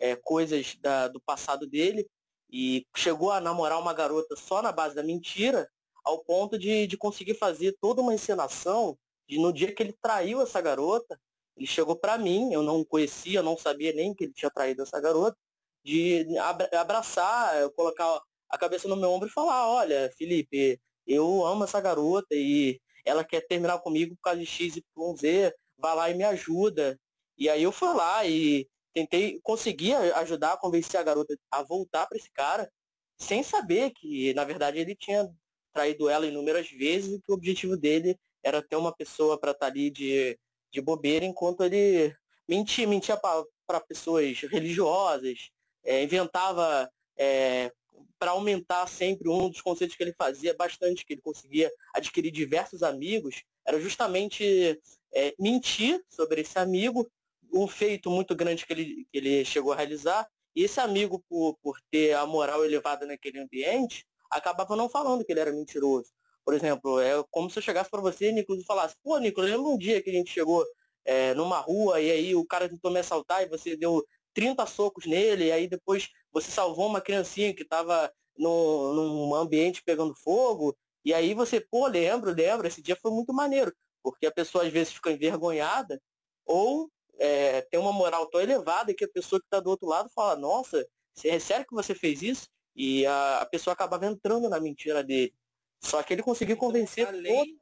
[0.00, 2.06] é, coisas da- do passado dele,
[2.50, 5.68] e chegou a namorar uma garota só na base da mentira,
[6.04, 8.96] ao ponto de, de conseguir fazer toda uma encenação
[9.28, 11.20] de no dia que ele traiu essa garota,
[11.56, 15.00] ele chegou para mim, eu não conhecia, não sabia nem que ele tinha traído essa
[15.00, 15.36] garota,
[15.84, 21.44] de abra- abraçar, eu colocar a cabeça no meu ombro e falar, olha, Felipe, eu
[21.44, 25.94] amo essa garota e ela quer terminar comigo por causa de X, Y, Z, vai
[25.96, 26.98] lá e me ajuda.
[27.36, 32.06] E aí eu fui lá e tentei conseguir ajudar a convencer a garota a voltar
[32.06, 32.70] para esse cara,
[33.16, 35.28] sem saber que, na verdade, ele tinha
[35.72, 39.66] traído ela inúmeras vezes e que o objetivo dele era ter uma pessoa para estar
[39.66, 40.38] tá ali de,
[40.70, 42.14] de bobeira, enquanto ele
[42.48, 45.50] mentia, mentia para pessoas religiosas,
[45.84, 47.72] é, inventava é,
[48.18, 52.82] para aumentar sempre um dos conceitos que ele fazia bastante, que ele conseguia adquirir diversos
[52.82, 54.80] amigos, era justamente
[55.12, 57.08] é, mentir sobre esse amigo,
[57.52, 61.56] um feito muito grande que ele, que ele chegou a realizar, e esse amigo, por,
[61.62, 66.10] por ter a moral elevada naquele ambiente, acabava não falando que ele era mentiroso.
[66.48, 69.68] Por exemplo, é como se eu chegasse para você, Nicolas, e falasse, pô, Nicolas, lembra
[69.68, 70.64] um dia que a gente chegou
[71.04, 74.02] é, numa rua e aí o cara tentou me assaltar e você deu
[74.32, 80.14] 30 socos nele, e aí depois você salvou uma criancinha que estava num ambiente pegando
[80.14, 83.70] fogo, e aí você, pô, lembro, lembro, esse dia foi muito maneiro,
[84.02, 86.00] porque a pessoa às vezes fica envergonhada,
[86.46, 90.08] ou é, tem uma moral tão elevada que a pessoa que está do outro lado
[90.14, 90.82] fala, nossa,
[91.26, 92.48] é sério que você fez isso?
[92.74, 95.34] E a, a pessoa acabava entrando na mentira dele.
[95.80, 97.58] Só que ele conseguiu então, convencer então, além,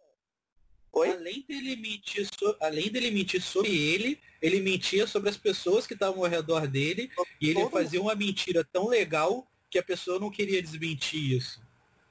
[0.96, 1.10] Oi?
[1.10, 5.92] Além dele, mentir so, além dele mentir sobre ele, ele mentia sobre as pessoas que
[5.92, 10.30] estavam ao redor dele e ele fazia uma mentira tão legal que a pessoa não
[10.30, 11.60] queria desmentir isso.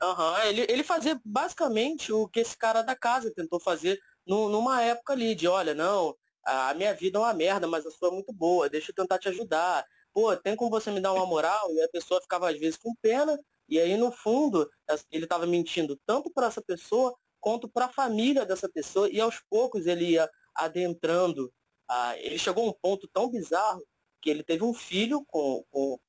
[0.04, 4.84] Uhum, ele, ele fazia basicamente o que esse cara da casa tentou fazer no, numa
[4.84, 6.16] época ali, de olha, não,
[6.46, 9.18] a minha vida é uma merda, mas a sua é muito boa, deixa eu tentar
[9.18, 9.84] te ajudar.
[10.14, 11.72] Pô, tem como você me dar uma moral?
[11.72, 13.36] E a pessoa ficava às vezes com pena,
[13.68, 14.70] e aí no fundo
[15.12, 19.40] ele estava mentindo tanto para essa pessoa quanto para a família dessa pessoa, e aos
[19.50, 21.54] poucos ele ia adentrando.
[21.88, 23.84] Ah, ele chegou a um ponto tão bizarro
[24.20, 26.00] que ele teve um filho com, com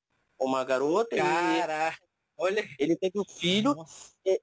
[0.40, 1.16] uma garota.
[1.16, 1.98] Caraca!
[2.38, 2.66] Olha.
[2.78, 3.74] Ele teve um filho,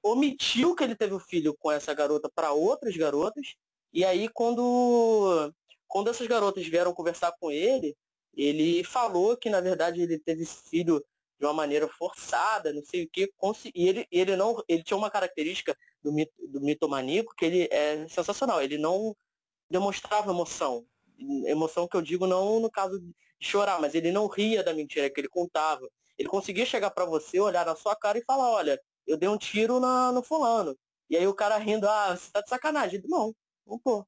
[0.02, 3.54] omitiu que ele teve um filho com essa garota para outras garotas,
[3.92, 5.52] e aí quando
[5.86, 7.96] quando essas garotas vieram conversar com ele,
[8.36, 11.04] ele falou que, na verdade, ele teve filho
[11.44, 13.30] de uma maneira forçada, não sei o que,
[13.74, 18.08] e ele, ele não, ele tinha uma característica do, mito, do mitomaníaco que ele é
[18.08, 19.14] sensacional, ele não
[19.68, 20.86] demonstrava emoção,
[21.46, 25.10] emoção que eu digo não no caso de chorar, mas ele não ria da mentira
[25.10, 28.80] que ele contava, ele conseguia chegar para você, olhar na sua cara e falar, olha,
[29.06, 30.74] eu dei um tiro na, no fulano,
[31.10, 33.34] e aí o cara rindo, ah, você tá de sacanagem, ele, não,
[33.66, 34.06] não tô,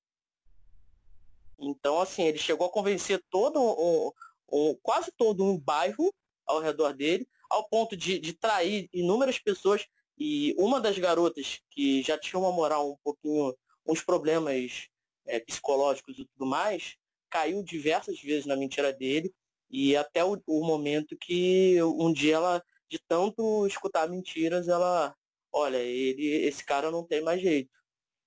[1.59, 4.11] então, assim, ele chegou a convencer todo um,
[4.51, 6.13] um, quase todo um bairro
[6.47, 9.87] ao redor dele, ao ponto de, de trair inúmeras pessoas.
[10.19, 13.55] E uma das garotas, que já tinha uma moral um pouquinho,
[13.87, 14.89] uns problemas
[15.27, 16.97] é, psicológicos e tudo mais,
[17.29, 19.35] caiu diversas vezes na mentira dele.
[19.71, 25.15] E até o, o momento que um dia ela, de tanto escutar mentiras, ela,
[25.53, 27.71] olha, ele, esse cara não tem mais jeito.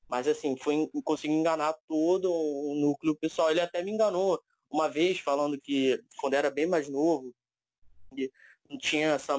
[0.08, 3.52] Mas assim, foi consegui enganar todo o núcleo pessoal.
[3.52, 4.40] Ele até me enganou
[4.70, 7.34] uma vez falando que quando era bem mais novo,
[8.70, 9.38] não tinha essa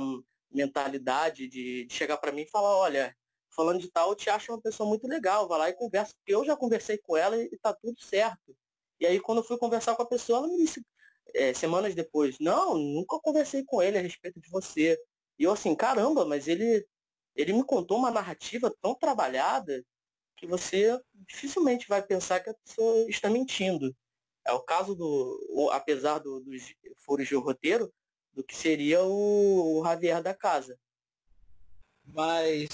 [0.50, 3.16] mentalidade de, de chegar para mim e falar, olha,
[3.54, 6.34] falando de tal, eu te acho uma pessoa muito legal, vai lá e conversa, porque
[6.34, 8.56] eu já conversei com ela e, tá tudo certo.
[8.98, 10.84] E aí quando eu fui conversar com a pessoa, ela me disse,
[11.34, 14.98] é, semanas depois, não, nunca conversei com ele a respeito de você.
[15.38, 16.86] E eu assim, caramba, mas ele,
[17.34, 19.84] ele me contou uma narrativa tão trabalhada
[20.36, 23.94] que você dificilmente vai pensar que a pessoa está mentindo.
[24.46, 26.74] É o caso do, apesar do, dos
[27.04, 27.92] furos de roteiro,
[28.40, 30.78] do que seria o, o Javier da casa.
[32.06, 32.68] Mas,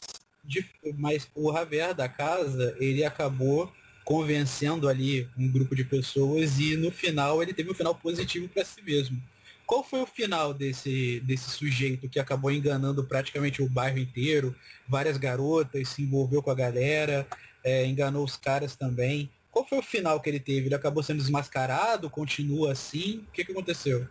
[0.44, 0.64] de,
[0.96, 3.70] mas o Javier da casa, ele acabou
[4.04, 8.64] convencendo ali um grupo de pessoas e no final ele teve um final positivo para
[8.64, 9.20] si mesmo.
[9.66, 14.54] Qual foi o final desse, desse sujeito que acabou enganando praticamente o bairro inteiro,
[14.88, 17.26] várias garotas, se envolveu com a galera,
[17.64, 19.28] é, enganou os caras também.
[19.50, 20.68] Qual foi o final que ele teve?
[20.68, 22.08] Ele acabou sendo desmascarado?
[22.08, 23.24] Continua assim?
[23.28, 24.06] O que, que aconteceu?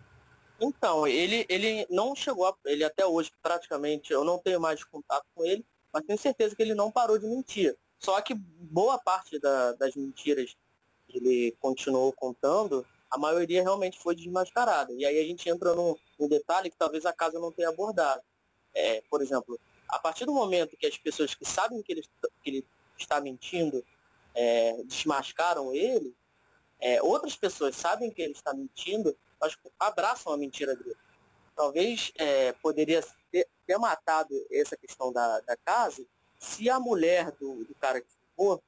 [0.59, 5.25] Então, ele, ele não chegou, a, ele até hoje praticamente, eu não tenho mais contato
[5.35, 7.77] com ele, mas tenho certeza que ele não parou de mentir.
[7.99, 10.55] Só que boa parte da, das mentiras
[11.07, 14.91] que ele continuou contando, a maioria realmente foi desmascarada.
[14.93, 18.21] E aí a gente entra num, num detalhe que talvez a casa não tenha abordado.
[18.73, 22.01] É, por exemplo, a partir do momento que as pessoas que sabem que ele,
[22.41, 22.67] que ele
[22.97, 23.83] está mentindo
[24.33, 26.13] é, desmascaram ele,
[26.79, 30.97] é, outras pessoas sabem que ele está mentindo, mas abraçam a mentira dele.
[31.55, 33.01] Talvez é, poderia
[33.31, 36.05] ter, ter, matado essa questão da, da casa
[36.39, 38.61] se a mulher do, do cara que ficou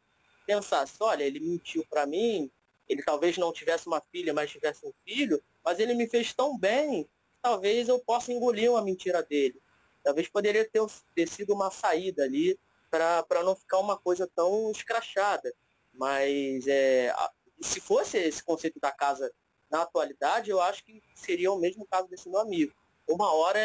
[0.45, 2.49] pensasse, olha, ele mentiu para mim,
[2.87, 6.57] ele talvez não tivesse uma filha, mas tivesse um filho, mas ele me fez tão
[6.57, 7.07] bem,
[7.41, 9.61] talvez eu possa engolir uma mentira dele.
[10.03, 10.81] Talvez poderia ter,
[11.13, 12.57] ter sido uma saída ali
[12.89, 15.53] para não ficar uma coisa tão escrachada.
[15.93, 17.13] Mas é,
[17.61, 19.29] se fosse esse conceito da casa
[19.69, 22.73] na atualidade, eu acho que seria o mesmo caso desse meu amigo.
[23.07, 23.59] Uma hora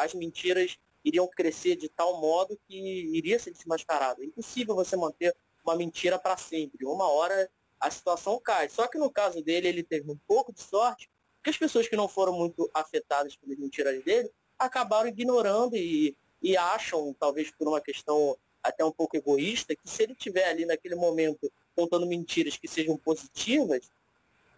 [0.00, 2.76] as mentiras iriam crescer de tal modo que
[3.16, 4.22] iria ser desmascarado.
[4.22, 5.34] É impossível você manter
[5.64, 6.84] uma mentira para sempre.
[6.84, 7.50] Uma hora
[7.80, 8.68] a situação cai.
[8.68, 11.96] Só que no caso dele, ele teve um pouco de sorte, porque as pessoas que
[11.96, 17.80] não foram muito afetadas pelas mentiras dele acabaram ignorando e, e acham, talvez por uma
[17.80, 22.68] questão até um pouco egoísta, que se ele tiver ali naquele momento contando mentiras que
[22.68, 23.90] sejam positivas,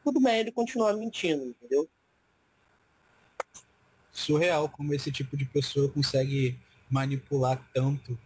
[0.05, 1.89] tudo bem ele continuar mentindo, entendeu?
[4.13, 6.57] Surreal como esse tipo de pessoa consegue
[6.91, 8.17] manipular tanto.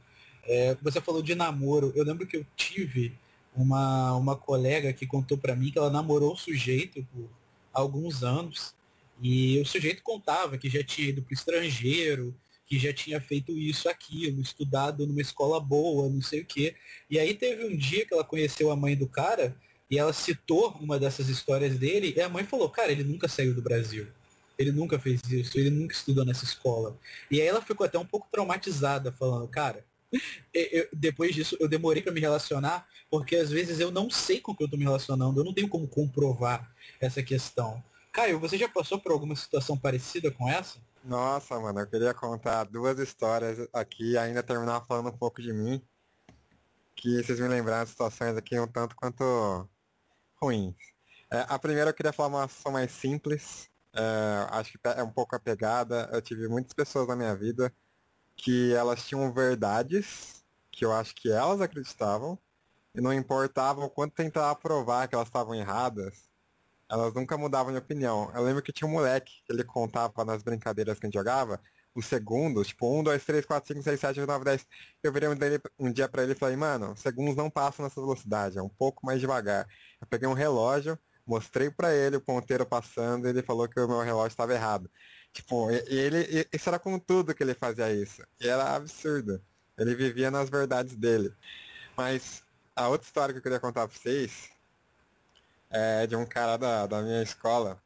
[0.42, 1.92] É, você falou de namoro.
[1.94, 3.14] Eu lembro que eu tive
[3.54, 7.30] uma, uma colega que contou para mim que ela namorou o sujeito por
[7.72, 8.74] alguns anos
[9.22, 12.34] e o sujeito contava que já tinha ido para estrangeiro,
[12.66, 16.74] que já tinha feito isso, aquilo, estudado numa escola boa, não sei o quê.
[17.08, 19.56] E aí teve um dia que ela conheceu a mãe do cara
[19.90, 23.54] e ela citou uma dessas histórias dele e a mãe falou, cara, ele nunca saiu
[23.54, 24.06] do Brasil.
[24.58, 26.98] Ele nunca fez isso, ele nunca estudou nessa escola.
[27.30, 29.84] E aí ela ficou até um pouco traumatizada, falando, cara,
[30.52, 34.54] eu, depois disso eu demorei para me relacionar, porque às vezes eu não sei com
[34.54, 36.70] que eu estou me relacionando, eu não tenho como comprovar
[37.00, 37.82] essa questão.
[38.12, 40.80] Caio, você já passou por alguma situação parecida com essa?
[41.04, 45.52] Nossa, mano, eu queria contar duas histórias aqui e ainda terminar falando um pouco de
[45.52, 45.80] mim.
[46.96, 49.68] Que vocês me lembraram de situações aqui um tanto quanto
[50.40, 50.74] ruins.
[51.30, 53.68] É, a primeira eu queria falar uma situação mais simples.
[53.94, 56.08] É, acho que é um pouco apegada.
[56.12, 57.72] Eu tive muitas pessoas na minha vida
[58.36, 60.38] que elas tinham verdades
[60.78, 62.38] que eu acho que elas acreditavam
[62.94, 66.28] e não importava o quanto tentava provar que elas estavam erradas,
[66.88, 68.30] elas nunca mudavam de opinião.
[68.32, 71.60] Eu lembro que tinha um moleque que ele contava nas brincadeiras que a gente jogava,
[71.94, 74.66] os segundos, tipo 1, 2, 3, 4, 5, 6, 7, 8, 9, 10.
[75.02, 75.28] Eu virei
[75.78, 79.04] um, dia pra ele e falei, mano, segundos não passam nessa velocidade, é um pouco
[79.04, 79.66] mais devagar.
[80.00, 83.88] Eu peguei um relógio, mostrei para ele o ponteiro passando e ele falou que o
[83.88, 84.90] meu relógio estava errado.
[85.32, 88.22] Tipo, ele, isso era com tudo que ele fazia isso.
[88.40, 89.40] E era absurdo.
[89.76, 91.32] Ele vivia nas verdades dele.
[91.96, 92.42] Mas
[92.74, 94.50] a outra história que eu queria contar pra vocês
[95.70, 97.80] é, de um cara da, da minha escola,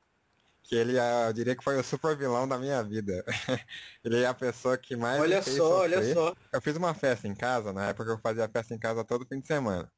[0.63, 3.25] que ele, é, eu diria que foi o super vilão da minha vida.
[4.05, 5.99] ele é a pessoa que mais Olha só, sofrer.
[5.99, 6.35] olha só.
[6.53, 9.41] Eu fiz uma festa em casa, na época eu fazia festa em casa todo fim
[9.41, 9.91] de semana.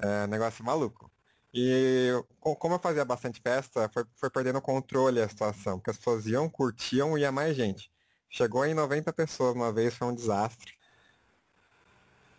[0.00, 1.10] É, negócio maluco.
[1.52, 5.96] E como eu fazia bastante festa, foi, foi perdendo o controle a situação, porque as
[5.96, 7.90] pessoas iam, curtiam e ia mais gente.
[8.30, 10.72] Chegou em 90 pessoas uma vez, foi um desastre.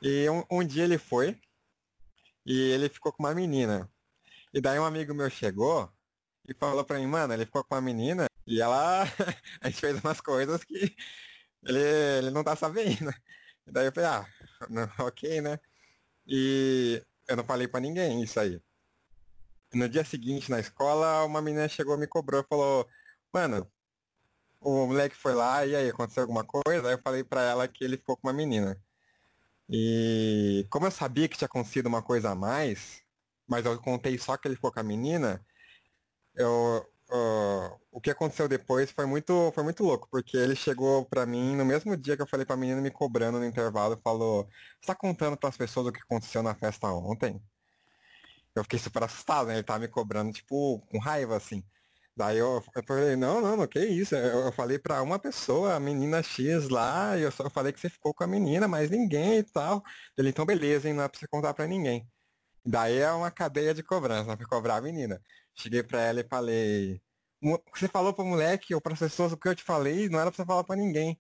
[0.02, 1.38] E um, um dia ele foi,
[2.46, 3.90] e ele ficou com uma menina.
[4.54, 5.92] E daí um amigo meu chegou
[6.48, 9.04] e falou pra mim, mano, ele ficou com uma menina e ela.
[9.62, 10.96] a gente fez umas coisas que
[11.64, 11.80] ele,
[12.20, 13.12] ele não tá sabendo.
[13.68, 14.28] E daí eu falei, ah,
[14.70, 15.60] não, ok, né?
[16.28, 18.62] E eu não falei pra ninguém isso aí.
[19.74, 22.88] No dia seguinte, na escola, uma menina chegou me cobrou e falou,
[23.32, 23.72] mano,
[24.60, 26.88] o moleque foi lá e aí, aconteceu alguma coisa?
[26.88, 28.82] Aí eu falei pra ela que ele ficou com uma menina.
[29.70, 33.04] E como eu sabia que tinha acontecido uma coisa a mais,
[33.48, 35.46] mas eu contei só que ele ficou com a menina,
[36.36, 41.26] eu, uh, o que aconteceu depois foi muito, foi muito louco, porque ele chegou pra
[41.26, 44.48] mim no mesmo dia que eu falei pra menina me cobrando no intervalo, falou,
[44.80, 47.42] você tá contando pras pessoas o que aconteceu na festa ontem?
[48.56, 49.56] Eu fiquei super assustado, né?
[49.56, 51.64] Ele tava me cobrando, tipo, com raiva, assim.
[52.16, 54.16] Daí eu, eu falei, não, não, não, que isso?
[54.16, 57.80] Eu, eu falei pra uma pessoa, a menina X lá, e eu só falei que
[57.80, 59.84] você ficou com a menina, mas ninguém e tal.
[60.18, 60.94] Ele, então beleza, hein?
[60.96, 62.06] Não é pra você contar pra ninguém.
[62.66, 65.22] Daí é uma cadeia de cobrança, pra cobrar a menina.
[65.60, 67.02] Cheguei pra ela e falei,
[67.76, 70.38] você falou pro moleque ou pras pessoas o que eu te falei, não era pra
[70.38, 71.20] você falar pra ninguém.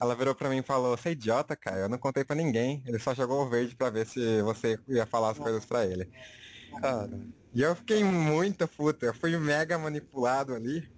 [0.00, 2.84] Ela virou pra mim e falou, você é idiota, cara, eu não contei pra ninguém.
[2.86, 6.08] Ele só jogou o verde pra ver se você ia falar as coisas pra ele.
[6.80, 7.10] Cara,
[7.52, 10.88] e eu fiquei muito puta, eu fui mega manipulado ali.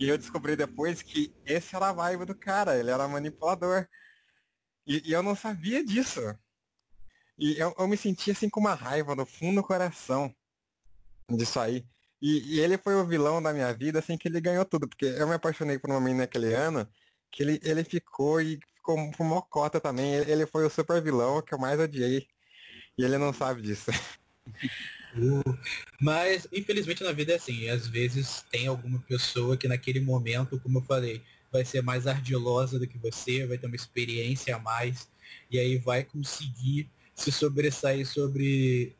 [0.00, 3.86] E eu descobri depois que esse era a vibe do cara, ele era manipulador.
[4.84, 6.20] E, e eu não sabia disso.
[7.38, 10.34] E eu, eu, me senti assim com uma raiva no fundo do coração
[11.30, 11.84] disso aí.
[12.20, 14.88] E, e, ele foi o vilão da minha vida, assim, que ele ganhou tudo.
[14.88, 16.88] Porque eu me apaixonei por uma menina naquele ano,
[17.30, 20.14] que ele, ele ficou e ficou com mocota também.
[20.14, 22.26] Ele, ele foi o super vilão que eu mais odiei.
[22.96, 23.90] E ele não sabe disso.
[26.00, 27.68] Mas, infelizmente, na vida é assim.
[27.68, 31.22] Às vezes tem alguma pessoa que naquele momento, como eu falei,
[31.52, 35.08] vai ser mais ardilosa do que você, vai ter uma experiência a mais,
[35.48, 38.92] e aí vai conseguir se sobressair sobre,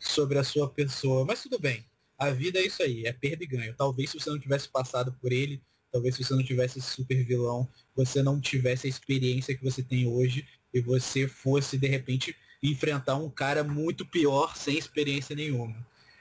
[0.00, 1.24] sobre a sua pessoa.
[1.24, 1.84] Mas tudo bem.
[2.18, 3.74] A vida é isso aí, é perda e ganho.
[3.76, 5.62] Talvez se você não tivesse passado por ele,
[5.92, 9.82] talvez se você não tivesse esse super vilão, você não tivesse a experiência que você
[9.82, 15.76] tem hoje e você fosse, de repente, enfrentar um cara muito pior sem experiência nenhuma.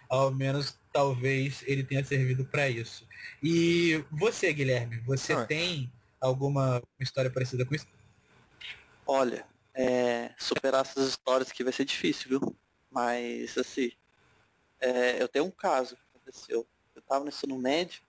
[0.10, 3.08] ao menos talvez ele tenha servido para isso.
[3.44, 5.46] E você, Guilherme, você ah.
[5.46, 7.88] tem alguma história parecida com isso?
[9.06, 12.56] Olha, é, superar essas histórias aqui vai ser difícil, viu?
[12.92, 13.92] Mas, assim,
[14.80, 16.68] é, eu tenho um caso que aconteceu.
[16.96, 18.02] Eu tava no ensino médio,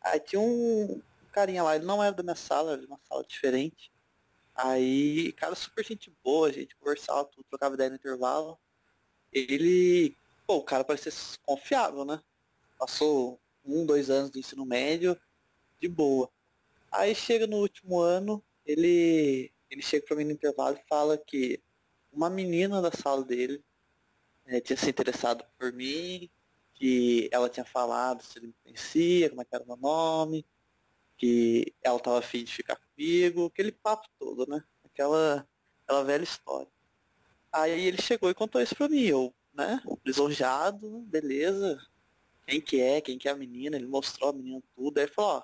[0.00, 3.24] aí tinha um carinha lá, ele não era da minha sala, era de uma sala
[3.24, 3.90] diferente.
[4.54, 8.58] Aí, cara, super gente boa, a gente conversava, tudo, trocava ideia no intervalo.
[9.32, 10.16] Ele,
[10.46, 11.12] pô, o cara parecia
[11.42, 12.20] confiável, né?
[12.78, 15.18] Passou um, dois anos do ensino médio,
[15.80, 16.30] de boa.
[16.90, 21.62] Aí chega no último ano, ele, ele chega pra mim no intervalo e fala que
[22.12, 23.64] uma menina da sala dele
[24.56, 26.30] é, tinha se interessado por mim,
[26.74, 30.46] que ela tinha falado se ele me conhecia, como é que era o meu nome,
[31.16, 34.62] que ela tava afim de ficar comigo, aquele papo todo, né?
[34.84, 35.46] Aquela,
[35.84, 36.68] aquela velha história.
[37.52, 41.78] Aí ele chegou e contou isso pra mim, eu, né, lisonjado, beleza,
[42.46, 45.36] quem que é, quem que é a menina, ele mostrou a menina tudo, aí falou,
[45.38, 45.42] ó,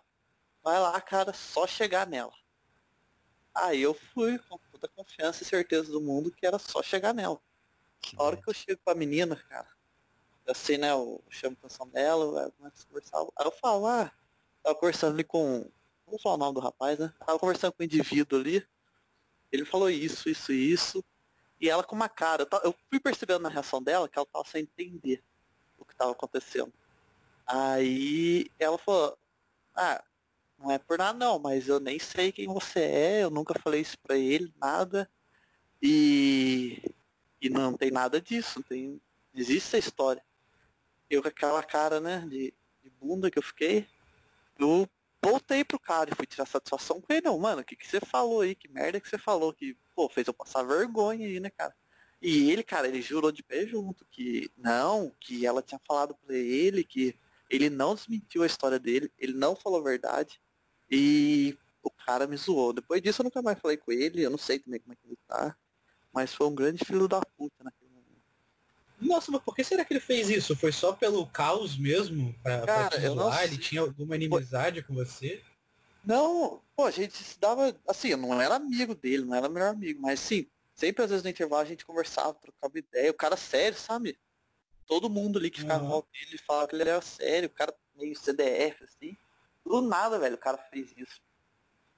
[0.63, 2.33] vai lá, cara, só chegar nela.
[3.55, 7.13] Aí eu fui com toda a confiança e certeza do mundo que era só chegar
[7.13, 7.41] nela.
[8.01, 9.69] Que a hora que eu chego com a menina, cara,
[10.47, 14.11] assim, né, eu chamo a atenção dela, começo a conversar, aí eu falo, ah,
[14.63, 15.71] tava conversando ali com,
[16.07, 18.67] vamos falar o nome do rapaz, né, tava conversando com o um indivíduo ali,
[19.53, 21.05] ele falou isso, isso e isso,
[21.61, 24.45] e ela com uma cara, eu, eu fui percebendo na reação dela que ela tava
[24.49, 25.23] sem entender
[25.77, 26.73] o que tava acontecendo.
[27.47, 29.19] Aí ela falou,
[29.75, 30.05] ah,
[30.59, 33.81] não é por nada não, mas eu nem sei quem você é, eu nunca falei
[33.81, 35.11] isso pra ele, nada.
[35.81, 36.83] E,
[37.41, 39.01] e não tem nada disso, tem,
[39.35, 40.23] existe essa história.
[41.09, 42.53] Eu com aquela cara, né, de,
[42.83, 43.87] de bunda que eu fiquei,
[44.59, 44.89] eu
[45.23, 48.01] voltei pro cara e fui tirar satisfação com ele, não, mano, o que, que você
[48.01, 48.55] falou aí?
[48.55, 49.53] Que merda que você falou?
[49.53, 51.75] Que, pô, fez eu passar vergonha aí, né, cara?
[52.21, 56.35] E ele, cara, ele jurou de pé junto que não, que ela tinha falado pra
[56.35, 57.17] ele que
[57.49, 60.41] ele não desmentiu a história dele, ele não falou a verdade.
[60.91, 62.73] E o cara me zoou.
[62.73, 65.07] Depois disso eu nunca mais falei com ele, eu não sei também como é que
[65.07, 65.57] ele tá.
[66.19, 68.23] Mas foi um grande filho da puta naquele momento.
[69.01, 70.57] Nossa, mas por que será que ele fez isso?
[70.57, 72.35] Foi só pelo caos mesmo?
[72.43, 73.45] Pra, cara, pra te zoar?
[73.45, 75.41] Ele tinha alguma inimizade com você?
[76.05, 77.73] Não, pô, a gente se dava.
[77.87, 81.23] Assim, eu não era amigo dele, não era melhor amigo, mas sim, sempre às vezes
[81.23, 83.13] no intervalo a gente conversava, trocava ideia.
[83.13, 84.19] O cara sério, sabe?
[84.89, 85.91] Todo mundo ali que ficava uhum.
[85.91, 89.17] mal dele falava que ele era sério, o cara meio CDF, assim.
[89.65, 91.21] Do nada, velho, o cara fez isso.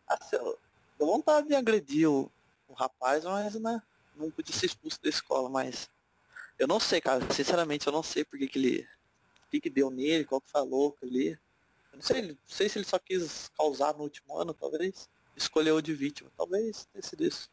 [0.07, 0.59] Assim, eu,
[0.99, 2.31] deu vontade de agredir o,
[2.69, 3.81] o rapaz, mas né,
[4.17, 5.89] não podia ser expulso da escola, mas.
[6.59, 7.21] Eu não sei, cara.
[7.33, 8.89] Sinceramente, eu não sei porque que ele.
[9.47, 11.31] O que, que deu nele, qual que falou ali.
[11.93, 15.09] Eu não sei, não sei se ele só quis causar no último ano, talvez.
[15.37, 16.31] Escolheu de vítima.
[16.37, 17.51] Talvez tenha sido isso.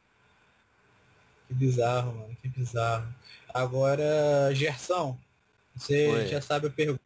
[1.48, 2.38] Que bizarro, mano.
[2.42, 3.14] Que bizarro.
[3.54, 5.18] Agora, Gerson,
[5.76, 6.28] você Oi.
[6.28, 7.02] já sabe a pergunta.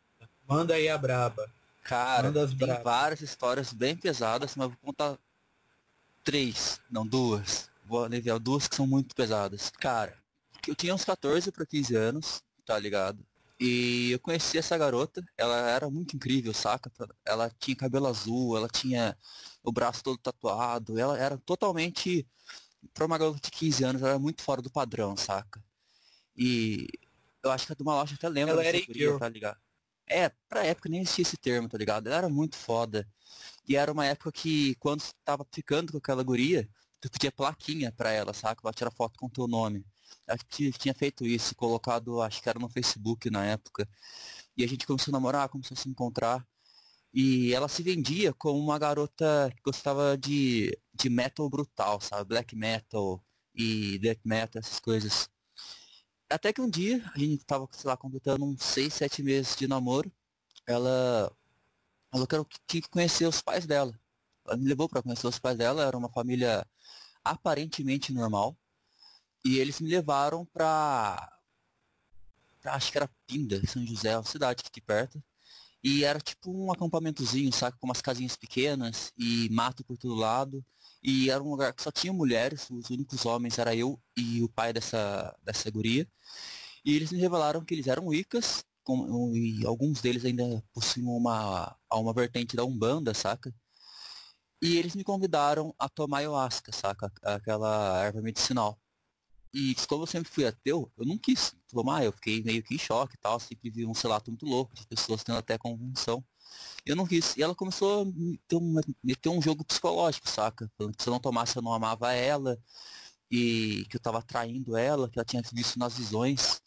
[0.48, 1.50] Manda aí a braba.
[1.84, 2.84] Cara, tem bravas.
[2.84, 5.18] várias histórias bem pesadas, mas vou contar
[6.24, 7.71] três, não duas.
[7.92, 9.70] Vou aliviar duas que são muito pesadas.
[9.70, 10.18] Cara,
[10.66, 13.22] eu tinha uns 14 para 15 anos, tá ligado?
[13.60, 16.90] E eu conheci essa garota, ela era muito incrível, saca?
[17.26, 19.18] Ela tinha cabelo azul, ela tinha
[19.62, 22.26] o braço todo tatuado, ela era totalmente,
[22.94, 25.62] para uma garota de 15 anos, ela era muito fora do padrão, saca?
[26.34, 26.88] E
[27.44, 29.60] eu acho que a do Malocha até lembra ela dessa guria, tá ligado?
[30.08, 32.08] É, pra época nem existia esse termo, tá ligado?
[32.08, 33.06] Ela era muito foda.
[33.68, 36.70] E era uma época que, quando tava ficando com aquela guria,
[37.02, 38.62] tu pedia plaquinha pra ela, saca?
[38.64, 39.86] Ela tirar foto com teu nome.
[40.50, 43.88] Que tinha feito isso, colocado, acho que era no Facebook na época.
[44.58, 46.48] E a gente começou a namorar, começou a se encontrar.
[47.14, 52.30] E ela se vendia como uma garota que gostava de, de metal brutal, sabe?
[52.30, 53.24] Black metal
[53.54, 55.30] e death metal, essas coisas.
[56.30, 59.68] Até que um dia, a gente tava, sei lá, completando uns 6, 7 meses de
[59.68, 60.12] namoro,
[60.66, 61.32] ela
[62.14, 62.28] eu
[62.68, 63.98] tinha que conhecer os pais dela.
[64.58, 66.66] Me levou para conhecer os pais dela, era uma família
[67.24, 68.58] aparentemente normal.
[69.44, 71.32] E eles me levaram pra
[72.66, 75.22] acho que era Pinda, São José, uma cidade aqui perto.
[75.84, 77.78] E era tipo um acampamentozinho, sabe?
[77.80, 80.64] Com umas casinhas pequenas e mato por todo lado.
[81.04, 84.50] E era um lugar que só tinha mulheres, os únicos homens era eu e o
[84.50, 86.08] pai dessa, dessa guria.
[86.86, 91.76] E eles me revelaram que eles eram Wiccas, com, e alguns deles ainda possuíam uma,
[91.92, 93.54] uma vertente da Umbanda, saca?
[94.62, 97.12] E eles me convidaram a tomar ayahuasca, saca?
[97.24, 98.80] Aquela erva medicinal.
[99.54, 102.78] E como eu sempre fui ateu, eu não quis tomar, eu fiquei meio que em
[102.78, 106.24] choque e tal, sempre vi um relato muito louco, de pessoas tendo até convulsão.
[106.86, 107.36] Eu não quis.
[107.36, 110.72] E ela começou a meter um, meter um jogo psicológico, saca?
[110.78, 112.58] Falando que se eu não tomasse, eu não amava ela,
[113.32, 116.62] e que eu tava traindo ela, que ela tinha visto nas visões.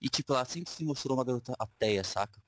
[0.00, 2.40] E tipo, ela sempre se mostrou uma garota ateia, saca?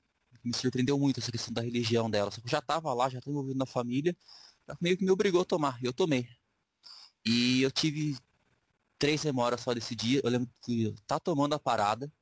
[0.44, 2.30] Me surpreendeu muito essa questão da religião dela.
[2.30, 4.16] Só que eu já tava lá, já tava envolvido na família.
[4.80, 6.28] Meio que me obrigou a tomar, e eu tomei.
[7.24, 8.16] E eu tive
[8.98, 10.20] três memórias só desse dia.
[10.22, 12.12] Eu lembro que eu tá tomando a parada,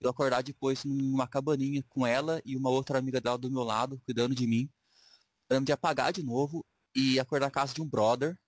[0.00, 4.00] eu acordar depois numa cabaninha com ela e uma outra amiga dela do meu lado,
[4.04, 4.70] cuidando de mim.
[5.48, 6.64] Eu lembro de apagar de novo
[6.94, 8.38] e acordar na casa de um brother,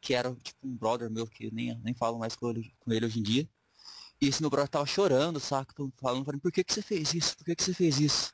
[0.00, 3.06] que era tipo um brother meu, que nem, nem falo mais com ele, com ele
[3.06, 3.48] hoje em dia.
[4.20, 5.74] E esse meu brother tava chorando, saca?
[5.98, 7.36] Falando pra mim, por que, que você fez isso?
[7.36, 8.30] Por que, que você fez isso?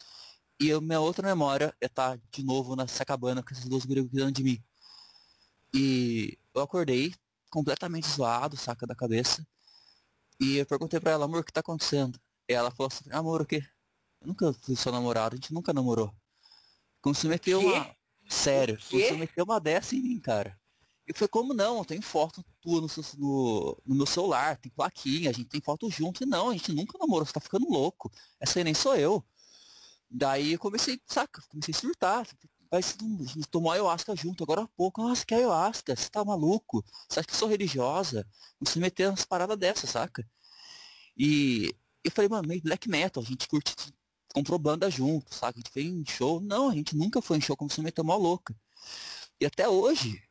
[0.59, 3.85] E a minha outra memória é estar tá de novo nessa cabana com esses dois
[3.85, 4.63] gregos cuidando de mim.
[5.75, 7.15] E eu acordei
[7.51, 9.47] completamente zoado, saca da cabeça.
[10.41, 12.19] E eu perguntei pra ela, amor, o que tá acontecendo?
[12.49, 13.63] E ela falou assim, amor, o quê?
[14.21, 16.15] Eu nunca fui seu namorado, a gente nunca namorou.
[17.01, 17.95] Como se meteu uma.
[18.29, 20.59] Sério, como se meteu uma dessa em mim, cara.
[21.07, 25.33] E foi como não, tem foto tua no, no, no, meu celular, tem plaquinha, a
[25.33, 26.25] gente tem foto junto.
[26.25, 28.11] E não, a gente nunca namorou, você tá ficando louco.
[28.41, 29.25] Essa aí nem sou eu.
[30.11, 32.27] Daí eu comecei, saca, comecei a surtar.
[32.71, 32.97] Mas
[33.51, 35.03] tomou ayahuasca junto, agora há pouco.
[35.03, 36.85] Nossa, que ayahuasca, você tá maluco?
[37.09, 38.27] Você acha que eu sou religiosa?
[38.61, 40.29] Você meter umas paradas dessas, saca?
[41.17, 41.75] E
[42.05, 43.75] eu falei, mano, meio black metal, a gente curte,
[44.35, 45.59] comprou banda junto, saca?
[45.59, 46.41] A gente fez em show.
[46.41, 48.55] Não, a gente nunca foi em show como se meteu mal louca.
[49.41, 50.23] E até hoje,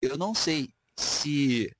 [0.00, 1.74] eu não sei se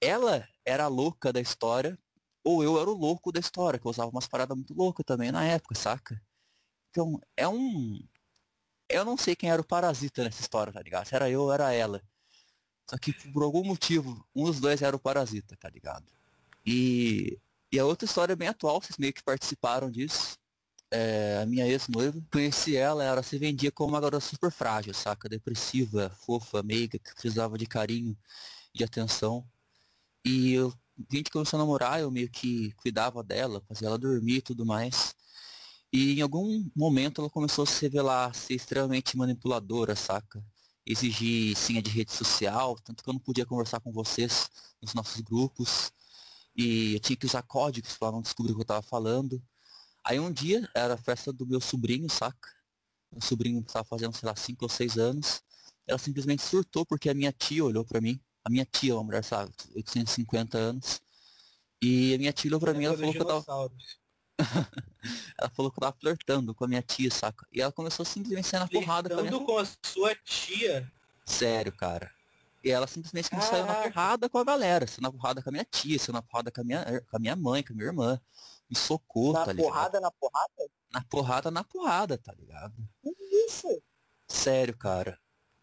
[0.00, 1.98] ela era a louca da história
[2.42, 5.32] ou eu era o louco da história, que eu usava umas paradas muito loucas também
[5.32, 6.20] na época, saca?
[6.94, 8.00] Então, é um.
[8.88, 11.06] Eu não sei quem era o parasita nessa história, tá ligado?
[11.06, 12.00] Se era eu ou era ela.
[12.88, 16.04] Só que por algum motivo, um dos dois era o parasita, tá ligado?
[16.64, 17.40] E,
[17.72, 20.38] e a outra história é bem atual, vocês meio que participaram disso.
[20.92, 25.28] É, a minha ex-noiva, conheci ela, ela se vendia como uma garota super frágil, saca?
[25.28, 28.16] Depressiva, fofa, meiga, que precisava de carinho,
[28.72, 29.44] de atenção.
[30.24, 30.72] E eu,
[31.10, 34.64] a gente começou a namorar, eu meio que cuidava dela, fazia ela dormir e tudo
[34.64, 35.14] mais.
[35.96, 40.44] E em algum momento ela começou a se revelar ser extremamente manipuladora, saca?
[40.84, 44.50] Exigir senha de rede social, tanto que eu não podia conversar com vocês
[44.82, 45.92] nos nossos grupos.
[46.56, 49.40] E eu tinha que usar códigos para não descobrir o que eu estava falando.
[50.02, 52.48] Aí um dia, era a festa do meu sobrinho, saca?
[53.12, 55.42] Meu sobrinho estava fazendo, sei lá, 5 ou 6 anos.
[55.86, 58.20] Ela simplesmente surtou porque a minha tia olhou para mim.
[58.44, 61.00] A minha tia, uma mulher, sabe, 850 anos.
[61.80, 63.70] E a minha tia olhou pra mim e falou que eu tava.
[65.38, 67.46] Ela falou que eu tava flertando com a minha tia, saca?
[67.52, 69.40] E ela começou simplesmente na porrada com a minha...
[69.40, 70.90] com a sua tia?
[71.24, 72.10] Sério, cara.
[72.62, 75.50] E ela simplesmente começou a sair na porrada com a galera, saiu na porrada com
[75.50, 77.76] a minha tia, saiu na porrada com a minha, com a minha mãe, com a
[77.76, 78.20] minha irmã.
[78.70, 79.66] Me socou, na tá ligado?
[79.66, 80.70] Na porrada, na porrada?
[80.90, 82.74] Na porrada, na porrada, tá ligado?
[83.02, 83.10] Que
[83.46, 83.82] isso?
[84.26, 85.18] Sério, cara.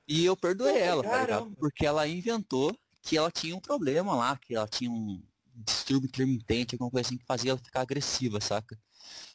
[0.07, 1.17] E eu perdoei Pô, ela, caramba.
[1.17, 1.55] tá ligado?
[1.57, 5.23] Porque ela inventou que ela tinha um problema lá, que ela tinha um,
[5.65, 8.77] distúrbio intermitente, alguma coisa assim que fazia ela ficar agressiva, saca?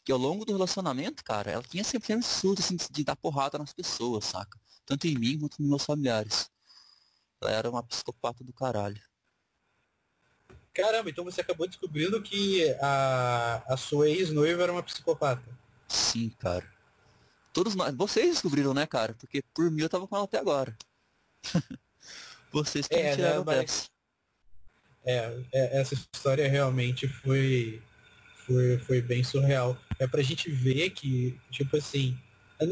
[0.04, 3.58] Que ao longo do relacionamento, cara, ela tinha sempre um surto assim, de dar porrada
[3.58, 4.58] nas pessoas, saca?
[4.84, 6.50] Tanto em mim quanto nos meus familiares.
[7.40, 9.00] Ela era uma psicopata do caralho.
[10.72, 15.42] Caramba, então você acabou descobrindo que a, a sua ex-noiva era uma psicopata.
[15.88, 16.70] Sim, cara.
[17.52, 17.94] Todos nós.
[17.94, 19.14] Vocês descobriram, né, cara?
[19.14, 20.76] Porque por mim eu tava com ela até agora.
[22.52, 23.90] vocês que é, me tiraram né, mas...
[25.06, 27.80] É, é, essa história realmente foi,
[28.44, 29.78] foi, foi bem surreal.
[29.98, 32.18] É pra gente ver que, tipo assim,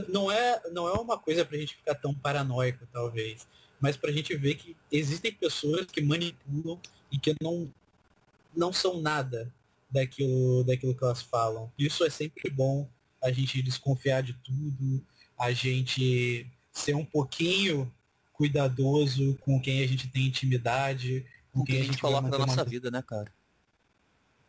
[0.08, 3.46] não é, não é uma coisa pra gente ficar tão paranoico, talvez,
[3.80, 6.80] mas pra gente ver que existem pessoas que manipulam
[7.12, 7.72] e que não,
[8.56, 9.52] não são nada
[9.90, 11.70] daquilo, daquilo que elas falam.
[11.78, 12.88] Isso é sempre bom,
[13.22, 15.04] a gente desconfiar de tudo,
[15.38, 17.92] a gente ser um pouquinho
[18.32, 21.24] cuidadoso com quem a gente tem intimidade,
[21.54, 23.32] o que a gente coloca na nossa vida, né, cara?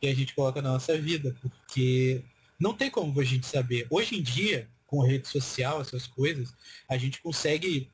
[0.02, 2.24] Que a gente coloca na nossa vida, porque
[2.60, 3.88] não tem como a gente saber.
[3.90, 6.54] Hoje em dia, com rede social, essas coisas,
[6.90, 7.92] a gente consegue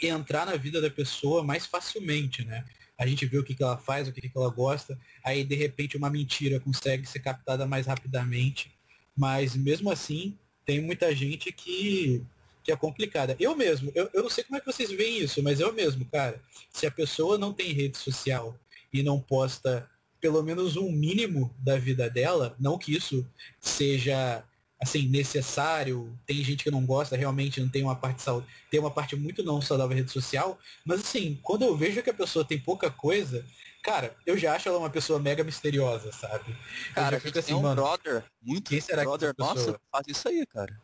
[0.00, 2.64] entrar na vida da pessoa mais facilmente, né?
[2.96, 5.54] A gente vê o que, que ela faz, o que, que ela gosta, aí de
[5.54, 8.72] repente uma mentira consegue ser captada mais rapidamente,
[9.16, 12.24] mas mesmo assim tem muita gente que
[12.68, 13.34] que é complicada.
[13.40, 16.04] Eu mesmo, eu, eu não sei como é que vocês veem isso, mas eu mesmo,
[16.04, 16.38] cara,
[16.70, 18.54] se a pessoa não tem rede social
[18.92, 19.88] e não posta
[20.20, 23.26] pelo menos um mínimo da vida dela, não que isso
[23.58, 24.44] seja
[24.78, 28.22] assim necessário, tem gente que não gosta, realmente não tem uma parte
[28.70, 32.14] tem uma parte muito não saudável rede social, mas assim, quando eu vejo que a
[32.14, 33.46] pessoa tem pouca coisa,
[33.82, 36.54] cara, eu já acho ela uma pessoa mega misteriosa, sabe?
[36.94, 40.06] Cara, eu já fico assim, um mano, brother, muito quem será brother, que nossa, faz
[40.06, 40.78] isso aí, cara.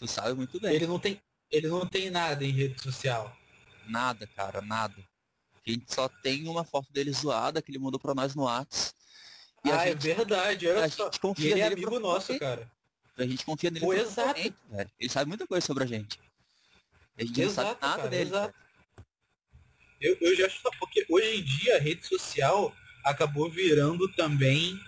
[0.00, 0.74] Tu sabe muito bem.
[0.74, 1.20] Ele não tem,
[1.50, 3.36] ele não tem nada em rede social.
[3.86, 4.96] Nada, cara, nada.
[5.54, 8.94] A gente só tem uma foto dele zoada que ele mandou pra nós no Whats.
[9.62, 11.10] E ah, é gente, é verdade, olha só.
[11.36, 12.66] E ele é amigo nosso, cara.
[13.18, 13.84] A gente confia nele.
[13.84, 14.40] Pô, exato.
[14.70, 14.90] Velho.
[14.98, 16.18] Ele sabe muita coisa sobre a gente.
[17.18, 18.30] A gente exato, não sabe nada cara, dele.
[18.30, 18.54] Exato.
[20.00, 22.74] Eu, eu já acho porque hoje em dia a rede social
[23.04, 24.80] acabou virando também,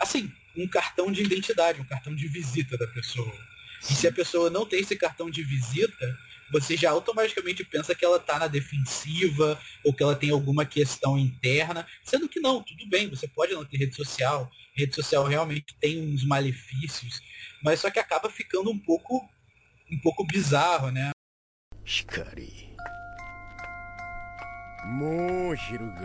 [0.00, 3.53] assim, um cartão de identidade, um cartão de visita da pessoa
[3.89, 6.17] E se a pessoa não tem esse cartão de visita,
[6.51, 11.17] você já automaticamente pensa que ela está na defensiva ou que ela tem alguma questão
[11.17, 15.75] interna, sendo que não, tudo bem, você pode não ter rede social, rede social realmente
[15.79, 17.21] tem uns malefícios,
[17.63, 19.27] mas só que acaba ficando um pouco
[19.91, 21.11] um pouco bizarro, né?
[21.83, 22.69] Shikari.
[24.85, 25.99] もう昼が。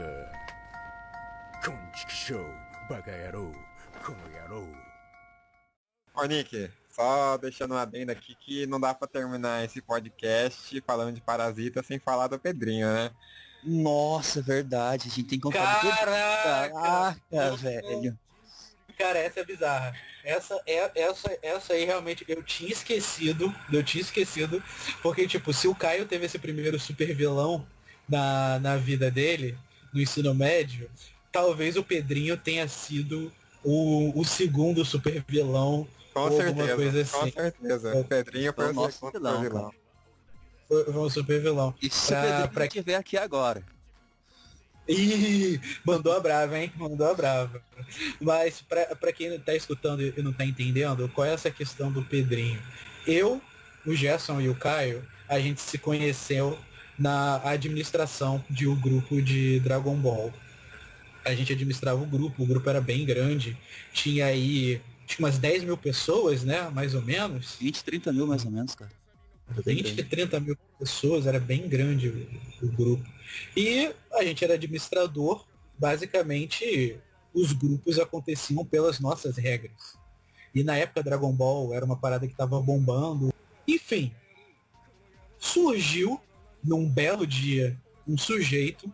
[1.64, 2.42] こんちくしょう、
[2.90, 3.52] バカ野郎、
[4.04, 4.66] この野郎。
[6.14, 11.21] Ô Nick, só deixando uma adenda aqui que não dá pra terminar esse podcast falando de
[11.21, 13.09] Parasita sem falar do Pedrinho, né?
[13.63, 18.19] Nossa, verdade, a gente tem que contar Caraca, Caraca velho.
[18.97, 19.95] Cara, essa é bizarra.
[20.25, 24.61] Essa, é, essa, essa aí realmente eu tinha esquecido, eu tinha esquecido,
[25.01, 27.65] porque tipo, se o Caio teve esse primeiro super vilão
[28.09, 29.57] na, na vida dele,
[29.93, 30.91] no ensino médio,
[31.31, 33.31] talvez o Pedrinho tenha sido
[33.63, 37.31] o, o segundo super vilão com ou certeza, alguma coisa assim.
[37.31, 37.97] Com certeza.
[37.97, 39.41] O Pedrinho foi, o segundo vilão.
[39.41, 39.73] vilão.
[40.67, 41.75] Foi, foi um super vilão.
[41.81, 42.67] E se pra, o Pedrinho pra...
[42.67, 43.63] tiver aqui agora?
[44.87, 46.71] Ih, mandou a brava, hein?
[46.75, 47.61] Mandou a brava.
[48.19, 52.03] Mas pra, pra quem tá escutando e não tá entendendo, qual é essa questão do
[52.03, 52.59] Pedrinho?
[53.05, 53.39] Eu,
[53.85, 56.57] o Gerson e o Caio, a gente se conheceu
[56.97, 60.33] na administração de um grupo de Dragon Ball.
[61.23, 63.55] A gente administrava o grupo, o grupo era bem grande,
[63.93, 66.69] tinha aí tinha umas 10 mil pessoas, né?
[66.69, 67.55] Mais ou menos.
[67.59, 68.91] 20, 30 mil mais ou menos, cara.
[69.65, 72.09] 20, 30 mil pessoas, era bem grande
[72.61, 73.03] o, o grupo.
[73.57, 75.43] E a gente era administrador,
[75.77, 76.99] basicamente
[77.33, 79.97] os grupos aconteciam pelas nossas regras.
[80.53, 83.33] E na época Dragon Ball era uma parada que estava bombando.
[83.67, 84.13] Enfim,
[85.39, 86.21] surgiu
[86.63, 87.75] num belo dia,
[88.07, 88.91] um sujeito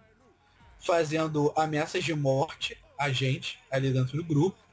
[0.80, 4.65] fazendo ameaças de morte a gente ali dentro do grupo,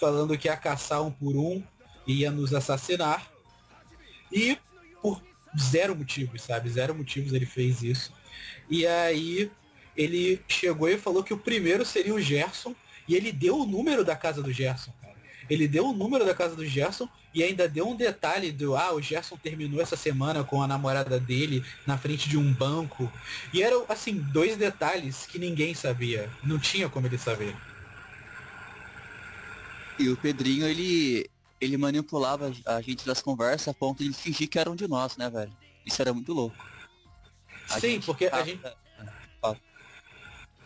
[0.00, 1.62] falando que ia caçar um por um,
[2.06, 3.30] ia nos assassinar.
[4.32, 4.56] E
[5.02, 5.22] por
[5.58, 6.70] zero motivos, sabe?
[6.70, 8.12] Zero motivos ele fez isso.
[8.68, 9.50] E aí
[9.96, 12.74] ele chegou e falou que o primeiro seria o Gerson,
[13.06, 14.92] e ele deu o número da casa do Gerson.
[15.48, 18.94] Ele deu o número da casa do Gerson e ainda deu um detalhe do, ah,
[18.94, 23.12] o Gerson terminou essa semana com a namorada dele na frente de um banco.
[23.52, 26.30] E eram, assim, dois detalhes que ninguém sabia.
[26.44, 27.56] Não tinha como ele saber.
[30.00, 31.28] E o Pedrinho, ele,
[31.60, 35.16] ele manipulava a gente das conversas a ponto de fingir que era um de nós,
[35.16, 35.52] né, velho?
[35.84, 36.56] Isso era muito louco.
[37.68, 38.06] A Sim, gente...
[38.06, 38.60] porque a gente...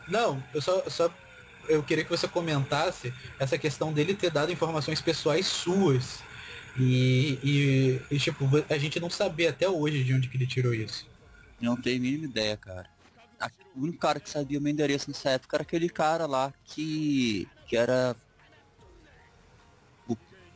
[0.07, 1.11] Não, eu só, só
[1.69, 6.23] eu queria que você comentasse essa questão dele ter dado informações pessoais suas
[6.79, 10.75] e, e, e, tipo, a gente não sabia até hoje de onde que ele tirou
[10.75, 11.07] isso.
[11.61, 12.89] Não tenho a mínima ideia, cara.
[13.75, 17.49] O único cara que sabia o meu endereço nessa época era aquele cara lá que.
[17.67, 18.15] que era.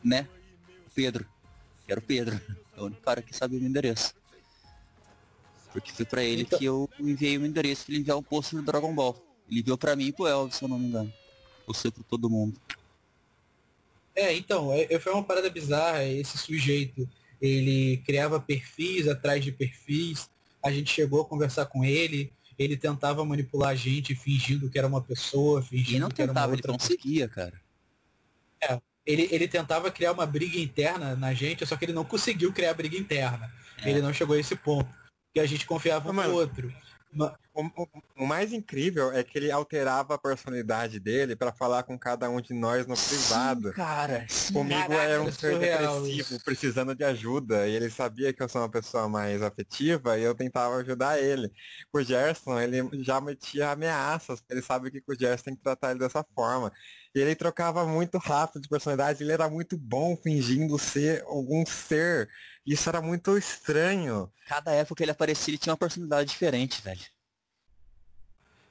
[0.03, 0.27] Né?
[0.93, 1.25] Pedro.
[1.85, 2.39] Que era o Pedro.
[2.79, 4.13] É o único cara que sabia o meu endereço.
[5.73, 6.57] Porque foi pra ele então...
[6.57, 9.21] que eu enviei o meu endereço pra ele enviar um post do Dragon Ball.
[9.49, 11.11] Ele enviou pra mim e pro Elvis, se eu não me engano.
[11.67, 12.57] Ou seja, pra todo mundo.
[14.15, 17.07] É, então, é, é, foi uma parada bizarra, esse sujeito,
[17.41, 20.29] ele criava perfis atrás de perfis,
[20.61, 24.87] a gente chegou a conversar com ele, ele tentava manipular a gente fingindo que era
[24.87, 27.61] uma pessoa, fingindo e não que tentava, era uma outra ele conseguia, cara.
[28.61, 32.53] É, ele, ele tentava criar uma briga interna na gente, só que ele não conseguiu
[32.53, 33.51] criar briga interna.
[33.83, 33.89] É.
[33.89, 34.87] Ele não chegou a esse ponto.
[35.33, 36.71] Que a gente confiava no outro.
[37.11, 37.87] O, o,
[38.19, 42.39] o, mais incrível é que ele alterava a personalidade dele para falar com cada um
[42.39, 43.69] de nós no privado.
[43.69, 48.31] Sim, cara, sim, Comigo caraca, era um ser depressivo, precisando de ajuda, e ele sabia
[48.31, 51.51] que eu sou uma pessoa mais afetiva e eu tentava ajudar ele.
[51.91, 55.99] O Gerson, ele já metia ameaças, ele sabe que o Gerson tem que tratar ele
[55.99, 56.71] dessa forma.
[57.15, 62.29] E ele trocava muito rápido de personalidade, ele era muito bom fingindo ser algum ser
[62.73, 64.31] isso era muito estranho.
[64.47, 67.01] Cada época que ele aparecia, ele tinha uma personalidade diferente, velho.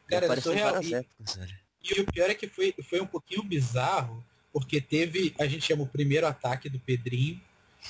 [0.07, 1.59] Cara, ele apareceu em várias e, épocas, velho.
[1.83, 5.83] E o pior é que foi, foi um pouquinho bizarro, porque teve, a gente chama
[5.83, 7.41] o primeiro ataque do Pedrinho,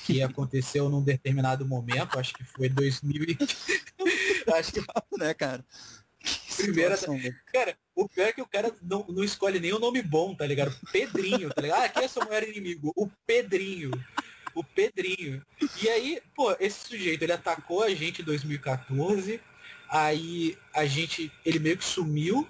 [0.05, 3.37] que aconteceu num determinado momento, acho que foi 2000 e...
[4.53, 4.81] acho que,
[5.17, 5.63] né, cara?
[6.57, 6.97] Primeira,
[7.53, 10.45] cara, o pior é que o cara não, não escolhe nem o nome bom, tá
[10.45, 10.75] ligado?
[10.91, 11.83] Pedrinho, tá ligado?
[11.83, 12.91] Ah, quem é seu maior inimigo?
[12.97, 13.91] O Pedrinho
[14.55, 15.41] o Pedrinho.
[15.81, 19.39] E aí, pô, esse sujeito, ele atacou a gente em 2014,
[19.89, 22.47] aí a gente, ele meio que sumiu,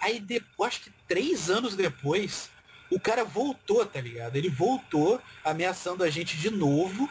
[0.00, 2.50] aí depois, acho que três anos depois,
[2.90, 4.36] O cara voltou, tá ligado?
[4.36, 7.08] Ele voltou ameaçando a gente de novo.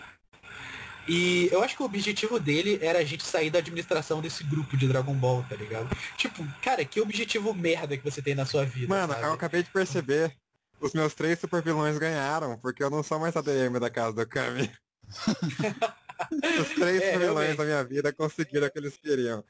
[1.07, 4.75] E eu acho que o objetivo dele era a gente sair da administração desse grupo
[4.75, 5.87] de Dragon Ball, tá ligado?
[6.17, 8.87] Tipo, cara, que objetivo merda que você tem na sua vida.
[8.87, 9.25] Mano, sabe?
[9.25, 10.35] eu acabei de perceber.
[10.79, 14.27] Os meus três super vilões ganharam, porque eu não sou mais ADM da casa do
[14.27, 14.71] Kami.
[16.61, 19.43] Os três É, super vilões da minha vida conseguiram o que eles queriam.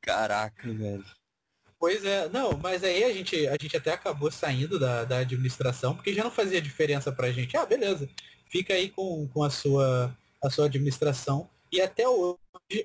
[0.00, 1.04] Caraca, velho.
[1.78, 5.94] Pois é, não, mas aí a gente, a gente até acabou saindo da, da administração,
[5.96, 7.56] porque já não fazia diferença pra gente.
[7.56, 8.08] Ah, beleza,
[8.48, 11.50] fica aí com, com a, sua, a sua administração.
[11.72, 12.38] E até hoje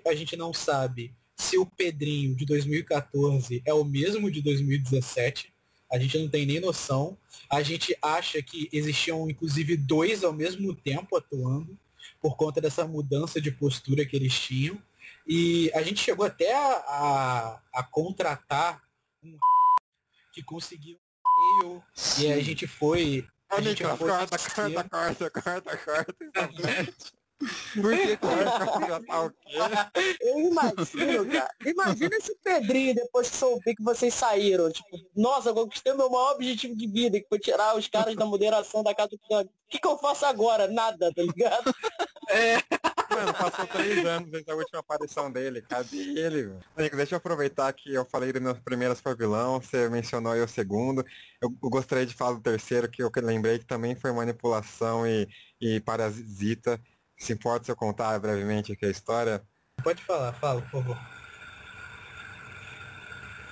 [0.05, 5.53] a gente não sabe se o Pedrinho de 2014 é o mesmo de 2017.
[5.91, 7.17] A gente não tem nem noção.
[7.49, 11.77] A gente acha que existiam, inclusive, dois ao mesmo tempo atuando,
[12.21, 14.81] por conta dessa mudança de postura que eles tinham.
[15.25, 18.81] E a gente chegou até a, a, a contratar
[19.23, 19.37] um
[20.33, 20.97] que conseguiu
[21.63, 21.81] um
[22.19, 23.27] e a gente foi.
[23.49, 26.13] A gente foi corta, corta, corta, corta, corta.
[27.39, 30.17] Por que, Corta, tá o quê?
[30.21, 31.51] Eu imagino, cara.
[31.65, 34.71] Imagina esse Pedrinho depois que soube que vocês saíram.
[34.71, 38.25] Tipo, nossa, eu conquistei meu maior objetivo de vida, que foi tirar os caras da
[38.25, 39.45] moderação da casa do Kami.
[39.45, 40.67] O que, que eu faço agora?
[40.67, 41.73] Nada, tá ligado?
[43.09, 45.61] Mano, passou três anos desde a última aparição dele.
[45.61, 46.59] Cadê ele, velho?
[46.77, 50.41] Nico, deixa eu aproveitar que eu falei do meu primeiro super vilão, você mencionou aí
[50.41, 51.05] o segundo.
[51.41, 55.27] Eu, eu gostaria de falar do terceiro, que eu lembrei que também foi manipulação e,
[55.59, 56.79] e parasita.
[57.17, 59.41] Se importa se eu contar brevemente aqui a história?
[59.83, 60.97] Pode falar, fala, por favor.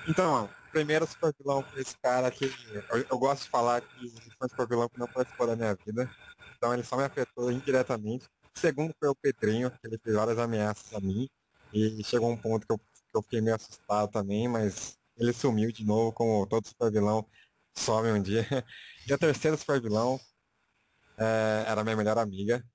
[0.08, 2.46] Então, primeiro super vilão foi esse cara que
[2.92, 5.74] eu, eu gosto de falar que foi um super vilão que não participou da minha
[5.74, 6.10] vida.
[6.58, 8.26] Então ele só me afetou indiretamente.
[8.56, 11.30] O segundo foi o Pedrinho, que ele fez várias ameaças a mim.
[11.74, 15.72] E chegou um ponto que eu, que eu fiquei meio assustado também, mas ele sumiu
[15.72, 17.26] de novo, como todo super vilão
[17.74, 18.46] some um dia.
[19.08, 20.20] E o terceiro super vilão
[21.16, 22.66] é, era a minha melhor amiga.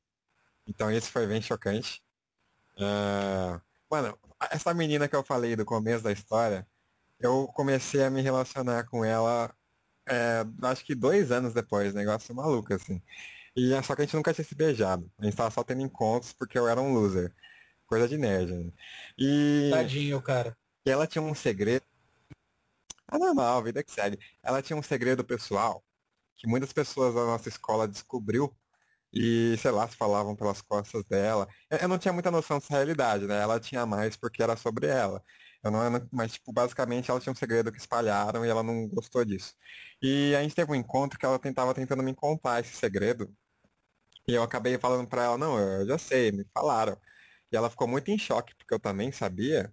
[0.71, 2.01] Então esse foi bem chocante.
[2.79, 3.61] É,
[3.91, 4.17] mano,
[4.51, 6.67] essa menina que eu falei do começo da história,
[7.19, 9.53] eu comecei a me relacionar com ela,
[10.09, 13.03] é, acho que dois anos depois, negócio maluco, assim.
[13.57, 15.11] E é só que a gente nunca tinha se beijado.
[15.19, 17.35] A gente tava só tendo encontros porque eu era um loser.
[17.87, 18.73] Coisa de nerd, né?
[19.19, 20.57] E, Tadinho, cara.
[20.87, 21.85] e ela tinha um segredo.
[23.09, 24.19] Ah, normal, vida que segue.
[24.41, 25.85] Ela tinha um segredo pessoal
[26.37, 28.57] que muitas pessoas da nossa escola descobriu
[29.13, 31.49] e, sei lá, se falavam pelas costas dela.
[31.71, 33.41] Eu, eu não tinha muita noção dessa realidade, né?
[33.43, 35.23] Ela tinha mais porque era sobre ela.
[35.63, 35.81] Eu não,
[36.13, 39.55] mas, tipo, basicamente ela tinha um segredo que espalharam e ela não gostou disso.
[40.03, 43.35] E a gente teve um encontro que ela tentava tentando me contar esse segredo.
[44.29, 46.97] E eu acabei falando pra ela, não, eu já sei, me falaram.
[47.53, 49.73] E ela ficou muito em choque, porque eu também sabia.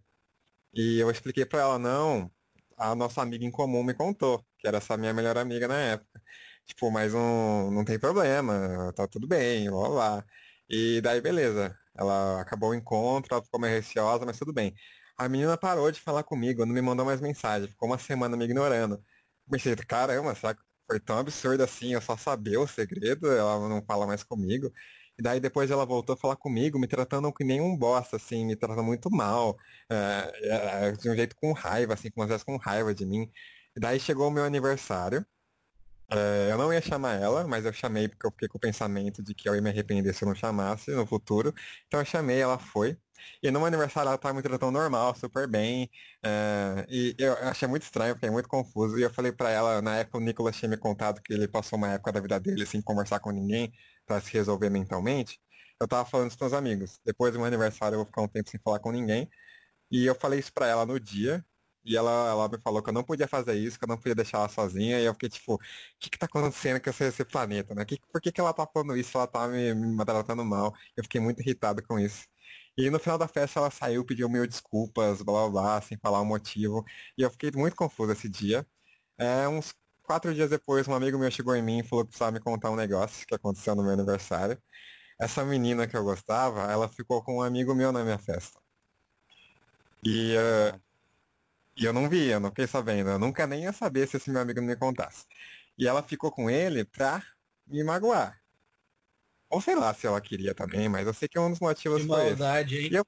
[0.74, 2.32] E eu expliquei pra ela, não,
[2.78, 6.22] a nossa amiga em comum me contou, que era essa minha melhor amiga na época.
[6.68, 10.26] Tipo, mas não, não tem problema, tá tudo bem, blá blá.
[10.70, 11.78] E daí, beleza.
[11.96, 14.74] Ela acabou o encontro, ela ficou meio receosa, mas tudo bem.
[15.18, 18.46] A menina parou de falar comigo, não me mandou mais mensagem, ficou uma semana me
[18.46, 19.04] ignorando.
[19.50, 23.84] Pensei, caramba, será que foi tão absurdo assim, eu só sabia o segredo, ela não
[23.86, 24.72] fala mais comigo.
[25.18, 28.46] E daí depois ela voltou a falar comigo, me tratando que nem um bosta, assim,
[28.46, 29.58] me tratando muito mal,
[29.90, 33.30] é, é, de um jeito com raiva, assim, com às vezes com raiva de mim.
[33.76, 35.26] E daí chegou o meu aniversário,
[36.12, 39.22] é, eu não ia chamar ela, mas eu chamei porque eu fiquei com o pensamento
[39.24, 41.54] de que eu ia me arrepender se eu não chamasse no futuro.
[41.88, 42.98] Então eu chamei, ela foi.
[43.42, 45.90] E no meu aniversário ela tava me tratando normal, super bem.
[46.24, 48.98] é, e eu achei muito estranho, fiquei muito confuso.
[48.98, 51.78] E eu falei pra ela, na época o Nicolas tinha me contado que ele passou
[51.78, 53.72] uma época da vida dele sem conversar com ninguém
[54.06, 55.40] pra se resolver mentalmente.
[55.80, 57.00] Eu tava falando isso com os amigos.
[57.06, 59.30] Depois do meu aniversário eu vou ficar um tempo sem falar com ninguém.
[59.92, 61.46] E eu falei isso pra ela no dia.
[61.88, 64.14] E ela, ela me falou que eu não podia fazer isso, que eu não podia
[64.16, 65.00] deixar ela sozinha.
[65.00, 65.60] E eu fiquei tipo, o
[66.00, 67.86] que que tá acontecendo com esse, esse planeta, né?
[67.86, 69.18] Que, por que que ela tá falando isso?
[69.18, 70.74] Ela tá me, me tratando mal.
[70.98, 72.26] Eu fiquei muito irritado com isso.
[72.78, 76.22] E no final da festa ela saiu, pediu mil desculpas, blá blá blá, sem falar
[76.22, 76.84] o motivo.
[77.18, 78.68] E eu fiquei muito confuso esse dia.
[79.18, 79.74] É, uns
[80.04, 82.72] quatro dias depois, um amigo meu chegou em mim e falou que precisava me contar
[82.72, 84.62] um negócio que aconteceu no meu aniversário.
[85.20, 88.60] Essa menina que eu gostava, ela ficou com um amigo meu na minha festa.
[90.04, 90.80] E, eh,
[91.78, 93.10] e eu não vi, eu não fiquei sabendo.
[93.12, 95.26] Eu nunca nem ia saber se esse meu amigo não me contasse.
[95.78, 97.22] E ela ficou com ele pra
[97.68, 98.42] me magoar.
[99.50, 102.08] Ou sei lá se ela queria também, mas eu sei que um dos motivos Que
[102.08, 102.40] foi esse.
[102.42, 102.90] maldade, hein?
[102.92, 103.06] E eu-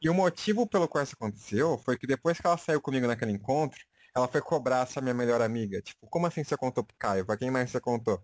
[0.00, 3.30] E o motivo pelo qual isso aconteceu foi que depois que ela saiu comigo naquele
[3.32, 3.80] encontro,
[4.14, 5.80] ela foi cobrar essa minha melhor amiga.
[5.80, 7.24] Tipo, como assim você contou pro Caio?
[7.24, 8.20] Pra quem mais você contou?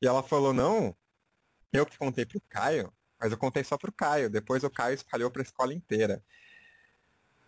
[0.00, 0.96] E ela falou, não,
[1.72, 4.30] eu que contei pro Caio, mas eu contei só pro Caio.
[4.30, 6.24] Depois o Caio espalhou pra escola inteira.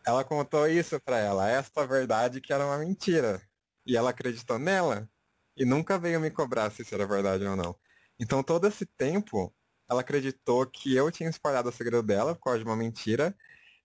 [0.06, 3.40] Ela contou isso pra ela, esta verdade que era uma mentira.
[3.86, 5.08] E ela acreditou nela.
[5.56, 7.76] e nunca veio me cobrar se isso era verdade ou não.
[8.18, 9.54] Então todo esse tempo,
[9.88, 13.36] ela acreditou que eu tinha espalhado o segredo dela por causa de uma mentira,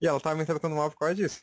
[0.01, 1.41] e ela estava me tratando mal por causa disso.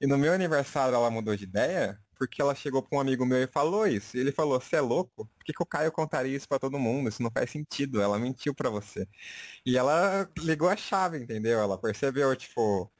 [0.00, 3.42] E no meu aniversário ela mudou de ideia, porque ela chegou para um amigo meu
[3.42, 4.16] e falou isso.
[4.16, 5.26] E ele falou, você é louco?
[5.26, 7.08] Por que, que o Caio contaria isso para todo mundo?
[7.08, 9.06] Isso não faz sentido, ela mentiu para você.
[9.66, 11.60] E ela ligou a chave, entendeu?
[11.60, 12.90] Ela percebeu, tipo,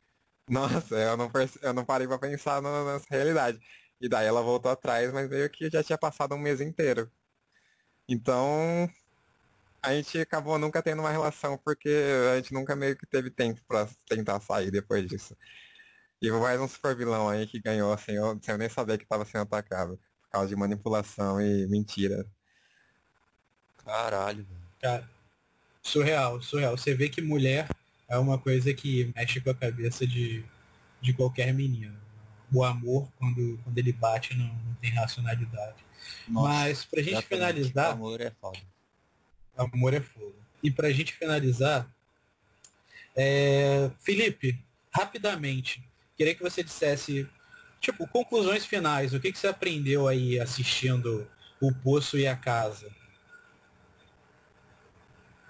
[0.50, 1.58] nossa, eu não, perce...
[1.62, 3.60] eu não parei para pensar nessa realidade.
[4.00, 7.10] E daí ela voltou atrás, mas meio que já tinha passado um mês inteiro.
[8.08, 8.90] Então,
[9.82, 11.90] a gente acabou nunca tendo uma relação, porque
[12.32, 15.36] a gente nunca meio que teve tempo para tentar sair depois disso.
[16.20, 19.04] E mais um super vilão aí que ganhou assim, eu, sem eu nem saber que
[19.04, 19.98] estava sendo atacado.
[20.22, 22.26] Por causa de manipulação e mentira.
[23.84, 24.46] Caralho,
[24.80, 25.08] Cara,
[25.82, 26.76] surreal, surreal.
[26.76, 27.68] Você vê que mulher
[28.10, 30.44] é uma coisa que mexe com a cabeça de,
[31.00, 31.96] de qualquer menino.
[32.52, 35.76] O amor, quando, quando ele bate, não, não tem racionalidade.
[36.28, 37.92] Nossa, Mas pra gente finalizar.
[37.92, 38.58] Amor é foda.
[39.56, 40.34] Amor é fogo.
[40.60, 41.88] E pra gente finalizar,
[43.16, 43.88] é...
[44.00, 44.58] Felipe,
[44.92, 45.82] rapidamente,
[46.16, 47.28] queria que você dissesse,
[47.80, 49.14] tipo, conclusões finais.
[49.14, 51.30] O que, que você aprendeu aí assistindo
[51.60, 52.90] O Poço e a Casa?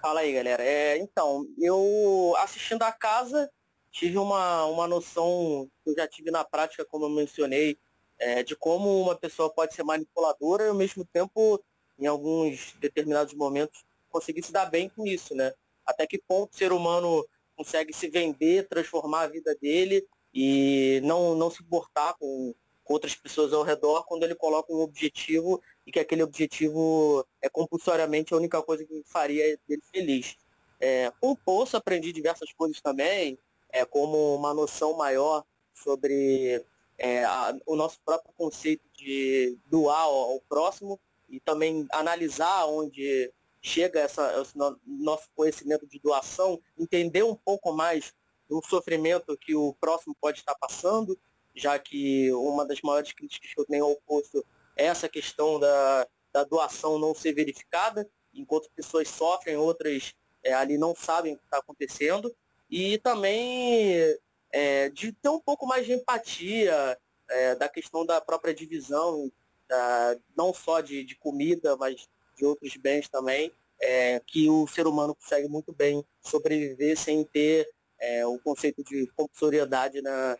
[0.01, 0.63] Fala aí, galera.
[0.63, 3.47] É, então, eu assistindo a casa,
[3.91, 7.77] tive uma, uma noção que eu já tive na prática, como eu mencionei,
[8.17, 11.63] é, de como uma pessoa pode ser manipuladora e ao mesmo tempo,
[11.99, 15.53] em alguns determinados momentos, conseguir se dar bem com isso, né?
[15.85, 17.23] Até que ponto o ser humano
[17.55, 20.03] consegue se vender, transformar a vida dele
[20.33, 24.81] e não, não se importar com, com outras pessoas ao redor quando ele coloca um
[24.81, 30.35] objetivo e que aquele objetivo é compulsoriamente a única coisa que faria ele feliz.
[30.79, 33.37] É, com o Poço aprendi diversas coisas também,
[33.69, 35.43] é, como uma noção maior
[35.73, 36.63] sobre
[36.97, 40.99] é, a, o nosso próprio conceito de doar ao, ao, próximo
[41.29, 43.31] e também analisar onde
[43.61, 48.13] chega essa, esse nosso conhecimento de doação, entender um pouco mais
[48.49, 51.17] do sofrimento que o próximo pode estar passando,
[51.55, 54.43] já que uma das maiores críticas que eu tenho ao posto é
[54.75, 60.95] essa questão da, da doação não ser verificada, enquanto pessoas sofrem, outras é, ali não
[60.95, 62.33] sabem o que está acontecendo,
[62.69, 64.17] e também
[64.51, 66.97] é, de ter um pouco mais de empatia
[67.29, 69.31] é, da questão da própria divisão,
[69.67, 74.87] da, não só de, de comida, mas de outros bens também, é, que o ser
[74.87, 77.67] humano consegue muito bem sobreviver sem ter
[77.99, 80.37] é, o conceito de compulsoriedade na,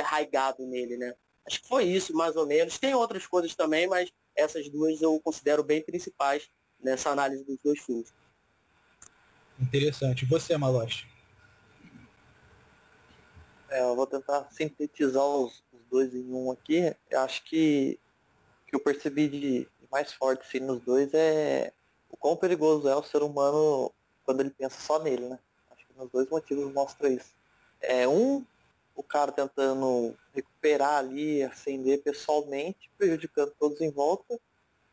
[0.00, 1.14] arraigado nele, né?
[1.50, 2.78] Acho que foi isso, mais ou menos.
[2.78, 6.48] Tem outras coisas também, mas essas duas eu considero bem principais
[6.78, 8.14] nessa análise dos dois filmes.
[9.60, 10.24] Interessante.
[10.26, 11.08] Você, Maloche?
[13.68, 16.94] É, eu vou tentar sintetizar os, os, dois em um aqui.
[17.10, 17.98] Eu acho que
[18.62, 21.72] o que eu percebi de mais forte sim, nos dois é
[22.08, 23.92] o quão perigoso é o ser humano
[24.24, 25.38] quando ele pensa só nele, né?
[25.72, 27.34] Acho que nos dois motivos mostra isso.
[27.80, 28.44] É um,
[28.94, 34.38] o cara tentando recuperar ali, acender pessoalmente, prejudicando todos em volta.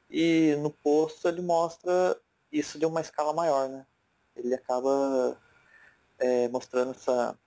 [0.10, 2.20] E no posto ele mostra
[2.52, 3.86] isso de uma escala maior, né?
[4.36, 5.38] Ele acaba
[6.18, 7.38] é, mostrando essa,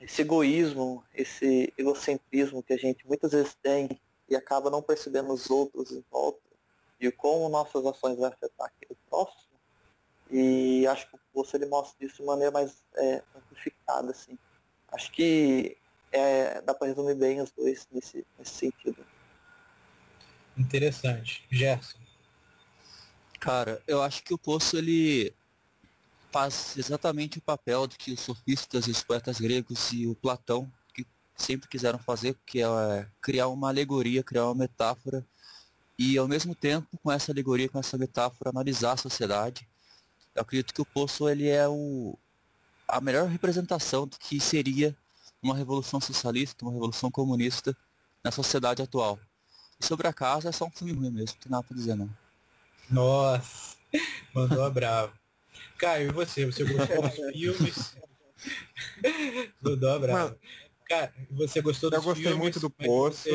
[0.00, 5.50] esse egoísmo, esse egocentrismo que a gente muitas vezes tem e acaba não percebendo os
[5.50, 6.40] outros em volta
[6.98, 9.52] de como nossas ações vão afetar aquele próximo.
[10.30, 14.38] E acho que o poço ele mostra isso de maneira mais é, amplificada, assim.
[14.88, 15.76] Acho que
[16.12, 19.04] é, dá para resumir bem os dois nesse, nesse sentido.
[20.56, 21.44] Interessante.
[21.50, 21.98] Gerson.
[23.40, 25.34] Cara, eu acho que o Poço ele
[26.30, 31.06] faz exatamente o papel do que os sofistas, os poetas gregos e o Platão que
[31.36, 35.26] sempre quiseram fazer, que é criar uma alegoria, criar uma metáfora
[35.98, 39.68] e ao mesmo tempo com essa alegoria, com essa metáfora, analisar a sociedade.
[40.34, 42.16] Eu acredito que o Poço ele é o,
[42.88, 44.96] a melhor representação do que seria
[45.42, 47.76] uma revolução socialista, uma revolução comunista
[48.22, 49.18] na sociedade atual.
[49.80, 51.96] E sobre a casa é só um filme ruim mesmo, não tem nada pra dizer
[51.96, 52.08] não.
[52.88, 53.76] Nossa,
[54.32, 55.12] mandou a bravo.
[55.78, 56.46] Caio, e você?
[56.46, 57.96] Você gostou dos filmes?
[59.60, 60.38] mandou a bravo.
[60.88, 62.18] Cara, você gostou dos filmes?
[62.20, 63.28] Eu gostei muito do Poço.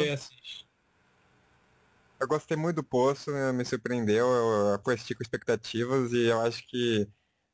[2.19, 3.51] Eu gostei muito do Poço, né?
[3.51, 7.07] me surpreendeu, eu com expectativas e eu acho que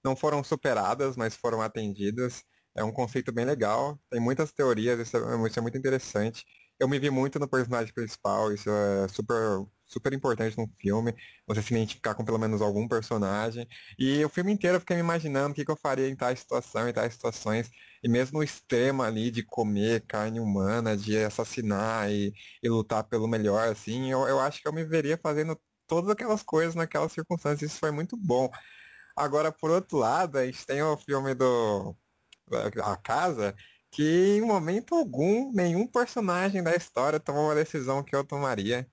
[0.04, 2.46] não foram superadas, mas foram atendidas.
[2.76, 6.44] É um conceito bem legal, tem muitas teorias, isso é, isso é muito interessante.
[6.80, 11.14] Eu me vi muito no personagem principal, isso é super super importante num filme,
[11.48, 13.68] você se identificar com pelo menos algum personagem.
[13.98, 16.40] E o filme inteiro eu fiquei me imaginando o que, que eu faria em tais
[16.40, 17.70] situação, em tais situações.
[18.04, 23.28] E mesmo o extremo ali de comer carne humana, de assassinar e, e lutar pelo
[23.28, 27.72] melhor, assim, eu, eu acho que eu me veria fazendo todas aquelas coisas naquelas circunstâncias.
[27.72, 28.50] Isso foi muito bom.
[29.16, 31.95] Agora, por outro lado, a gente tem o filme do
[32.84, 33.56] A Casa,
[33.92, 34.04] que
[34.38, 38.88] em momento algum, nenhum personagem da história tomou uma decisão que eu tomaria.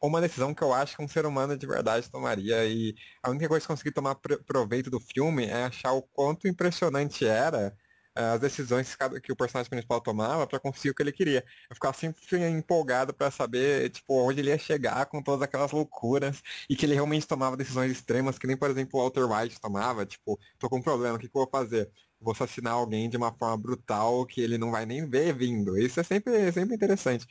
[0.00, 2.66] Ou uma decisão que eu acho que um ser humano de verdade tomaria.
[2.66, 4.14] E a única coisa que consegui tomar
[4.46, 7.76] proveito do filme é achar o quanto impressionante era
[8.16, 11.44] eh, as decisões que o personagem principal tomava para conseguir o que ele queria.
[11.68, 16.42] Eu ficava sempre empolgado para saber, tipo, onde ele ia chegar com todas aquelas loucuras
[16.68, 20.06] e que ele realmente tomava decisões extremas, que nem, por exemplo, o Walter White tomava,
[20.06, 21.90] tipo, tô com um problema, o que, que eu vou fazer?
[22.20, 25.78] Vou assassinar alguém de uma forma brutal que ele não vai nem ver vindo.
[25.78, 27.26] Isso é sempre, sempre interessante.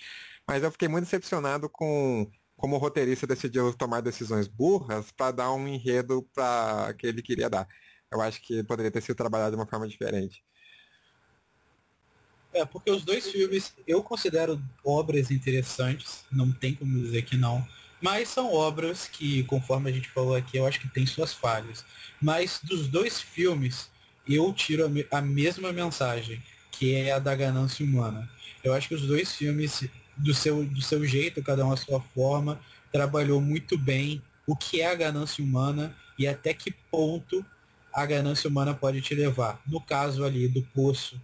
[0.48, 5.54] Mas eu fiquei muito decepcionado com como o roteirista decidiu tomar decisões burras para dar
[5.54, 7.68] um enredo para que ele queria dar.
[8.12, 10.44] Eu acho que poderia ter sido trabalhado de uma forma diferente.
[12.54, 17.66] É, porque os dois filmes eu considero obras interessantes, não tem como dizer que não.
[18.02, 21.86] Mas são obras que, conforme a gente falou aqui, eu acho que tem suas falhas.
[22.22, 23.90] Mas dos dois filmes,
[24.28, 26.42] eu tiro a, a mesma mensagem,
[26.72, 28.30] que é a da ganância humana.
[28.64, 32.02] Eu acho que os dois filmes, do seu, do seu jeito, cada um a sua
[32.02, 32.60] forma,
[32.92, 37.46] trabalhou muito bem o que é a ganância humana e até que ponto
[37.94, 39.62] a ganância humana pode te levar.
[39.66, 41.20] No caso ali do Poço,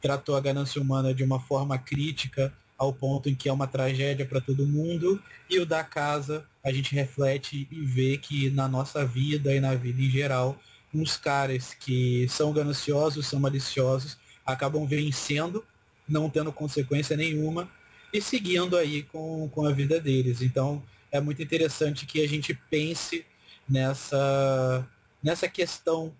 [0.00, 4.26] tratou a ganância humana de uma forma crítica, ao ponto em que é uma tragédia
[4.26, 9.06] para todo mundo, e o da casa a gente reflete e vê que na nossa
[9.06, 10.60] vida e na vida em geral,
[10.94, 14.16] uns caras que são gananciosos, são maliciosos,
[14.46, 15.64] acabam vencendo,
[16.08, 17.68] não tendo consequência nenhuma,
[18.12, 20.40] e seguindo aí com, com a vida deles.
[20.40, 23.26] Então é muito interessante que a gente pense
[23.68, 24.86] nessa,
[25.22, 26.14] nessa questão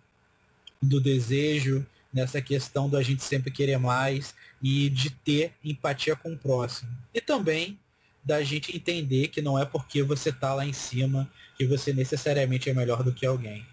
[0.82, 6.38] do desejo, nessa questão da gente sempre querer mais e de ter empatia com o
[6.38, 6.90] próximo.
[7.12, 7.78] E também
[8.24, 12.70] da gente entender que não é porque você está lá em cima que você necessariamente
[12.70, 13.66] é melhor do que alguém.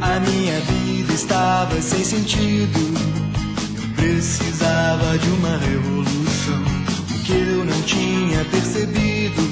[0.00, 2.84] A minha vida estava sem sentido
[4.04, 6.62] precisava de uma revolução.
[7.10, 9.42] O que eu não tinha percebido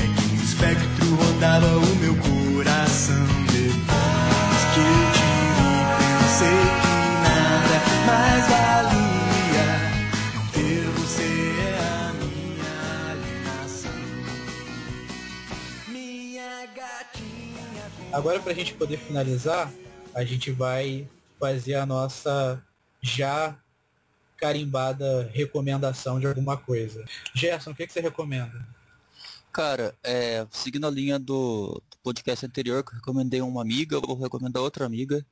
[0.00, 2.31] é que um espectro rodava o meu coração.
[18.12, 19.72] Agora, pra gente poder finalizar,
[20.14, 21.08] a gente vai
[21.40, 22.62] fazer a nossa
[23.00, 23.58] já
[24.36, 27.02] carimbada recomendação de alguma coisa.
[27.34, 28.68] Gerson, o que, que você recomenda?
[29.50, 34.18] Cara, é, seguindo a linha do, do, podcast anterior, que eu recomendei uma amiga, vou
[34.18, 35.24] recomendar outra amiga.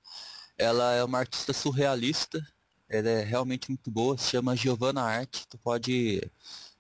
[0.56, 2.42] Ela é uma artista surrealista,
[2.88, 5.44] ela é realmente muito boa, se chama Giovanna Art.
[5.50, 6.22] Tu pode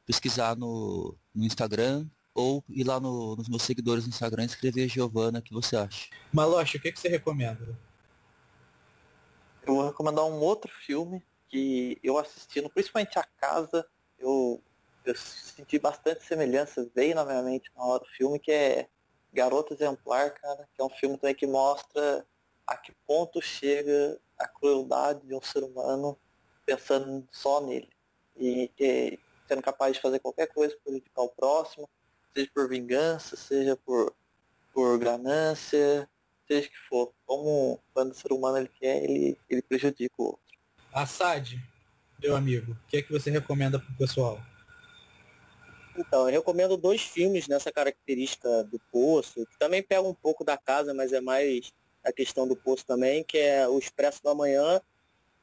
[0.06, 2.06] pesquisar no, no Instagram
[2.40, 5.76] ou ir lá no, nos meus seguidores no Instagram e escrever Giovanna, o que você
[5.76, 6.08] acha?
[6.32, 7.78] Maloche, o que, que você recomenda?
[9.66, 13.86] Eu vou recomendar um outro filme que eu assistindo, principalmente a casa,
[14.18, 14.62] eu,
[15.04, 18.88] eu senti bastante semelhança, veio na minha mente na hora do filme, que é
[19.32, 22.26] Garota Exemplar, cara, que é um filme também que mostra
[22.66, 26.16] a que ponto chega a crueldade de um ser humano
[26.64, 27.90] pensando só nele.
[28.36, 31.88] E que, sendo capaz de fazer qualquer coisa para prejudicar o próximo,
[32.34, 34.14] seja por vingança, seja por,
[34.72, 36.08] por ganância,
[36.46, 37.12] seja que for.
[37.26, 40.40] Como quando o ser humano ele quer, ele, ele prejudica o outro.
[40.92, 41.58] Assad,
[42.20, 44.40] meu amigo, o que é que você recomenda para o pessoal?
[45.96, 50.56] Então, eu recomendo dois filmes nessa característica do Poço, que também pega um pouco da
[50.56, 54.80] casa, mas é mais a questão do Poço também, que é O Expresso da Manhã,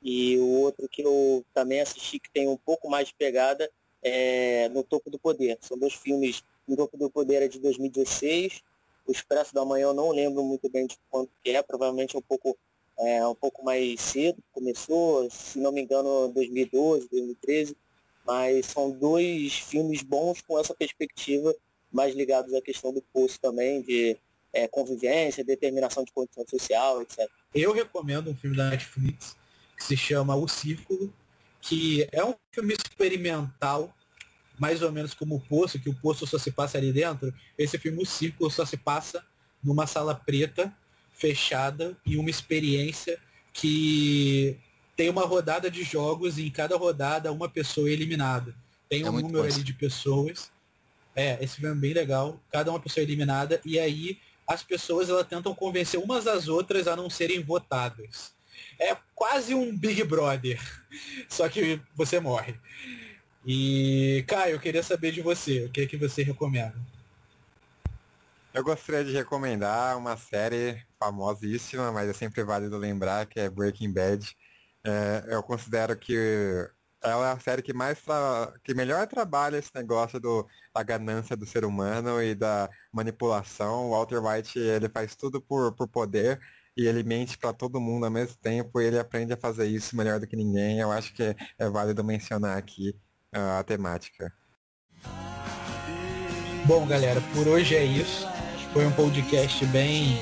[0.02, 3.70] e o outro que eu também assisti, que tem um pouco mais de pegada,
[4.02, 5.58] é No Topo do Poder.
[5.62, 8.62] São dois filmes, No Topo do Poder é de 2016,
[9.06, 12.20] O Expresso da Manhã eu não lembro muito bem de quanto que é, provavelmente é
[12.20, 12.58] um pouco
[13.00, 17.78] é, um pouco mais cedo, começou, se não me engano, 2012, 2013,
[18.26, 21.56] mas são dois filmes bons com essa perspectiva,
[21.92, 24.18] mais ligados à questão do poço também, de
[24.52, 27.30] é, convivência, determinação de condição social, etc.
[27.54, 29.36] Eu recomendo um filme da Netflix
[29.78, 31.14] que se chama O Círculo,
[31.62, 33.94] que é um filme experimental,
[34.58, 37.34] mais ou menos como o Poço, que o Poço só se passa ali dentro.
[37.58, 39.24] Esse filme, O Círculo, só se passa
[39.64, 40.74] numa sala preta
[41.12, 43.20] fechada e uma experiência
[43.52, 44.58] que
[44.96, 48.54] tem uma rodada de jogos e em cada rodada uma pessoa é eliminada.
[48.88, 50.52] Tem é um número ali de pessoas.
[51.16, 52.40] É, esse filme é bem legal.
[52.52, 56.88] Cada uma pessoa é eliminada e aí as pessoas elas tentam convencer umas às outras
[56.88, 58.32] a não serem votadas.
[58.80, 60.60] É quase um Big Brother,
[61.28, 62.56] só que você morre.
[63.50, 66.76] E, Caio, eu queria saber de você, o que é que você recomenda?
[68.54, 73.94] Eu gostaria de recomendar uma série famosíssima, mas é sempre válido lembrar, que é Breaking
[73.94, 74.36] Bad.
[74.86, 76.14] É, eu considero que
[77.02, 78.54] ela é a série que mais tra...
[78.66, 80.46] que melhor trabalha esse negócio do,
[80.76, 83.86] da ganância do ser humano e da manipulação.
[83.86, 86.38] O Walter White ele faz tudo por, por poder
[86.76, 89.96] e ele mente para todo mundo ao mesmo tempo e ele aprende a fazer isso
[89.96, 90.80] melhor do que ninguém.
[90.80, 91.24] Eu acho que
[91.58, 92.94] é, válido mencionar aqui
[93.38, 94.32] a temática.
[96.66, 98.28] Bom, galera, por hoje é isso.
[98.74, 100.20] Foi um podcast bem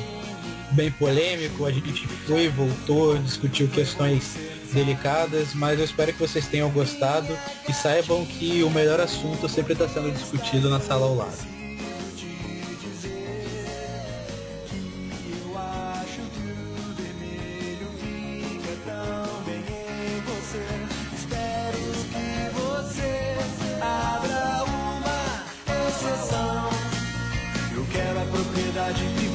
[0.72, 1.66] bem polêmico.
[1.66, 4.36] A gente foi, voltou, discutiu questões
[4.74, 7.36] delicadas, mas eu espero que vocês tenham gostado
[7.68, 11.55] e saibam que o melhor assunto sempre está sendo discutido na sala ao lado.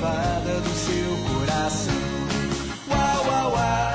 [0.01, 1.95] Privada do seu coração.
[2.89, 3.93] Uau, uau, uau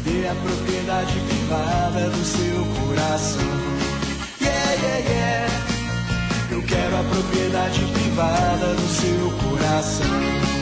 [0.00, 3.42] dê a propriedade privada do seu coração.
[4.40, 5.52] Yeah, yeah, yeah.
[6.50, 10.57] Eu quero a propriedade privada do seu coração.